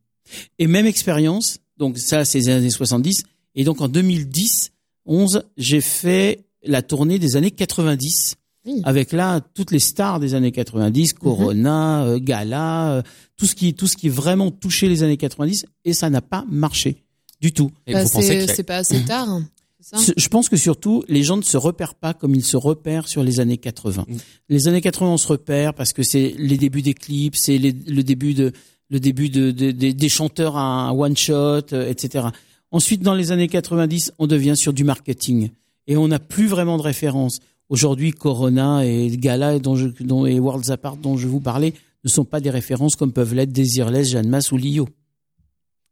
Et 0.58 0.66
même 0.66 0.86
expérience, 0.86 1.58
donc 1.78 1.98
ça 1.98 2.24
c'est 2.24 2.38
les 2.38 2.48
années 2.50 2.70
70. 2.70 3.24
Et 3.54 3.64
donc 3.64 3.80
en 3.80 3.88
2010, 3.88 4.72
11, 5.06 5.44
j'ai 5.56 5.80
fait 5.80 6.44
la 6.62 6.82
tournée 6.82 7.18
des 7.18 7.36
années 7.36 7.50
90 7.50 8.36
Oui. 8.66 8.80
avec 8.84 9.12
là 9.12 9.40
toutes 9.54 9.70
les 9.72 9.78
stars 9.78 10.20
des 10.20 10.34
années 10.34 10.52
90, 10.52 11.12
Corona, 11.14 12.04
euh, 12.04 12.18
Gala, 12.18 12.92
euh, 12.94 13.02
tout 13.36 13.46
ce 13.46 13.54
qui 13.54 13.74
tout 13.74 13.86
ce 13.86 13.96
qui 13.96 14.08
vraiment 14.08 14.50
touchait 14.50 14.88
les 14.88 15.02
années 15.02 15.16
90 15.18 15.66
et 15.84 15.92
ça 15.92 16.08
n'a 16.10 16.20
pas 16.22 16.44
marché 16.50 17.04
du 17.40 17.52
tout. 17.52 17.70
Bah, 17.92 18.00
c'est 18.22 18.46
c'est 18.56 18.62
pas 18.62 18.76
assez 18.78 19.02
tard. 19.04 19.28
hein, 19.28 19.46
ça? 19.80 19.98
Je 20.16 20.28
pense 20.28 20.48
que 20.48 20.56
surtout, 20.56 21.04
les 21.08 21.22
gens 21.22 21.36
ne 21.36 21.42
se 21.42 21.58
repèrent 21.58 21.94
pas 21.94 22.14
comme 22.14 22.34
ils 22.34 22.44
se 22.44 22.56
repèrent 22.56 23.06
sur 23.06 23.22
les 23.22 23.38
années 23.40 23.58
80. 23.58 24.06
Les 24.48 24.66
années 24.66 24.80
80, 24.80 25.10
on 25.10 25.16
se 25.18 25.28
repère 25.28 25.74
parce 25.74 25.92
que 25.92 26.02
c'est 26.02 26.34
les 26.38 26.56
débuts 26.56 26.80
des 26.80 26.94
clips, 26.94 27.36
c'est 27.36 27.58
le 27.58 28.02
début 28.02 28.32
de 28.32 28.52
le 28.90 28.98
début 29.00 29.28
de, 29.28 29.50
de- 29.50 29.72
de- 29.72 29.90
des 29.92 30.08
chanteurs 30.08 30.56
à 30.56 30.62
un 30.62 30.90
one 30.92 31.16
shot, 31.16 31.34
euh, 31.72 31.90
etc. 31.90 32.26
Ensuite, 32.70 33.02
dans 33.02 33.14
les 33.14 33.30
années 33.32 33.48
90, 33.48 34.12
on 34.18 34.26
devient 34.26 34.56
sur 34.56 34.72
du 34.72 34.84
marketing 34.84 35.50
et 35.86 35.96
on 35.98 36.08
n'a 36.08 36.18
plus 36.18 36.46
vraiment 36.46 36.76
de 36.78 36.82
référence. 36.82 37.40
Aujourd'hui, 37.68 38.12
Corona 38.12 38.84
et 38.86 39.08
Gala 39.16 39.58
dont 39.58 39.74
je, 39.76 39.88
dont, 40.00 40.26
et 40.26 40.38
Worlds 40.38 40.70
Apart 40.70 40.96
dont 40.96 41.16
je 41.16 41.26
vous 41.28 41.40
parlais 41.40 41.72
ne 42.04 42.08
sont 42.10 42.24
pas 42.24 42.40
des 42.40 42.50
références 42.50 42.96
comme 42.96 43.12
peuvent 43.12 43.34
l'être 43.34 43.52
Desireless, 43.52 44.10
Jeanne 44.10 44.28
Masse 44.28 44.52
ou 44.52 44.56
Lio. 44.56 44.88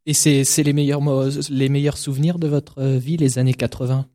Et 0.05 0.13
c'est 0.13 0.43
les 0.63 0.73
meilleurs 0.73 1.01
mo- 1.01 1.23
les 1.49 1.69
meilleurs 1.69 1.97
souvenirs 1.97 2.37
de 2.37 2.47
votre 2.47 2.79
euh, 2.79 2.97
vie, 2.97 3.17
les 3.17 3.39
années 3.39 3.53
80. 3.53 4.05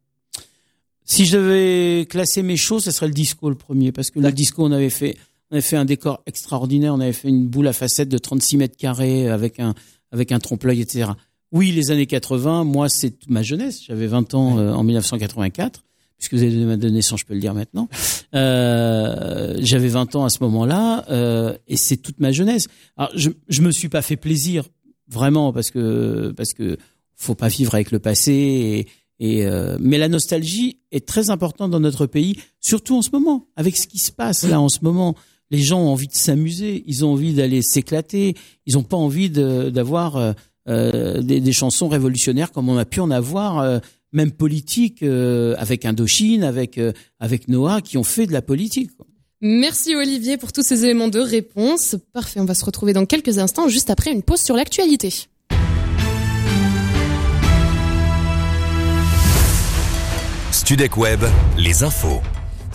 Si 1.04 1.24
je 1.24 1.36
devais 1.38 2.06
classer 2.06 2.42
mes 2.42 2.56
shows, 2.58 2.80
ce 2.80 2.90
serait 2.90 3.08
le 3.08 3.14
disco 3.14 3.48
le 3.48 3.56
premier, 3.56 3.90
parce 3.92 4.10
que 4.10 4.20
le 4.20 4.30
disco, 4.30 4.64
on 4.64 4.72
avait 4.72 4.90
fait, 4.90 5.16
on 5.50 5.54
avait 5.54 5.62
fait 5.62 5.76
un 5.78 5.86
décor 5.86 6.20
extraordinaire, 6.26 6.92
on 6.94 7.00
avait 7.00 7.14
fait 7.14 7.28
une 7.28 7.46
boule 7.46 7.66
à 7.68 7.72
facettes 7.72 8.10
de 8.10 8.18
36 8.18 8.58
mètres 8.58 8.76
carrés 8.76 9.28
avec 9.28 9.58
un, 9.58 9.74
avec 10.12 10.30
un 10.32 10.38
trompe-l'œil, 10.38 10.82
etc. 10.82 11.12
Oui, 11.50 11.72
les 11.72 11.90
années 11.90 12.06
80, 12.06 12.64
moi, 12.64 12.90
c'est 12.90 13.12
toute 13.12 13.30
ma 13.30 13.42
jeunesse. 13.42 13.82
J'avais 13.86 14.06
20 14.06 14.34
ans 14.34 14.58
euh, 14.58 14.72
en 14.74 14.84
1984, 14.84 15.82
puisque 16.18 16.34
vous 16.34 16.42
avez 16.42 16.50
donné 16.52 16.64
ma 16.66 16.76
de 16.76 16.88
naissance, 16.90 17.20
je 17.20 17.24
peux 17.24 17.34
le 17.34 17.40
dire 17.40 17.54
maintenant. 17.54 17.88
Euh, 18.34 19.54
J'avais 19.60 19.88
20 19.88 20.16
ans 20.16 20.24
à 20.24 20.30
ce 20.30 20.38
moment-là, 20.42 21.04
euh, 21.10 21.56
et 21.66 21.76
c'est 21.76 21.96
toute 21.96 22.20
ma 22.20 22.32
jeunesse. 22.32 22.66
Alors, 22.96 23.10
je, 23.14 23.30
je 23.48 23.62
me 23.62 23.70
suis 23.70 23.88
pas 23.88 24.02
fait 24.02 24.16
plaisir, 24.16 24.64
vraiment, 25.08 25.52
parce 25.52 25.70
que, 25.70 26.32
parce 26.36 26.52
que 26.52 26.76
faut 27.14 27.34
pas 27.34 27.48
vivre 27.48 27.74
avec 27.74 27.90
le 27.90 27.98
passé 27.98 28.32
et, 28.32 28.86
et 29.20 29.46
euh, 29.46 29.76
mais 29.80 29.98
la 29.98 30.08
nostalgie 30.08 30.78
est 30.92 31.06
très 31.06 31.30
importante 31.30 31.70
dans 31.70 31.80
notre 31.80 32.06
pays, 32.06 32.36
surtout 32.60 32.96
en 32.96 33.02
ce 33.02 33.10
moment, 33.12 33.46
avec 33.56 33.76
ce 33.76 33.86
qui 33.88 33.98
se 33.98 34.12
passe 34.12 34.44
là 34.44 34.60
en 34.60 34.68
ce 34.68 34.78
moment. 34.82 35.14
Les 35.50 35.58
gens 35.62 35.80
ont 35.80 35.88
envie 35.88 36.08
de 36.08 36.14
s'amuser, 36.14 36.84
ils 36.86 37.04
ont 37.04 37.12
envie 37.12 37.32
d'aller 37.32 37.62
s'éclater, 37.62 38.34
ils 38.66 38.74
n'ont 38.74 38.82
pas 38.82 38.98
envie 38.98 39.30
de- 39.30 39.70
d'avoir 39.70 40.16
euh, 40.16 40.32
euh, 40.68 41.22
des, 41.22 41.40
des 41.40 41.52
chansons 41.52 41.88
révolutionnaires 41.88 42.52
comme 42.52 42.68
on 42.68 42.76
a 42.76 42.84
pu 42.84 43.00
en 43.00 43.10
avoir, 43.10 43.58
euh, 43.58 43.78
même 44.12 44.32
politique, 44.32 45.02
euh, 45.02 45.54
avec 45.58 45.84
Indochine, 45.84 46.44
avec 46.44 46.78
euh, 46.78 46.92
avec 47.20 47.48
Noah, 47.48 47.80
qui 47.80 47.98
ont 47.98 48.04
fait 48.04 48.26
de 48.26 48.32
la 48.32 48.42
politique. 48.42 48.90
Merci 49.40 49.94
Olivier 49.94 50.36
pour 50.36 50.52
tous 50.52 50.62
ces 50.62 50.84
éléments 50.84 51.08
de 51.08 51.20
réponse. 51.20 51.96
Parfait, 52.12 52.40
on 52.40 52.44
va 52.44 52.54
se 52.54 52.64
retrouver 52.64 52.92
dans 52.92 53.06
quelques 53.06 53.38
instants, 53.38 53.68
juste 53.68 53.90
après 53.90 54.10
une 54.10 54.22
pause 54.22 54.40
sur 54.40 54.56
l'actualité. 54.56 55.12
Studec 60.50 60.96
Web, 60.96 61.20
les 61.56 61.84
infos. 61.84 62.20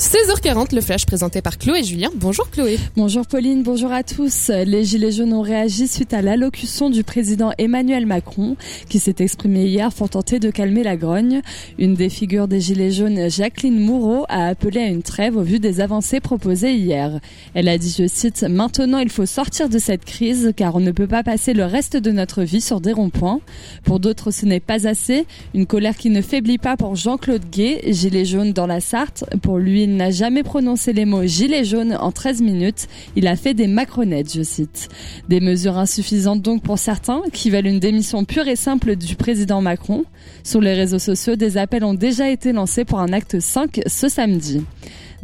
16h40, 0.04 0.76
le 0.76 0.82
flash 0.82 1.06
présenté 1.06 1.42
par 1.42 1.58
Chloé 1.58 1.80
et 1.80 1.84
Julien. 1.84 2.10
Bonjour 2.16 2.50
Chloé. 2.50 2.78
Bonjour 2.98 3.26
Pauline, 3.26 3.64
bonjour 3.64 3.94
à 3.94 4.04
tous. 4.04 4.50
Les 4.50 4.84
Gilets 4.84 5.14
jaunes 5.14 5.32
ont 5.32 5.42
réagi 5.42 5.88
suite 5.88 6.14
à 6.14 6.22
l'allocution 6.22 6.90
du 6.90 7.06
président 7.06 7.54
Emmanuel 7.58 8.06
Macron 8.06 8.58
qui 8.90 9.00
s'est 9.00 9.16
exprimé 9.20 9.66
hier 9.66 9.94
pour 9.94 10.10
tenter 10.10 10.40
de 10.40 10.52
calmer 10.52 10.84
la 10.84 10.98
grogne. 10.98 11.42
Une 11.80 11.94
des 11.94 12.10
figures 12.10 12.50
des 12.50 12.60
Gilets 12.60 12.92
jaunes, 12.92 13.30
Jacqueline 13.30 13.80
Moureau, 13.80 14.26
a 14.28 14.48
appelé 14.48 14.82
à 14.82 14.88
une 14.88 15.04
trêve 15.04 15.38
au 15.38 15.42
vu 15.42 15.60
des 15.60 15.80
avancées 15.80 16.20
proposées 16.20 16.74
hier. 16.74 17.22
Elle 17.54 17.70
a 17.70 17.78
dit, 17.78 17.96
je 17.98 18.06
cite, 18.06 18.44
Maintenant 18.44 19.00
il 19.00 19.10
faut 19.10 19.26
sortir 19.26 19.70
de 19.70 19.80
cette 19.80 20.04
crise 20.04 20.52
car 20.58 20.76
on 20.76 20.82
ne 20.82 20.92
peut 20.92 21.08
pas 21.08 21.24
passer 21.24 21.54
le 21.54 21.64
reste 21.64 21.96
de 21.96 22.12
notre 22.12 22.44
vie 22.44 22.62
sur 22.62 22.82
des 22.82 22.92
ronds-points. 22.92 23.40
Pour 23.86 24.02
d'autres 24.02 24.32
ce 24.32 24.46
n'est 24.46 24.60
pas 24.60 24.86
assez. 24.86 25.26
Une 25.54 25.66
colère 25.66 25.96
qui 25.96 26.10
ne 26.10 26.22
faiblit 26.22 26.58
pas 26.58 26.76
pour 26.76 26.98
Jean-Claude 26.98 27.50
Gay, 27.50 27.80
Gilet 27.88 28.26
jaune 28.26 28.52
dans 28.52 28.68
la 28.68 28.82
Sarthe. 28.82 29.24
Pour 29.42 29.60
lui, 29.60 29.93
n'a 29.94 30.12
jamais 30.12 30.44
prononcé 30.44 30.94
les 30.94 31.06
mots 31.06 31.26
gilet 31.26 31.64
jaune 31.64 31.98
en 32.00 32.12
13 32.12 32.42
minutes. 32.42 32.88
Il 33.16 33.28
a 33.28 33.36
fait 33.36 33.54
des 33.54 33.68
macronettes, 33.68 34.34
je 34.34 34.44
cite. 34.44 34.90
Des 35.30 35.40
mesures 35.40 35.78
insuffisantes 35.78 36.42
donc 36.42 36.64
pour 36.64 36.80
certains 36.80 37.22
qui 37.32 37.50
veulent 37.50 37.68
une 37.68 37.80
démission 37.80 38.26
pure 38.26 38.48
et 38.48 38.56
simple 38.56 38.96
du 38.96 39.16
président 39.16 39.62
Macron. 39.62 40.06
Sur 40.44 40.62
les 40.62 40.74
réseaux 40.74 41.00
sociaux, 41.00 41.36
des 41.36 41.58
appels 41.58 41.84
ont 41.84 41.94
déjà 41.94 42.30
été 42.30 42.52
lancés 42.52 42.86
pour 42.86 43.00
un 43.00 43.14
acte 43.14 43.40
5 43.40 43.82
ce 43.86 44.10
samedi. 44.10 44.64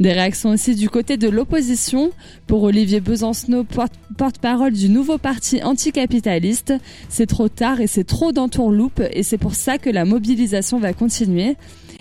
Des 0.00 0.12
réactions 0.12 0.48
aussi 0.50 0.74
du 0.74 0.88
côté 0.88 1.18
de 1.18 1.28
l'opposition. 1.28 2.10
Pour 2.46 2.62
Olivier 2.62 3.00
Besancenot, 3.00 3.64
porte- 3.64 3.92
porte-parole 4.16 4.72
du 4.72 4.88
nouveau 4.88 5.18
parti 5.18 5.62
anticapitaliste, 5.62 6.72
c'est 7.10 7.26
trop 7.26 7.50
tard 7.50 7.82
et 7.82 7.86
c'est 7.86 8.04
trop 8.04 8.32
d'entourloupe 8.32 9.02
et 9.12 9.22
c'est 9.22 9.36
pour 9.36 9.54
ça 9.54 9.76
que 9.76 9.90
la 9.90 10.06
mobilisation 10.06 10.78
va 10.78 10.94
continuer. 10.94 11.56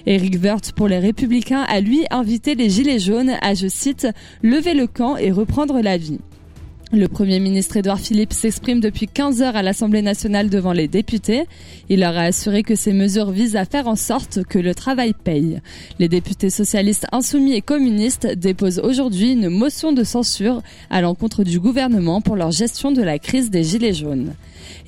Éric 0.05 0.41
Woerth, 0.41 0.71
pour 0.71 0.87
les 0.87 0.99
Républicains, 0.99 1.65
a 1.67 1.81
lui 1.81 2.05
invité 2.09 2.55
les 2.55 2.69
Gilets 2.69 2.99
jaunes 2.99 3.33
à, 3.41 3.53
je 3.53 3.67
cite, 3.67 4.07
lever 4.43 4.73
le 4.73 4.87
camp 4.87 5.17
et 5.17 5.29
reprendre 5.31 5.81
la 5.81 5.97
vie. 5.97 6.19
Le 6.91 7.07
Premier 7.07 7.39
ministre 7.39 7.77
Édouard 7.77 7.99
Philippe 7.99 8.33
s'exprime 8.33 8.79
depuis 8.79 9.05
15 9.05 9.43
heures 9.43 9.55
à 9.55 9.61
l'Assemblée 9.61 10.01
nationale 10.01 10.49
devant 10.49 10.73
les 10.73 10.87
députés. 10.87 11.43
Il 11.87 11.99
leur 11.99 12.17
a 12.17 12.21
assuré 12.21 12.63
que 12.63 12.73
ces 12.73 12.93
mesures 12.93 13.29
visent 13.29 13.55
à 13.55 13.65
faire 13.65 13.87
en 13.87 13.95
sorte 13.95 14.43
que 14.43 14.57
le 14.57 14.73
travail 14.73 15.13
paye. 15.13 15.61
Les 15.99 16.09
députés 16.09 16.49
socialistes 16.49 17.05
insoumis 17.11 17.53
et 17.53 17.61
communistes 17.61 18.25
déposent 18.25 18.79
aujourd'hui 18.79 19.33
une 19.33 19.49
motion 19.49 19.93
de 19.93 20.03
censure 20.03 20.63
à 20.89 21.01
l'encontre 21.01 21.43
du 21.43 21.59
gouvernement 21.59 22.21
pour 22.21 22.35
leur 22.35 22.49
gestion 22.49 22.91
de 22.91 23.03
la 23.03 23.19
crise 23.19 23.51
des 23.51 23.63
Gilets 23.63 23.93
jaunes. 23.93 24.33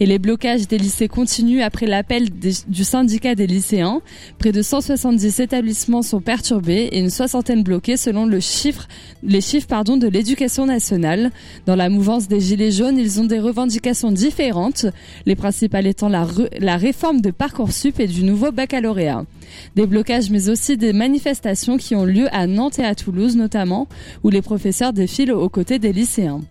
Et 0.01 0.07
les 0.07 0.17
blocages 0.17 0.67
des 0.67 0.79
lycées 0.79 1.07
continuent 1.07 1.61
après 1.61 1.85
l'appel 1.85 2.29
du 2.31 2.83
syndicat 2.83 3.35
des 3.35 3.45
lycéens. 3.45 4.01
Près 4.39 4.51
de 4.51 4.63
170 4.63 5.39
établissements 5.41 6.01
sont 6.01 6.21
perturbés 6.21 6.89
et 6.91 6.97
une 6.97 7.11
soixantaine 7.11 7.61
bloqués 7.61 7.97
selon 7.97 8.25
les 8.25 8.41
chiffres 8.41 8.87
de 9.21 10.07
l'éducation 10.07 10.65
nationale. 10.65 11.29
Dans 11.67 11.75
la 11.75 11.89
mouvance 11.89 12.27
des 12.27 12.39
Gilets 12.39 12.71
jaunes, 12.71 12.97
ils 12.97 13.21
ont 13.21 13.25
des 13.25 13.39
revendications 13.39 14.11
différentes, 14.11 14.87
les 15.27 15.35
principales 15.35 15.85
étant 15.85 16.09
la, 16.09 16.25
la 16.59 16.77
réforme 16.77 17.21
de 17.21 17.29
Parcoursup 17.29 17.99
et 17.99 18.07
du 18.07 18.23
nouveau 18.23 18.51
baccalauréat. 18.51 19.23
Des 19.75 19.87
blocages 19.87 20.29
mais 20.29 20.49
aussi 20.49 20.77
des 20.77 20.93
manifestations 20.93 21.77
qui 21.77 21.95
ont 21.95 22.05
lieu 22.05 22.27
à 22.31 22.47
Nantes 22.47 22.79
et 22.79 22.85
à 22.85 22.95
Toulouse 22.95 23.35
notamment, 23.35 23.87
où 24.23 24.29
les 24.29 24.41
professeurs 24.41 24.93
défilent 24.93 25.31
aux 25.31 25.49
côtés 25.49 25.79
des 25.79 25.93
lycéens. 25.93 26.41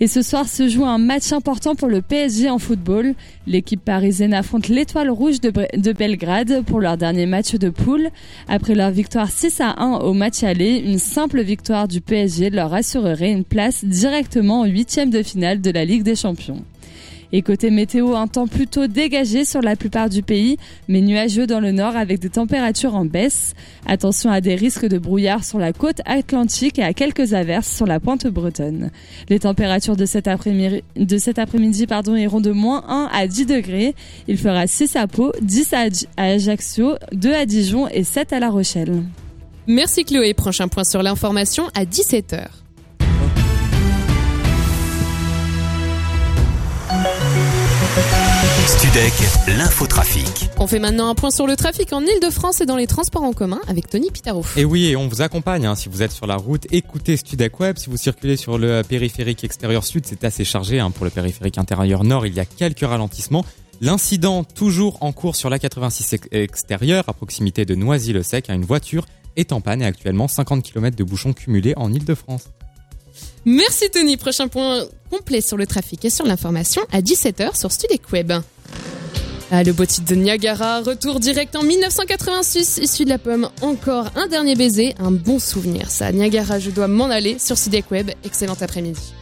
Et 0.00 0.06
ce 0.06 0.22
soir 0.22 0.48
se 0.48 0.68
joue 0.68 0.84
un 0.84 0.98
match 0.98 1.32
important 1.32 1.74
pour 1.74 1.88
le 1.88 2.02
PSG 2.02 2.50
en 2.50 2.58
football. 2.58 3.14
L'équipe 3.46 3.84
parisienne 3.84 4.34
affronte 4.34 4.68
l'étoile 4.68 5.10
rouge 5.10 5.40
de, 5.40 5.92
Belgrade 5.92 6.62
pour 6.64 6.80
leur 6.80 6.96
dernier 6.96 7.26
match 7.26 7.54
de 7.54 7.70
poule. 7.70 8.08
Après 8.48 8.74
leur 8.74 8.90
victoire 8.90 9.30
6 9.30 9.60
à 9.60 9.82
1 9.82 9.98
au 9.98 10.12
match 10.12 10.42
aller, 10.42 10.82
une 10.84 10.98
simple 10.98 11.42
victoire 11.42 11.88
du 11.88 12.00
PSG 12.00 12.50
leur 12.50 12.74
assurerait 12.74 13.30
une 13.30 13.44
place 13.44 13.84
directement 13.84 14.60
en 14.60 14.64
huitième 14.64 15.10
de 15.10 15.22
finale 15.22 15.60
de 15.60 15.70
la 15.70 15.84
Ligue 15.84 16.02
des 16.02 16.16
Champions. 16.16 16.64
Et 17.36 17.42
côté 17.42 17.70
météo, 17.70 18.14
un 18.14 18.28
temps 18.28 18.46
plutôt 18.46 18.86
dégagé 18.86 19.44
sur 19.44 19.60
la 19.60 19.74
plupart 19.74 20.08
du 20.08 20.22
pays, 20.22 20.56
mais 20.86 21.00
nuageux 21.00 21.48
dans 21.48 21.58
le 21.58 21.72
nord 21.72 21.96
avec 21.96 22.20
des 22.20 22.28
températures 22.30 22.94
en 22.94 23.04
baisse. 23.04 23.54
Attention 23.86 24.30
à 24.30 24.40
des 24.40 24.54
risques 24.54 24.86
de 24.86 24.98
brouillard 24.98 25.42
sur 25.42 25.58
la 25.58 25.72
côte 25.72 26.00
atlantique 26.04 26.78
et 26.78 26.84
à 26.84 26.92
quelques 26.92 27.34
averses 27.34 27.68
sur 27.74 27.86
la 27.86 27.98
pointe 27.98 28.28
bretonne. 28.28 28.92
Les 29.28 29.40
températures 29.40 29.96
de 29.96 30.06
cet 30.06 30.28
après-midi, 30.28 30.82
iront 32.16 32.40
de 32.40 32.52
moins 32.52 32.84
1 32.86 33.08
à 33.12 33.26
10 33.26 33.46
degrés. 33.46 33.96
Il 34.28 34.38
fera 34.38 34.68
6 34.68 34.94
à 34.94 35.08
Pau, 35.08 35.32
10 35.42 35.72
à 35.72 35.88
Aj- 35.88 36.06
à 36.16 36.24
Ajaccio, 36.26 36.92
2 37.10 37.34
à 37.34 37.46
Dijon 37.46 37.88
et 37.88 38.04
7 38.04 38.32
à 38.32 38.38
La 38.38 38.48
Rochelle. 38.50 39.02
Merci 39.66 40.04
Chloé. 40.04 40.34
Prochain 40.34 40.68
point 40.68 40.84
sur 40.84 41.02
l'information 41.02 41.64
à 41.74 41.84
17h. 41.84 42.46
L'infotrafic. 49.48 50.48
On 50.60 50.68
fait 50.68 50.78
maintenant 50.78 51.08
un 51.08 51.16
point 51.16 51.32
sur 51.32 51.48
le 51.48 51.56
trafic 51.56 51.92
en 51.92 52.00
Ile-de-France 52.02 52.60
et 52.60 52.64
dans 52.64 52.76
les 52.76 52.86
transports 52.86 53.24
en 53.24 53.32
commun 53.32 53.58
avec 53.66 53.90
Tony 53.90 54.08
Pitaro. 54.12 54.44
Et 54.56 54.64
oui, 54.64 54.86
et 54.86 54.94
on 54.94 55.08
vous 55.08 55.20
accompagne. 55.20 55.66
hein. 55.66 55.74
Si 55.74 55.88
vous 55.88 56.02
êtes 56.02 56.12
sur 56.12 56.28
la 56.28 56.36
route, 56.36 56.68
écoutez 56.70 57.16
Studec 57.16 57.58
Web. 57.58 57.76
Si 57.76 57.90
vous 57.90 57.96
circulez 57.96 58.36
sur 58.36 58.56
le 58.56 58.82
périphérique 58.82 59.42
extérieur 59.42 59.82
sud, 59.84 60.06
c'est 60.06 60.22
assez 60.22 60.44
chargé. 60.44 60.78
hein. 60.78 60.92
Pour 60.92 61.04
le 61.04 61.10
périphérique 61.10 61.58
intérieur 61.58 62.04
nord, 62.04 62.24
il 62.24 62.34
y 62.34 62.38
a 62.40 62.44
quelques 62.44 62.86
ralentissements. 62.86 63.44
L'incident 63.80 64.44
toujours 64.44 64.98
en 65.00 65.10
cours 65.10 65.34
sur 65.34 65.50
la 65.50 65.58
86 65.58 66.12
ex- 66.12 66.28
extérieure, 66.30 67.02
à 67.08 67.14
proximité 67.14 67.64
de 67.64 67.74
Noisy-le-Sec, 67.74 68.48
à 68.48 68.54
une 68.54 68.64
voiture 68.64 69.06
est 69.34 69.50
en 69.50 69.60
panne 69.60 69.82
et 69.82 69.86
actuellement 69.86 70.28
50 70.28 70.62
km 70.62 70.96
de 70.96 71.02
bouchons 71.02 71.32
cumulés 71.32 71.74
en 71.76 71.92
Ile-de-France. 71.92 72.44
Merci 73.44 73.90
Tony. 73.90 74.16
Prochain 74.16 74.48
point 74.48 74.84
complet 75.10 75.40
sur 75.40 75.56
le 75.56 75.66
trafic 75.66 76.04
et 76.04 76.10
sur 76.10 76.24
l'information 76.24 76.82
à 76.92 77.00
17h 77.00 77.58
sur 77.58 77.70
Studec 77.70 78.10
Web. 78.12 78.32
Ah, 79.50 79.62
le 79.62 79.72
beau 79.72 79.84
titre 79.84 80.10
de 80.10 80.14
Niagara, 80.16 80.80
retour 80.80 81.20
direct 81.20 81.54
en 81.54 81.62
1986, 81.62 82.78
issu 82.82 83.04
de 83.04 83.10
la 83.10 83.18
pomme. 83.18 83.48
Encore 83.60 84.06
un 84.16 84.26
dernier 84.26 84.56
baiser, 84.56 84.94
un 84.98 85.10
bon 85.10 85.38
souvenir. 85.38 85.90
Ça, 85.90 86.10
Niagara, 86.10 86.58
je 86.58 86.70
dois 86.70 86.88
m'en 86.88 87.04
aller 87.10 87.38
sur 87.38 87.56
Studec 87.56 87.90
Web. 87.90 88.10
Excellent 88.24 88.56
après-midi. 88.60 89.14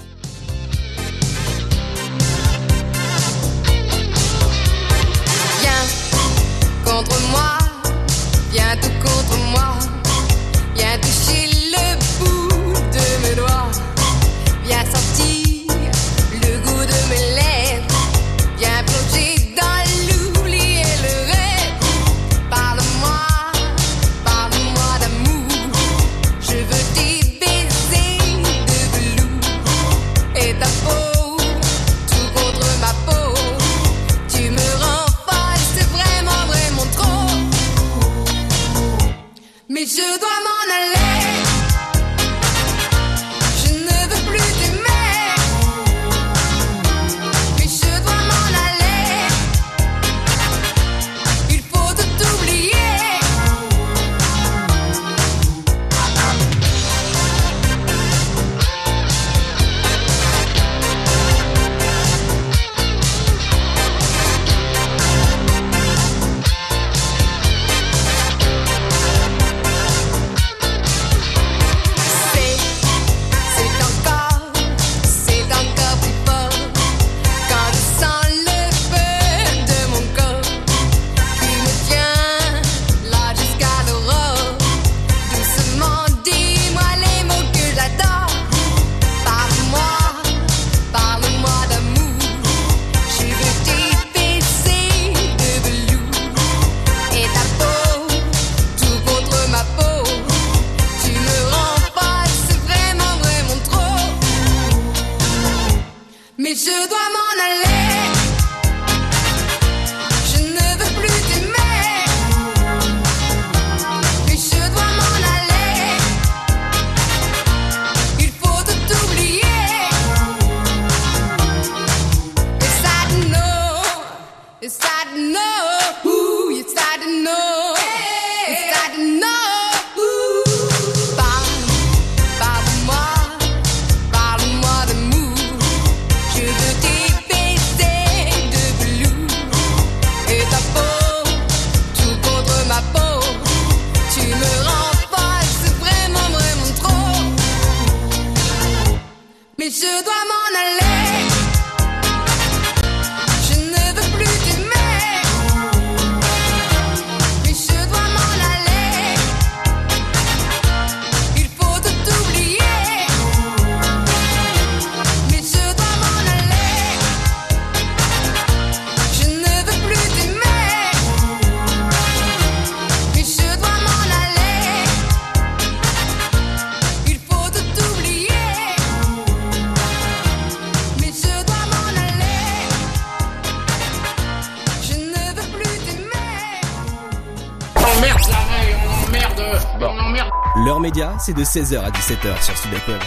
C'est 191.25 191.35
de 191.35 191.45
16h 191.45 191.79
à 191.79 191.91
17h 191.91 192.43
sur 192.45 192.55
Web. 192.89 193.01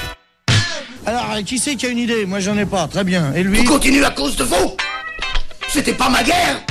Alors, 1.05 1.43
qui 1.45 1.59
c'est 1.59 1.75
qui 1.75 1.85
a 1.85 1.89
une 1.89 1.97
idée? 1.97 2.25
Moi, 2.25 2.39
j'en 2.39 2.57
ai 2.57 2.65
pas. 2.65 2.87
Très 2.87 3.03
bien. 3.03 3.33
Et 3.33 3.43
lui? 3.43 3.59
Tu 3.59 3.65
continues 3.65 4.03
à 4.03 4.11
cause 4.11 4.35
de 4.37 4.43
vous? 4.43 4.75
C'était 5.69 5.93
pas 5.93 6.09
ma 6.09 6.23
guerre 6.23 6.63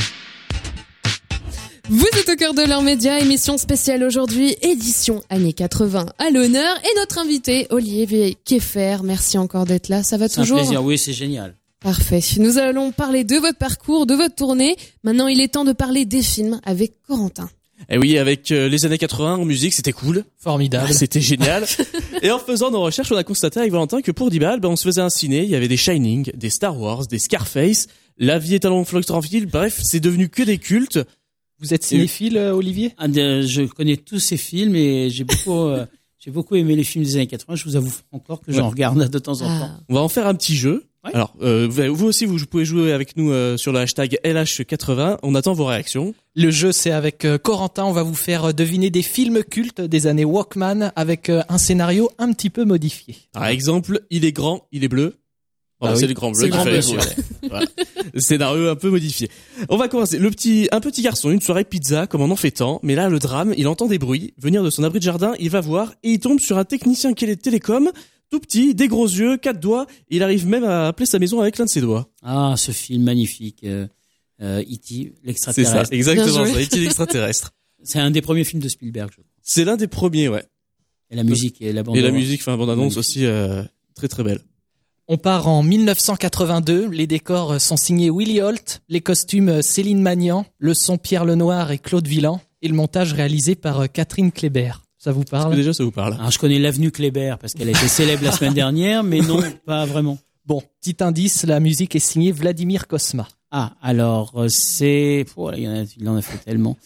Vous 1.90 2.06
êtes 2.18 2.28
au 2.30 2.36
cœur 2.36 2.54
de 2.54 2.62
leur 2.62 2.80
média, 2.82 3.20
émission 3.20 3.58
spéciale 3.58 4.02
aujourd'hui, 4.02 4.56
édition 4.62 5.22
années 5.28 5.52
80 5.52 6.06
à 6.18 6.30
l'honneur 6.30 6.76
et 6.78 6.98
notre 6.98 7.18
invité 7.18 7.66
Olivier 7.70 8.38
Keffer. 8.44 8.98
Merci 9.04 9.36
encore 9.36 9.66
d'être 9.66 9.88
là. 9.90 10.02
Ça 10.02 10.16
va 10.16 10.28
C'est 10.28 10.40
un 10.40 10.42
toujours? 10.44 10.58
plaisir, 10.58 10.82
oui, 10.82 10.96
c'est 10.96 11.12
génial. 11.12 11.54
Parfait. 11.80 12.20
Nous 12.38 12.56
allons 12.56 12.90
parler 12.92 13.24
de 13.24 13.36
votre 13.36 13.58
parcours, 13.58 14.06
de 14.06 14.14
votre 14.14 14.34
tournée. 14.34 14.76
Maintenant, 15.02 15.26
il 15.26 15.40
est 15.42 15.48
temps 15.48 15.64
de 15.66 15.72
parler 15.74 16.06
des 16.06 16.22
films 16.22 16.58
avec 16.64 16.94
Corentin. 17.06 17.50
Et 17.88 17.98
oui, 17.98 18.18
avec 18.18 18.50
euh, 18.52 18.68
les 18.68 18.86
années 18.86 18.98
80 18.98 19.36
en 19.36 19.44
musique, 19.44 19.74
c'était 19.74 19.92
cool. 19.92 20.24
Formidable. 20.38 20.86
Ah, 20.90 20.92
C'était 20.92 21.20
génial. 21.20 21.64
et 22.22 22.30
en 22.30 22.38
faisant 22.38 22.70
nos 22.70 22.80
recherches, 22.80 23.12
on 23.12 23.16
a 23.16 23.24
constaté 23.24 23.60
avec 23.60 23.72
Valentin 23.72 24.00
que 24.02 24.10
pour 24.12 24.30
10 24.30 24.38
balles, 24.38 24.60
ben, 24.60 24.68
on 24.70 24.76
se 24.76 24.84
faisait 24.84 25.00
un 25.00 25.10
ciné. 25.10 25.42
Il 25.44 25.50
y 25.50 25.54
avait 25.54 25.68
des 25.68 25.76
Shining, 25.76 26.30
des 26.34 26.50
Star 26.50 26.78
Wars, 26.80 27.06
des 27.06 27.18
Scarface, 27.18 27.86
La 28.18 28.38
vie 28.38 28.54
est 28.54 28.64
un 28.64 28.70
long 28.70 28.84
fleuve 28.84 29.04
tranquille. 29.04 29.46
Bref, 29.46 29.80
c'est 29.82 30.00
devenu 30.00 30.28
que 30.28 30.42
des 30.42 30.58
cultes. 30.58 31.00
Vous 31.60 31.72
êtes 31.74 31.84
cinéphile, 31.84 32.36
euh, 32.36 32.52
Olivier? 32.54 32.92
Ah, 32.98 33.06
Je 33.08 33.66
connais 33.66 33.96
tous 33.96 34.18
ces 34.18 34.36
films 34.36 34.76
et 34.76 35.08
j'ai 35.10 35.24
beaucoup, 35.24 35.58
euh, 35.66 35.84
j'ai 36.18 36.30
beaucoup 36.30 36.56
aimé 36.56 36.76
les 36.76 36.84
films 36.84 37.04
des 37.04 37.16
années 37.16 37.26
80. 37.26 37.54
Je 37.56 37.64
vous 37.64 37.76
avoue 37.76 37.92
encore 38.12 38.40
que 38.40 38.52
j'en 38.52 38.62
Ouais. 38.64 38.70
regarde 38.70 39.08
de 39.08 39.18
temps 39.18 39.40
en 39.42 39.48
Ah. 39.48 39.58
temps. 39.60 39.70
On 39.88 39.94
va 39.94 40.00
en 40.00 40.08
faire 40.08 40.26
un 40.26 40.34
petit 40.34 40.56
jeu. 40.56 40.84
Alors, 41.12 41.34
euh, 41.42 41.68
vous 41.68 42.06
aussi, 42.06 42.24
vous 42.24 42.38
pouvez 42.46 42.64
jouer 42.64 42.92
avec 42.92 43.16
nous 43.16 43.30
euh, 43.30 43.56
sur 43.56 43.72
le 43.72 43.80
hashtag 43.80 44.18
LH80. 44.24 45.18
On 45.22 45.34
attend 45.34 45.52
vos 45.52 45.66
réactions. 45.66 46.14
Le 46.34 46.50
jeu, 46.50 46.72
c'est 46.72 46.90
avec 46.92 47.24
euh, 47.24 47.36
Corentin. 47.38 47.84
On 47.84 47.92
va 47.92 48.02
vous 48.02 48.14
faire 48.14 48.46
euh, 48.46 48.52
deviner 48.52 48.90
des 48.90 49.02
films 49.02 49.44
cultes 49.44 49.80
des 49.82 50.06
années 50.06 50.24
Walkman 50.24 50.92
avec 50.96 51.28
euh, 51.28 51.42
un 51.48 51.58
scénario 51.58 52.10
un 52.18 52.32
petit 52.32 52.48
peu 52.50 52.64
modifié. 52.64 53.16
Par 53.32 53.46
exemple, 53.46 54.00
il 54.10 54.24
est 54.24 54.32
grand, 54.32 54.66
il 54.72 54.82
est 54.84 54.88
bleu. 54.88 55.16
Oh, 55.80 55.86
Ah 55.88 55.92
oui. 55.92 55.98
c'est 56.00 56.06
le 56.06 56.14
grand 56.14 56.30
bleu. 56.30 56.48
C'est. 56.80 57.00
Scénario 58.20 58.68
un 58.68 58.76
peu 58.76 58.90
modifié. 58.90 59.28
On 59.68 59.76
va 59.76 59.88
commencer. 59.88 60.18
Le 60.18 60.30
petit, 60.30 60.68
un 60.72 60.80
petit 60.80 61.02
garçon, 61.02 61.30
une 61.30 61.40
soirée 61.40 61.64
pizza, 61.64 62.06
comme 62.06 62.20
on 62.22 62.30
en 62.30 62.36
fait 62.36 62.52
tant. 62.52 62.80
Mais 62.82 62.94
là, 62.94 63.08
le 63.08 63.18
drame, 63.18 63.52
il 63.56 63.66
entend 63.68 63.86
des 63.86 63.98
bruits 63.98 64.34
venir 64.38 64.62
de 64.62 64.70
son 64.70 64.84
abri 64.84 64.98
de 65.00 65.04
jardin. 65.04 65.34
Il 65.40 65.50
va 65.50 65.60
voir 65.60 65.92
et 66.02 66.12
il 66.12 66.18
tombe 66.20 66.40
sur 66.40 66.58
un 66.58 66.64
technicien 66.64 67.12
qui 67.12 67.24
est 67.24 67.28
les 67.28 67.36
télécoms, 67.36 67.90
tout 68.34 68.40
petit, 68.40 68.74
des 68.74 68.88
gros 68.88 69.06
yeux, 69.06 69.36
quatre 69.36 69.60
doigts. 69.60 69.86
Il 70.10 70.24
arrive 70.24 70.44
même 70.48 70.64
à 70.64 70.88
appeler 70.88 71.06
sa 71.06 71.20
maison 71.20 71.40
avec 71.40 71.56
l'un 71.56 71.66
de 71.66 71.70
ses 71.70 71.80
doigts. 71.80 72.08
Ah, 72.20 72.54
ce 72.56 72.72
film 72.72 73.04
magnifique, 73.04 73.62
euh, 73.62 73.86
euh, 74.42 74.60
E.T., 74.60 74.76
C'est 74.88 75.12
l'extraterrestre. 75.22 75.86
ça, 75.86 75.94
exactement 75.94 76.44
ça. 76.44 76.60
E.T. 76.60 76.80
l'extraterrestre. 76.80 77.52
C'est 77.84 78.00
un 78.00 78.10
des 78.10 78.22
premiers 78.22 78.42
films 78.42 78.60
de 78.60 78.68
Spielberg, 78.68 79.10
je 79.10 79.18
crois. 79.18 79.30
C'est 79.40 79.64
l'un 79.64 79.76
des 79.76 79.86
premiers, 79.86 80.28
ouais. 80.28 80.42
Et 81.12 81.14
la 81.14 81.22
musique 81.22 81.62
et 81.62 81.72
la 81.72 81.84
bande 81.84 81.96
Et 81.96 82.00
la 82.00 82.10
musique, 82.10 82.40
enfin, 82.40 82.56
bande 82.56 82.70
annonce 82.70 82.96
aussi, 82.96 83.24
euh, 83.24 83.62
très 83.94 84.08
très 84.08 84.24
belle. 84.24 84.40
On 85.06 85.16
part 85.16 85.46
en 85.46 85.62
1982. 85.62 86.88
Les 86.88 87.06
décors 87.06 87.52
euh, 87.52 87.58
sont 87.60 87.76
signés 87.76 88.10
Willy 88.10 88.40
Holt, 88.40 88.82
les 88.88 89.00
costumes 89.00 89.48
euh, 89.48 89.62
Céline 89.62 90.02
Magnan, 90.02 90.44
le 90.58 90.74
son 90.74 90.98
Pierre 90.98 91.24
Lenoir 91.24 91.70
et 91.70 91.78
Claude 91.78 92.08
Villan, 92.08 92.40
et 92.62 92.68
le 92.68 92.74
montage 92.74 93.12
réalisé 93.12 93.54
par 93.54 93.92
Catherine 93.92 94.32
Kléber. 94.32 94.83
Ça 95.04 95.12
vous 95.12 95.24
parle 95.24 95.54
Déjà, 95.54 95.74
ça 95.74 95.84
vous 95.84 95.90
parle? 95.90 96.14
Alors, 96.14 96.30
je 96.30 96.38
connais 96.38 96.58
l'avenue 96.58 96.90
Kléber 96.90 97.36
parce 97.38 97.52
qu'elle 97.52 97.68
a 97.68 97.72
été 97.72 97.88
célèbre 97.88 98.24
la 98.24 98.32
semaine 98.32 98.54
dernière, 98.54 99.04
mais 99.04 99.20
non, 99.20 99.38
pas 99.66 99.84
vraiment. 99.84 100.16
Bon, 100.46 100.62
petit 100.80 100.96
indice, 101.04 101.44
la 101.44 101.60
musique 101.60 101.94
est 101.94 101.98
signée 101.98 102.32
Vladimir 102.32 102.86
Kosma. 102.86 103.28
Ah, 103.50 103.72
alors 103.82 104.32
euh, 104.36 104.48
c'est, 104.48 105.26
oh, 105.36 105.50
il, 105.54 105.68
en 105.68 105.82
a, 105.82 105.84
il 105.98 106.08
en 106.08 106.16
a 106.16 106.22
fait 106.22 106.38
tellement. 106.38 106.78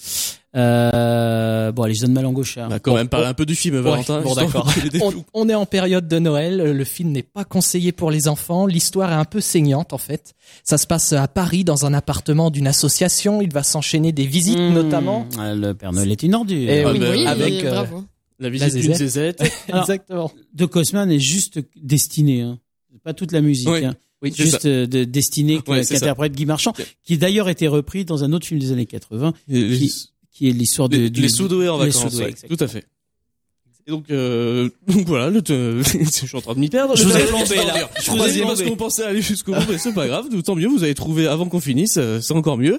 Euh, 0.56 1.47
bon, 1.78 1.84
allez, 1.84 1.94
je 1.94 2.02
donne 2.02 2.12
ma 2.12 2.20
langue 2.22 2.38
au 2.38 2.44
chat. 2.44 2.66
On 2.66 2.70
va 2.70 2.78
quand 2.78 2.94
même 2.94 3.08
parler 3.08 3.26
un 3.26 3.34
peu 3.34 3.46
du 3.46 3.54
film, 3.54 3.78
Valentin. 3.78 4.20
bon, 4.20 4.34
d'accord. 4.34 4.70
On, 5.02 5.12
on 5.32 5.48
est 5.48 5.54
en 5.54 5.64
période 5.64 6.06
de 6.08 6.18
Noël. 6.18 6.56
Le 6.58 6.84
film 6.84 7.10
n'est 7.12 7.22
pas 7.22 7.44
conseillé 7.44 7.92
pour 7.92 8.10
les 8.10 8.28
enfants. 8.28 8.66
L'histoire 8.66 9.10
est 9.12 9.14
un 9.16 9.24
peu 9.24 9.40
saignante, 9.40 9.92
en 9.92 9.98
fait. 9.98 10.34
Ça 10.64 10.76
se 10.78 10.86
passe 10.86 11.12
à 11.12 11.26
Paris, 11.28 11.64
dans 11.64 11.86
un 11.86 11.94
appartement 11.94 12.50
d'une 12.50 12.66
association. 12.66 13.40
Il 13.40 13.52
va 13.52 13.62
s'enchaîner 13.62 14.12
des 14.12 14.26
visites, 14.26 14.58
Mmh, 14.58 14.72
notamment. 14.74 15.26
ah, 15.38 15.54
Le 15.54 15.72
Père 15.74 15.92
Noël 15.92 16.10
est 16.12 16.22
une 16.22 16.34
ordure. 16.34 16.68
Eh 16.70 16.84
oui, 16.84 16.98
bah, 16.98 17.06
oui, 17.12 17.26
avec 17.26 17.64
euh, 17.64 17.70
bravo. 17.70 18.04
La 18.40 18.50
visite 18.50 18.74
d'une 18.76 18.94
zézette. 18.94 19.42
Exactement. 19.68 20.30
De 20.54 20.64
Cosman 20.66 21.10
est 21.10 21.18
juste 21.20 21.60
destiné, 21.80 22.42
hein. 22.42 22.58
Pas 23.04 23.14
toute 23.14 23.32
la 23.32 23.40
musique, 23.40 23.68
Oui. 23.68 23.84
hein. 23.84 23.94
Oui, 24.20 24.32
juste 24.36 24.66
euh, 24.66 24.86
de 24.86 25.04
destiné 25.04 25.60
Ouais, 25.68 25.84
qu'interprète 25.84 26.32
Guy 26.32 26.44
Marchand, 26.44 26.72
qui 27.04 27.16
d'ailleurs 27.18 27.48
été 27.48 27.68
repris 27.68 28.04
dans 28.04 28.24
un 28.24 28.32
autre 28.32 28.46
film 28.46 28.58
des 28.58 28.72
années 28.72 28.84
80, 28.86 29.32
Les- 29.46 29.78
qui, 29.78 30.10
qui 30.38 30.48
est 30.48 30.52
l'histoire 30.52 30.88
de 30.88 30.96
les, 30.96 31.10
du, 31.10 31.20
les 31.20 31.28
Soudoués 31.28 31.68
en 31.68 31.76
vacances. 31.78 32.02
Soudoués, 32.02 32.24
ouais, 32.24 32.30
exactement. 32.30 32.56
tout 32.56 32.64
à 32.64 32.68
fait. 32.68 32.84
Et 33.86 33.90
donc, 33.90 34.04
euh, 34.10 34.68
donc 34.86 35.06
voilà, 35.06 35.30
le 35.30 35.42
te- 35.42 35.82
je 35.82 36.26
suis 36.26 36.36
en 36.36 36.40
train 36.40 36.54
de 36.54 36.60
m'y 36.60 36.68
perdre. 36.68 36.94
Je 36.96 37.04
vous 37.04 37.16
ai 37.16 37.24
troisième- 37.26 37.46
plombé, 37.64 37.66
là. 37.66 37.90
Je 38.00 38.10
vous 38.10 38.38
ai 38.38 38.42
parce 38.42 38.62
qu'on 38.62 38.76
pensait 38.76 39.02
aller 39.04 39.22
jusqu'au 39.22 39.52
bout, 39.54 39.62
mais 39.68 39.78
c'est 39.78 39.92
pas 39.94 40.06
grave. 40.06 40.26
Tant 40.44 40.54
mieux, 40.54 40.68
vous 40.68 40.84
avez 40.84 40.94
trouvé 40.94 41.26
avant 41.26 41.48
qu'on 41.48 41.58
finisse, 41.60 41.96
euh, 41.96 42.20
c'est 42.20 42.34
encore 42.34 42.58
mieux. 42.58 42.78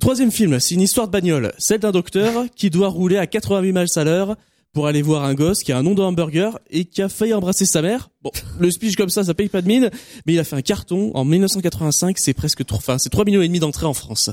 Troisième 0.00 0.32
film, 0.32 0.58
c'est 0.58 0.74
une 0.74 0.80
histoire 0.80 1.06
de 1.06 1.12
bagnole, 1.12 1.52
celle 1.58 1.80
d'un 1.80 1.92
docteur 1.92 2.46
qui 2.56 2.70
doit 2.70 2.88
rouler 2.88 3.16
à 3.18 3.26
88 3.26 3.72
miles 3.72 3.86
à 3.94 4.04
l'heure 4.04 4.36
pour 4.72 4.86
aller 4.86 5.02
voir 5.02 5.22
un 5.24 5.34
gosse 5.34 5.62
qui 5.62 5.70
a 5.70 5.76
un 5.78 5.82
nom 5.82 5.92
de 5.94 6.00
hamburger 6.00 6.58
et 6.70 6.86
qui 6.86 7.02
a 7.02 7.10
failli 7.10 7.34
embrasser 7.34 7.66
sa 7.66 7.82
mère. 7.82 8.08
Bon, 8.22 8.30
le 8.58 8.70
speech 8.70 8.96
comme 8.96 9.10
ça, 9.10 9.22
ça 9.22 9.34
paye 9.34 9.50
pas 9.50 9.60
de 9.60 9.68
mine, 9.68 9.90
mais 10.26 10.32
il 10.32 10.38
a 10.38 10.44
fait 10.44 10.56
un 10.56 10.62
carton 10.62 11.10
en 11.14 11.26
1985. 11.26 12.18
C'est 12.18 12.32
presque, 12.32 12.64
trop- 12.64 12.78
enfin, 12.78 12.96
c'est 12.96 13.10
3 13.10 13.26
millions 13.26 13.42
et 13.42 13.48
demi 13.48 13.60
d'entrées 13.60 13.84
en 13.84 13.92
France. 13.92 14.30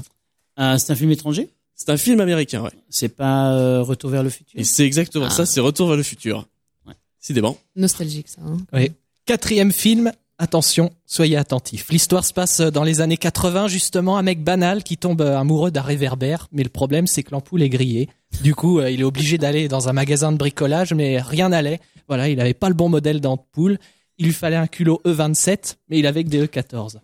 Ah, 0.55 0.77
c'est 0.79 0.93
un 0.93 0.95
film 0.95 1.11
étranger? 1.11 1.49
C'est 1.82 1.89
un 1.91 1.97
film 1.97 2.19
américain, 2.19 2.61
ouais. 2.61 2.71
C'est 2.89 3.07
pas 3.15 3.53
euh, 3.53 3.82
Retour 3.82 4.09
vers 4.09 4.21
le 4.21 4.30
futur? 4.30 4.59
Et 4.59 4.65
c'est 4.65 4.86
exactement 4.86 5.27
Ah. 5.27 5.30
ça, 5.30 5.45
c'est 5.45 5.61
Retour 5.61 5.88
vers 5.88 5.95
le 5.95 6.03
futur. 6.03 6.45
Ouais. 6.86 6.93
Décidément. 7.21 7.55
Nostalgique, 7.77 8.27
ça. 8.27 8.41
hein. 8.45 8.57
Oui. 8.73 8.91
Quatrième 9.25 9.71
film. 9.71 10.11
Attention, 10.41 10.91
soyez 11.05 11.38
attentifs. 11.38 11.88
L'histoire 11.89 12.25
se 12.25 12.34
passe 12.34 12.59
dans 12.59 12.84
les 12.84 12.99
années 12.99 13.15
80, 13.17 13.69
justement, 13.69 14.17
un 14.17 14.21
mec 14.23 14.43
banal 14.43 14.84
qui 14.84 14.97
tombe 14.97 15.21
euh, 15.21 15.38
amoureux 15.38 15.71
d'un 15.71 15.82
réverbère, 15.82 16.47
mais 16.51 16.63
le 16.63 16.69
problème 16.69 17.07
c'est 17.07 17.23
que 17.23 17.32
l'ampoule 17.32 17.61
est 17.61 17.69
grillée. 17.69 18.09
Du 18.41 18.55
coup, 18.55 18.80
euh, 18.80 18.89
il 18.91 18.99
est 19.01 19.05
obligé 19.05 19.38
d'aller 19.38 19.67
dans 19.69 19.88
un 19.89 19.93
magasin 19.93 20.32
de 20.34 20.38
bricolage, 20.38 20.93
mais 20.93 21.21
rien 21.21 21.49
n'allait. 21.49 21.80
Voilà, 22.09 22.27
il 22.30 22.39
avait 22.41 22.53
pas 22.53 22.67
le 22.69 22.75
bon 22.75 22.88
modèle 22.89 23.19
d'ampoule. 23.21 23.80
Il 24.17 24.25
lui 24.27 24.34
fallait 24.34 24.55
un 24.57 24.67
culot 24.67 25.01
E27, 25.05 25.75
mais 25.89 25.99
il 25.99 26.07
avait 26.07 26.23
que 26.25 26.30
des 26.30 26.45
E14. 26.45 26.95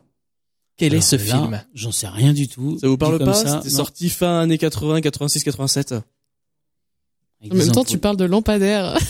Quel 0.77 0.93
est 0.93 1.01
ce 1.01 1.15
là, 1.15 1.21
film 1.23 1.63
J'en 1.73 1.91
sais 1.91 2.07
rien 2.07 2.33
du 2.33 2.47
tout. 2.47 2.77
Ça 2.81 2.87
vous 2.87 2.97
parle 2.97 3.17
pas 3.23 3.33
ça, 3.33 3.61
C'était 3.63 3.75
sorti 3.75 4.09
fin 4.09 4.41
années 4.41 4.57
80, 4.57 5.01
86, 5.01 5.43
87. 5.43 5.93
Avec 7.41 7.53
En 7.53 7.55
même 7.57 7.71
temps, 7.71 7.83
tu 7.83 7.97
parles 7.97 8.17
de 8.17 8.25
lampadaire. 8.25 8.97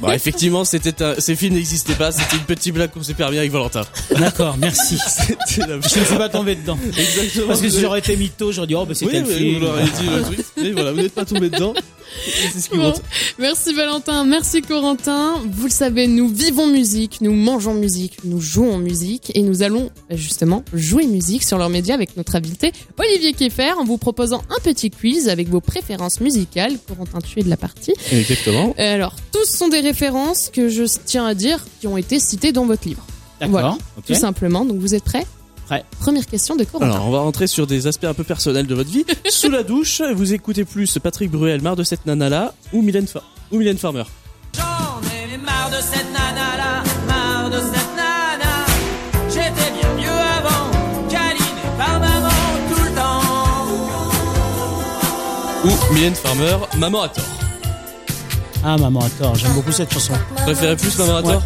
Bon, 0.00 0.10
effectivement, 0.10 0.64
c'était 0.66 1.02
un- 1.02 1.14
ces 1.18 1.34
films 1.36 1.54
n'existaient 1.54 1.94
pas. 1.94 2.12
C'était 2.12 2.36
une 2.36 2.42
petite 2.44 2.74
blague 2.74 2.90
qu'on 2.90 3.02
s'est 3.02 3.14
permis 3.14 3.38
avec 3.38 3.50
Valentin. 3.50 3.82
D'accord, 4.18 4.56
merci. 4.58 4.96
La- 5.58 5.80
Je 5.80 6.00
ne 6.00 6.04
suis 6.04 6.16
pas 6.16 6.28
tombé 6.28 6.54
dedans. 6.54 6.78
Exactement. 6.86 7.46
Parce 7.46 7.62
que 7.62 7.70
si 7.70 7.80
j'aurais 7.80 8.00
été 8.00 8.14
mytho, 8.16 8.52
j'aurais 8.52 8.66
dit, 8.66 8.74
oh, 8.74 8.84
bah, 8.84 8.90
Oui, 8.90 8.96
c'était 8.96 9.20
le 9.20 9.26
oui, 9.26 9.34
film. 9.34 9.54
vous 9.54 9.60
l'aurez 9.64 9.84
dit 9.84 10.06
le 10.06 10.22
truc. 10.22 10.38
Mais 10.58 10.72
voilà, 10.72 10.92
vous 10.92 10.98
n'êtes 11.00 11.14
pas 11.14 11.24
tombé 11.24 11.48
dedans. 11.48 11.72
Bon. 12.74 12.92
Merci 13.38 13.72
Valentin, 13.74 14.24
merci 14.24 14.62
Corentin. 14.62 15.34
Vous 15.50 15.64
le 15.66 15.70
savez, 15.70 16.06
nous 16.06 16.28
vivons 16.28 16.66
musique, 16.66 17.20
nous 17.20 17.32
mangeons 17.32 17.74
musique, 17.74 18.18
nous 18.24 18.40
jouons 18.40 18.78
musique 18.78 19.32
et 19.34 19.42
nous 19.42 19.62
allons 19.62 19.90
justement 20.10 20.64
jouer 20.72 21.06
musique 21.06 21.42
sur 21.42 21.58
leurs 21.58 21.68
médias 21.70 21.94
avec 21.94 22.16
notre 22.16 22.36
invité 22.36 22.72
Olivier 22.98 23.32
Keffer 23.32 23.72
en 23.78 23.84
vous 23.84 23.98
proposant 23.98 24.42
un 24.50 24.60
petit 24.62 24.90
quiz 24.90 25.28
avec 25.28 25.48
vos 25.48 25.60
préférences 25.60 26.20
musicales. 26.20 26.78
Corentin, 26.88 27.18
tu 27.20 27.40
es 27.40 27.42
de 27.42 27.50
la 27.50 27.56
partie. 27.56 27.94
Exactement. 28.12 28.74
Euh, 28.78 28.94
Alors, 28.94 29.14
tous 29.32 29.44
sont 29.46 29.68
des 29.68 29.80
références 29.80 30.50
que 30.52 30.68
je 30.68 30.84
tiens 31.04 31.26
à 31.26 31.34
dire 31.34 31.64
qui 31.80 31.86
ont 31.86 31.96
été 31.96 32.18
citées 32.18 32.52
dans 32.52 32.66
votre 32.66 32.86
livre. 32.88 33.04
D'accord, 33.40 33.50
Voilà, 33.50 33.78
tout 34.06 34.14
simplement. 34.14 34.64
Donc 34.64 34.78
vous 34.78 34.94
êtes 34.94 35.04
prêts? 35.04 35.26
Prêt. 35.66 35.84
Première 36.00 36.26
question 36.26 36.56
de 36.56 36.64
Corentin. 36.64 36.92
Alors, 36.92 37.06
on 37.08 37.10
va 37.10 37.18
rentrer 37.20 37.46
sur 37.46 37.66
des 37.66 37.86
aspects 37.86 38.04
un 38.04 38.14
peu 38.14 38.24
personnels 38.24 38.66
de 38.66 38.74
votre 38.74 38.90
vie. 38.90 39.04
Sous 39.28 39.50
la 39.50 39.62
douche, 39.62 40.00
vous 40.14 40.32
écoutez 40.32 40.64
plus 40.64 40.98
Patrick 41.02 41.30
Bruel, 41.30 41.60
marre 41.60 41.76
de 41.76 41.82
cette 41.84 42.06
nana-là, 42.06 42.54
ou 42.72 42.82
Mylène, 42.82 43.06
Fa- 43.08 43.22
ou 43.52 43.58
Mylène 43.58 43.76
Farmer. 43.78 44.04
J'en 44.56 44.62
ai 45.34 45.36
marre 45.38 45.70
de 45.70 45.76
cette 45.82 46.06
nana 46.12 46.56
là, 46.56 46.82
marre 47.06 47.50
de 47.50 47.56
cette 47.58 47.96
nana. 47.96 48.64
J'étais 49.28 49.70
bien 49.80 49.92
mieux 49.96 50.08
avant, 50.08 50.70
câlinée 51.10 51.76
par 51.76 51.98
maman 52.00 52.28
tout 52.68 52.82
le 52.84 52.90
temps. 52.94 53.22
Ou 55.90 55.94
Mylène 55.94 56.14
Farmer, 56.14 56.56
Maman 56.78 57.02
à 57.02 57.08
tort. 57.08 57.24
Ah, 58.64 58.76
maman 58.76 59.00
a 59.00 59.10
tort, 59.10 59.34
j'aime 59.34 59.52
beaucoup 59.54 59.72
cette 59.72 59.92
chanson. 59.92 60.12
Préférez 60.36 60.76
plus 60.76 60.96
Maman 60.98 61.16
à 61.16 61.22
Ouais. 61.22 61.38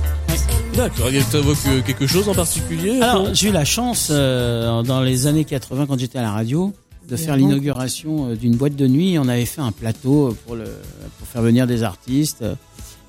D'accord, 0.76 1.10
il 1.12 1.24
t'évoque 1.24 1.56
euh, 1.66 1.82
quelque 1.82 2.06
chose 2.06 2.28
en 2.28 2.34
particulier 2.34 3.00
Alors, 3.00 3.34
j'ai 3.34 3.48
eu 3.48 3.52
la 3.52 3.64
chance, 3.64 4.08
euh, 4.10 4.82
dans 4.82 5.00
les 5.02 5.26
années 5.26 5.44
80, 5.44 5.86
quand 5.86 5.98
j'étais 5.98 6.18
à 6.18 6.22
la 6.22 6.30
radio, 6.32 6.72
de 7.08 7.16
faire 7.16 7.36
l'inauguration 7.36 8.30
euh, 8.30 8.36
d'une 8.36 8.56
boîte 8.56 8.76
de 8.76 8.86
nuit. 8.86 9.18
On 9.18 9.28
avait 9.28 9.44
fait 9.46 9.60
un 9.60 9.72
plateau 9.72 10.36
pour, 10.46 10.54
le, 10.56 10.64
pour 11.18 11.28
faire 11.28 11.42
venir 11.42 11.66
des 11.66 11.82
artistes. 11.82 12.44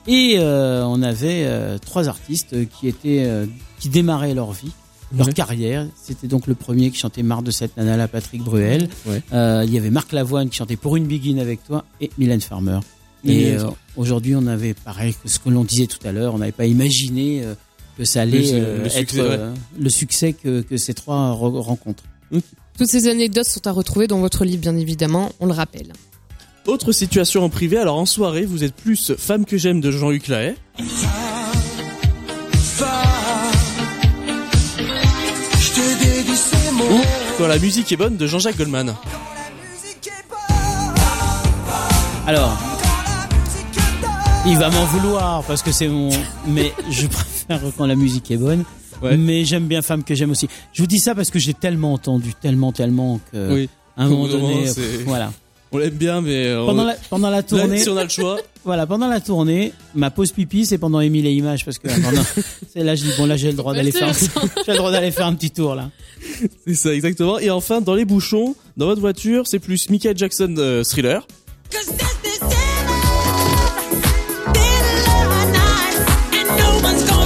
Et 0.08 0.38
euh, 0.40 0.84
on 0.86 1.02
avait 1.04 1.44
euh, 1.46 1.78
trois 1.78 2.10
artistes 2.10 2.56
qui 2.70 2.88
étaient 2.88 3.24
euh, 3.26 3.46
qui 3.80 3.90
démarraient 3.90 4.34
leur 4.34 4.52
vie, 4.52 4.72
leur 5.16 5.28
Ouais. 5.28 5.34
carrière. 5.34 5.86
C'était 6.02 6.28
donc 6.28 6.48
le 6.48 6.56
premier 6.56 6.90
qui 6.90 6.98
chantait 6.98 7.22
Marre 7.24 7.44
de 7.44 7.52
cette 7.52 7.78
nana 7.78 7.96
là, 7.96 8.08
Patrick 8.08 8.42
Bruel. 8.44 8.90
Ouais. 9.06 9.22
Euh, 9.34 9.64
il 9.66 9.72
y 9.74 9.78
avait 9.78 9.92
Marc 9.92 10.12
Lavoine 10.12 10.50
qui 10.50 10.58
chantait 10.58 10.76
Pour 10.78 10.96
une 10.98 11.06
begin 11.06 11.38
avec 11.38 11.64
toi 11.64 11.86
et 12.02 12.10
Mylène 12.18 12.42
Farmer. 12.42 12.80
Et 13.26 13.52
euh, 13.54 13.66
aujourd'hui, 13.96 14.36
on 14.36 14.48
avait 14.48 14.74
pareil 14.74 15.14
que 15.14 15.30
ce 15.30 15.38
que 15.40 15.50
l'on 15.50 15.64
disait 15.64 15.88
tout 15.88 16.00
à 16.08 16.12
l'heure, 16.12 16.34
on 16.34 16.40
n'avait 16.40 16.52
pas 16.52 16.66
imaginé 16.66 17.42
euh, 17.44 17.54
que 17.98 18.04
ça 18.06 18.22
allait 18.22 18.52
Le 18.52 18.66
euh, 18.66 18.78
le 18.80 18.86
être 18.88 18.94
succès, 18.98 19.22
ouais. 19.22 19.28
euh, 19.30 19.54
le 19.80 19.90
succès 19.90 20.34
que, 20.34 20.62
que 20.62 20.78
ces 20.78 20.94
trois 20.94 21.32
re- 21.36 21.60
rencontrent. 21.62 22.04
Toutes 22.78 22.90
ces 22.90 23.08
anecdotes 23.08 23.46
sont 23.46 23.68
à 23.68 23.72
retrouver 23.72 24.08
dans 24.08 24.20
votre 24.20 24.44
livre, 24.46 24.62
bien 24.62 24.76
évidemment, 24.78 25.32
on 25.40 25.46
le 25.46 25.52
rappelle. 25.54 25.94
Autre 26.66 26.92
situation 26.92 27.44
en 27.44 27.50
privé, 27.50 27.78
alors 27.78 27.98
en 27.98 28.06
soirée, 28.06 28.46
vous 28.46 28.64
êtes 28.64 28.74
plus 28.76 29.14
Femme 29.18 29.46
que 29.46 29.58
j'aime 29.58 29.82
de 29.82 29.92
Jean-Luc 29.92 30.28
Lahaye. 30.28 30.56
Ou 36.90 37.02
Quand 37.38 37.48
la 37.48 37.60
musique 37.60 37.92
est 37.92 37.98
bonne 37.98 38.18
de 38.18 38.28
Jean-Jacques 38.28 38.58
Goldman. 38.58 38.96
Alors, 42.28 42.58
il 44.46 44.58
va 44.58 44.70
m'en 44.70 44.86
vouloir 44.86 45.44
parce 45.44 45.62
que 45.62 45.72
c'est 45.72 45.88
mon. 45.88 46.10
Mais 46.48 46.72
je 46.90 47.08
préfère 47.08 47.62
quand 47.78 47.86
la 47.86 47.96
musique 47.96 48.32
est 48.32 48.38
bonne. 48.38 48.64
Mais 49.18 49.46
j'aime 49.46 49.66
bien 49.68 49.82
Femme 49.82 50.04
que 50.04 50.14
j'aime 50.14 50.32
aussi. 50.32 50.48
Je 50.74 50.82
vous 50.84 50.88
dis 50.88 51.00
ça 51.00 51.16
parce 51.16 51.32
que 51.32 51.40
j'ai 51.40 51.54
tellement 51.56 51.94
entendu, 51.94 52.34
tellement, 52.40 52.72
tellement 52.72 53.20
que. 53.32 53.54
Oui. 53.54 53.70
À 53.98 54.04
un 54.04 54.10
moment 54.10 54.28
donné, 54.28 54.62
pff, 54.64 54.72
c'est- 54.74 55.04
voilà. 55.06 55.32
On 55.74 55.78
l'aime 55.78 55.94
bien, 55.94 56.20
mais 56.22 56.48
euh, 56.48 56.66
Pendant 56.66 56.84
la, 56.84 56.96
pendant 57.10 57.30
la 57.30 57.38
Là, 57.38 57.44
tournée. 57.44 57.78
si 57.78 57.90
on 57.90 57.96
a 57.98 58.04
le 58.04 58.10
choix. 58.10 58.38
Voilà, 58.64 58.86
pendant 58.86 59.08
la 59.08 59.20
tournée, 59.20 59.74
ma 59.96 60.12
pause 60.12 60.32
pipi, 60.34 60.68
c'est 60.68 60.78
pendant 60.78 61.00
Émile 61.00 61.26
et 61.26 61.32
Images 61.34 61.66
parce 61.66 61.80
que 61.80 61.88
pendant- 61.88 62.22
c'est 62.72 62.84
là, 62.84 62.94
je 62.94 63.02
dis 63.06 63.12
bon 63.18 63.26
là 63.26 63.36
j'ai 63.36 63.48
le 63.48 63.58
droit 63.58 63.74
d'aller 63.74 63.92
faire, 63.92 64.14
j'ai 64.66 64.72
le 64.74 64.78
droit 64.78 64.92
d'aller 64.92 65.10
faire 65.10 65.26
un 65.26 65.34
petit 65.34 65.50
tour 65.50 65.74
là. 65.74 65.90
C'est 66.68 66.76
ça, 66.76 66.94
exactement. 66.94 67.40
Et 67.40 67.50
enfin, 67.50 67.82
dans 67.82 67.96
les 67.96 68.06
bouchons, 68.06 68.56
dans 68.78 68.86
votre 68.86 69.02
voiture, 69.02 69.48
c'est 69.48 69.58
plus 69.58 69.90
Michael 69.90 70.16
Jackson 70.16 70.54
euh, 70.60 70.84
Thriller. 70.84 71.26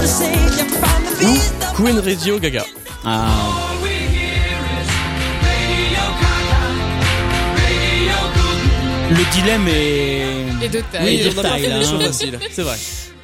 Ou 0.06 1.76
Queen 1.76 1.98
Radio 1.98 2.40
Gaga. 2.40 2.64
Ah. 3.04 3.28
Le 9.10 9.34
dilemme 9.34 9.68
est. 9.68 10.64
Et 10.64 10.70
de 10.70 10.82
taille. 10.92 11.06
Oui, 11.06 11.24
de 11.24 12.06
hein. 12.06 12.12
c'est 12.52 12.62
vrai. 12.62 12.78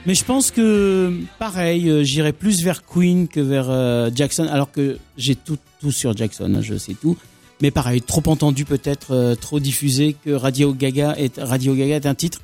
Mais 0.07 0.15
je 0.15 0.25
pense 0.25 0.49
que 0.49 1.19
pareil, 1.37 1.87
euh, 1.87 2.03
j'irais 2.03 2.33
plus 2.33 2.63
vers 2.63 2.83
Queen 2.83 3.27
que 3.27 3.39
vers 3.39 3.69
euh, 3.69 4.09
Jackson, 4.15 4.47
alors 4.49 4.71
que 4.71 4.97
j'ai 5.17 5.35
tout, 5.35 5.59
tout 5.81 5.91
sur 5.91 6.17
Jackson, 6.17 6.51
hein, 6.55 6.61
je 6.63 6.79
sais 6.79 6.95
tout. 6.99 7.15
Mais 7.61 7.69
pareil, 7.69 8.01
trop 8.01 8.23
entendu 8.25 8.65
peut-être, 8.65 9.11
euh, 9.11 9.35
trop 9.35 9.59
diffusé 9.59 10.15
que 10.25 10.31
Radio 10.31 10.73
Gaga 10.73 11.13
est 11.15 11.37
Radio 11.39 11.75
Gaga 11.75 11.97
est 11.97 12.07
un 12.07 12.15
titre 12.15 12.41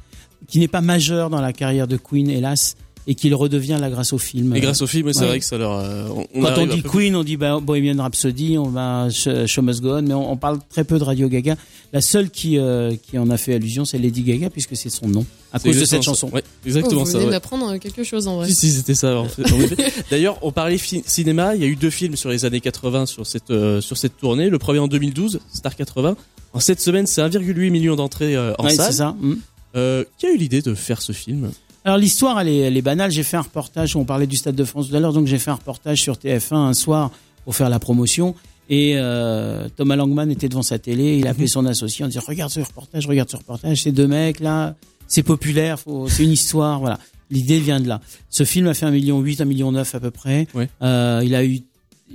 qui 0.48 0.60
n'est 0.60 0.68
pas 0.68 0.82
majeur 0.82 1.32
dans 1.32 1.42
la 1.42 1.54
carrière 1.54 1.88
de 1.88 1.98
Queen, 1.98 2.30
hélas, 2.30 2.76
et 3.10 3.16
qu'il 3.16 3.34
redevient 3.34 3.78
là 3.80 3.90
grâce 3.90 4.12
au 4.14 4.18
film. 4.18 4.54
Et 4.56 4.60
grâce 4.60 4.82
au 4.82 4.88
film, 4.88 5.12
c'est 5.14 5.22
Ouais. 5.22 5.28
vrai 5.28 5.40
que 5.40 5.46
ça 5.46 5.58
leur. 5.58 5.72
euh, 5.80 6.08
on- 6.14 6.28
on 6.36 6.42
Quand 6.44 6.58
on 6.58 6.66
dit 6.68 6.82
peu- 6.82 6.90
Queen, 6.90 7.16
on 7.16 7.24
dit 7.24 7.38
bah, 7.38 7.60
Bohemian 7.62 7.96
Rhapsody, 8.04 8.58
on 8.58 8.70
va 8.70 9.08
Sh- 9.10 9.46
Show 9.46 9.62
Must 9.62 9.82
Go 9.82 9.92
On, 9.98 10.02
mais 10.02 10.14
on, 10.14 10.34
on 10.34 10.36
parle 10.38 10.60
très 10.70 10.84
peu 10.84 11.00
de 11.00 11.04
Radio 11.06 11.30
Gaga. 11.30 11.56
La 11.94 12.02
seule 12.02 12.30
qui 12.30 12.58
euh, 12.58 12.94
qui 13.10 13.18
en 13.18 13.30
a 13.30 13.38
fait 13.38 13.54
allusion, 13.54 13.86
c'est 13.86 13.98
Lady 13.98 14.24
Gaga 14.24 14.50
puisque 14.50 14.76
c'est 14.76 14.90
son 14.90 15.08
nom 15.08 15.26
à 15.54 15.60
cause 15.60 15.76
de 15.80 15.86
cette 15.86 16.04
ça. 16.04 16.12
chanson. 16.12 16.30
Ouais, 16.34 16.44
exactement 16.66 17.02
Oh, 17.02 17.06
vous 17.06 17.12
ça. 17.12 17.20
ouais. 17.20 17.30
d'apprendre 17.32 17.78
quelque 17.78 18.04
chose 18.04 18.28
en 18.28 18.36
vrai. 18.38 18.50
Si, 18.50 18.56
si, 18.56 18.72
c'était 18.72 18.94
ça. 18.96 19.16
en 19.18 19.26
fait. 19.30 19.44
D'ailleurs, 20.12 20.38
on 20.42 20.52
parlait 20.52 20.78
cinéma. 20.78 21.56
Il 21.56 21.62
y 21.62 21.64
a 21.64 21.68
eu 21.68 21.76
deux 21.78 21.90
films 21.90 22.18
sur 22.18 22.30
les 22.30 22.44
années 22.44 22.60
80 22.60 23.06
sur 23.06 23.26
cette 23.26 23.52
euh, 23.52 23.80
sur 23.80 23.96
cette 23.98 24.18
tournée. 24.18 24.50
Le 24.50 24.60
premier 24.60 24.80
en 24.80 24.88
2012, 24.90 25.40
Star 25.54 25.76
80. 25.76 26.18
En 26.54 26.60
cette 26.60 26.82
semaine, 26.82 27.08
c'est 27.08 27.22
1,8 27.22 27.70
million 27.72 27.96
d'entrées 27.96 28.36
euh, 28.36 28.54
en 28.58 28.66
Ouais, 28.66 28.72
salle. 28.72 28.86
c'est 28.92 28.98
ça. 28.98 29.16
mm. 29.20 29.36
Euh, 29.76 30.04
qui 30.18 30.26
a 30.26 30.32
eu 30.32 30.38
l'idée 30.38 30.62
de 30.62 30.74
faire 30.74 31.02
ce 31.02 31.12
film? 31.12 31.52
Alors 31.86 31.98
l'histoire, 31.98 32.40
elle 32.42 32.50
est, 32.50 32.58
elle 32.58 32.78
est 32.78 32.82
banale. 32.82 33.12
J'ai 33.12 33.24
fait 33.24 33.38
un 33.38 33.42
reportage, 33.42 33.96
on 33.96 34.06
parlait 34.06 34.28
du 34.28 34.36
Stade 34.36 34.56
de 34.56 34.64
France 34.64 34.90
tout 34.90 34.96
à 34.96 35.00
l'heure, 35.00 35.14
donc 35.14 35.28
j'ai 35.28 35.40
fait 35.40 35.52
un 35.52 35.56
reportage 35.56 36.02
sur 36.02 36.16
TF1 36.16 36.56
un 36.56 36.74
soir 36.74 37.12
pour 37.46 37.56
faire 37.56 37.70
la 37.70 37.80
promotion. 37.80 38.36
Et 38.70 38.94
euh, 38.98 39.70
Thomas 39.76 39.96
Langman 39.96 40.30
était 40.30 40.50
devant 40.50 40.64
sa 40.64 40.78
télé, 40.78 41.18
il 41.18 41.28
a 41.28 41.30
appelé 41.30 41.48
son 41.48 41.66
associé 41.66 42.04
en 42.04 42.10
disant 42.10 42.22
regarde 42.28 42.52
ce 42.52 42.60
reportage, 42.60 43.08
regarde 43.08 43.30
ce 43.30 43.38
reportage, 43.38 43.84
ces 43.84 43.94
deux 43.94 44.08
mecs 44.08 44.42
là, 44.42 44.76
c'est 45.08 45.24
populaire, 45.24 45.78
c'est 46.10 46.24
une 46.24 46.32
histoire, 46.32 46.80
voilà. 46.80 47.00
L'idée 47.30 47.60
vient 47.60 47.80
de 47.80 47.88
là. 47.88 48.02
Ce 48.30 48.44
film 48.44 48.68
a 48.68 48.74
fait 48.74 48.86
un 48.86 48.92
million 48.92 49.20
huit, 49.20 49.42
un 49.42 49.46
million 49.46 49.72
neuf 49.72 49.96
à 49.96 50.00
peu 50.00 50.12
près. 50.12 50.48
Euh, 50.82 51.22
il 51.26 51.36
a 51.36 51.44
eu 51.44 51.60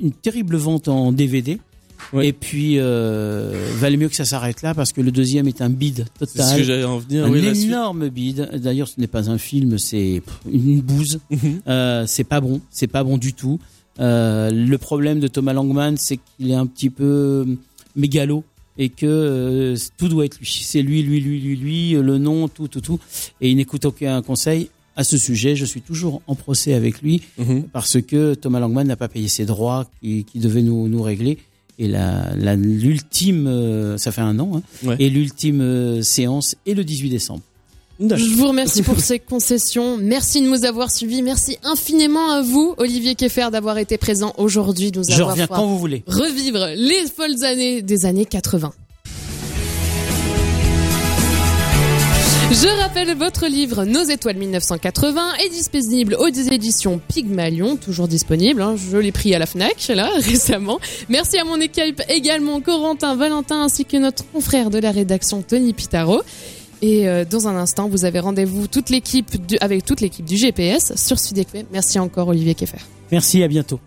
une 0.00 0.12
terrible 0.12 0.56
vente 0.56 0.88
en 0.88 1.12
DVD. 1.12 1.58
Et 2.20 2.32
puis, 2.32 2.74
euh, 2.78 3.52
valait 3.78 3.96
mieux 3.96 4.08
que 4.08 4.16
ça 4.16 4.24
s'arrête 4.24 4.62
là 4.62 4.74
parce 4.74 4.92
que 4.92 5.00
le 5.00 5.10
deuxième 5.10 5.48
est 5.48 5.60
un 5.62 5.70
bide 5.70 6.06
total. 6.18 6.44
C'est 6.46 6.52
ce 6.52 6.56
que 6.58 6.62
j'allais 6.64 6.84
en 6.84 6.98
venir, 6.98 7.26
Un 7.26 7.30
oui, 7.30 7.46
énorme 7.64 8.08
bide. 8.08 8.48
D'ailleurs, 8.56 8.88
ce 8.88 9.00
n'est 9.00 9.06
pas 9.06 9.30
un 9.30 9.38
film, 9.38 9.78
c'est 9.78 10.22
une 10.50 10.80
bouse. 10.80 11.20
Mhm. 11.30 11.60
Euh, 11.66 12.04
c'est 12.06 12.24
pas 12.24 12.40
bon, 12.40 12.60
c'est 12.70 12.86
pas 12.86 13.02
bon 13.04 13.16
du 13.18 13.32
tout. 13.32 13.58
Euh, 14.00 14.50
le 14.50 14.78
problème 14.78 15.20
de 15.20 15.28
Thomas 15.28 15.52
Langman, 15.52 15.96
c'est 15.96 16.18
qu'il 16.36 16.50
est 16.50 16.54
un 16.54 16.66
petit 16.66 16.90
peu 16.90 17.46
mégalo 17.96 18.44
et 18.78 18.88
que 18.88 19.06
euh, 19.06 19.76
tout 19.98 20.08
doit 20.08 20.24
être 20.24 20.38
lui. 20.38 20.46
C'est 20.64 20.82
lui, 20.82 21.02
lui, 21.02 21.20
lui, 21.20 21.40
lui, 21.40 21.56
lui, 21.56 21.94
euh, 21.96 22.02
le 22.02 22.18
nom, 22.18 22.48
tout, 22.48 22.68
tout, 22.68 22.80
tout. 22.80 22.98
Et 23.40 23.50
il 23.50 23.56
n'écoute 23.56 23.84
aucun 23.84 24.20
conseil 24.22 24.68
à 24.96 25.04
ce 25.04 25.16
sujet. 25.18 25.56
Je 25.56 25.64
suis 25.64 25.80
toujours 25.82 26.22
en 26.26 26.34
procès 26.34 26.74
avec 26.74 27.00
lui 27.02 27.22
Mhm. 27.38 27.64
parce 27.72 28.00
que 28.00 28.34
Thomas 28.34 28.60
Langman 28.60 28.86
n'a 28.86 28.96
pas 28.96 29.08
payé 29.08 29.28
ses 29.28 29.44
droits 29.46 29.86
qui, 30.00 30.24
qui 30.24 30.38
devaient 30.38 30.62
nous, 30.62 30.88
nous 30.88 31.02
régler. 31.02 31.38
Et 31.78 31.88
la, 31.88 32.34
la- 32.36 32.54
l'ultime, 32.56 33.46
euh, 33.46 33.96
ça 33.98 34.12
fait 34.12 34.20
un 34.20 34.38
an, 34.38 34.52
hein, 34.56 34.62
Ouais. 34.84 34.96
et 34.98 35.08
l'ultime 35.10 35.60
euh, 35.60 36.02
séance 36.02 36.54
est 36.66 36.74
le 36.74 36.84
18 36.84 37.08
décembre. 37.10 37.42
Je 38.00 38.34
vous 38.34 38.48
remercie 38.48 38.82
pour 38.82 38.98
ces 39.00 39.18
concessions. 39.20 39.96
Merci 39.96 40.40
de 40.42 40.46
nous 40.48 40.64
avoir 40.64 40.90
suivis. 40.90 41.22
Merci 41.22 41.56
infiniment 41.62 42.32
à 42.32 42.42
vous, 42.42 42.74
Olivier 42.78 43.14
Keffer, 43.14 43.48
d'avoir 43.52 43.78
été 43.78 43.96
présent 43.96 44.32
aujourd'hui. 44.38 44.90
Nous 44.94 45.04
Je 45.04 45.12
avoir 45.14 45.30
reviens 45.30 45.46
quand 45.46 45.66
vous 45.66 45.78
voulez. 45.78 46.02
Revivre 46.06 46.66
les 46.74 47.06
folles 47.14 47.44
années 47.44 47.80
des 47.80 48.04
années 48.04 48.24
80. 48.26 48.72
Je 52.52 52.68
rappelle 52.82 53.16
votre 53.16 53.46
livre 53.46 53.86
Nos 53.86 54.02
étoiles 54.02 54.36
1980 54.36 55.36
est 55.42 55.48
disponible 55.48 56.14
aux 56.18 56.26
éditions 56.28 57.00
Pygmalion, 57.08 57.76
toujours 57.76 58.08
disponible. 58.08 58.60
hein. 58.60 58.76
Je 58.76 58.98
l'ai 58.98 59.10
pris 59.10 59.34
à 59.34 59.38
la 59.38 59.46
Fnac 59.46 59.88
là 59.88 60.10
récemment. 60.20 60.78
Merci 61.08 61.38
à 61.38 61.44
mon 61.44 61.58
équipe 61.62 62.02
également 62.10 62.60
Corentin, 62.60 63.16
Valentin 63.16 63.62
ainsi 63.62 63.86
que 63.86 63.96
notre 63.96 64.30
confrère 64.30 64.68
de 64.68 64.78
la 64.78 64.90
rédaction 64.90 65.40
Tony 65.40 65.72
Pitaro. 65.72 66.20
Et 66.82 67.08
euh, 67.08 67.24
dans 67.24 67.48
un 67.48 67.56
instant, 67.56 67.88
vous 67.88 68.04
avez 68.04 68.20
rendez-vous 68.20 68.66
avec 69.60 69.84
toute 69.86 70.00
l'équipe 70.02 70.24
du 70.24 70.36
GPS 70.36 70.94
sur 70.94 71.18
Sudéqué. 71.18 71.64
Merci 71.72 71.98
encore 71.98 72.28
Olivier 72.28 72.54
Keffer. 72.54 72.84
Merci, 73.10 73.42
à 73.42 73.48
bientôt. 73.48 73.80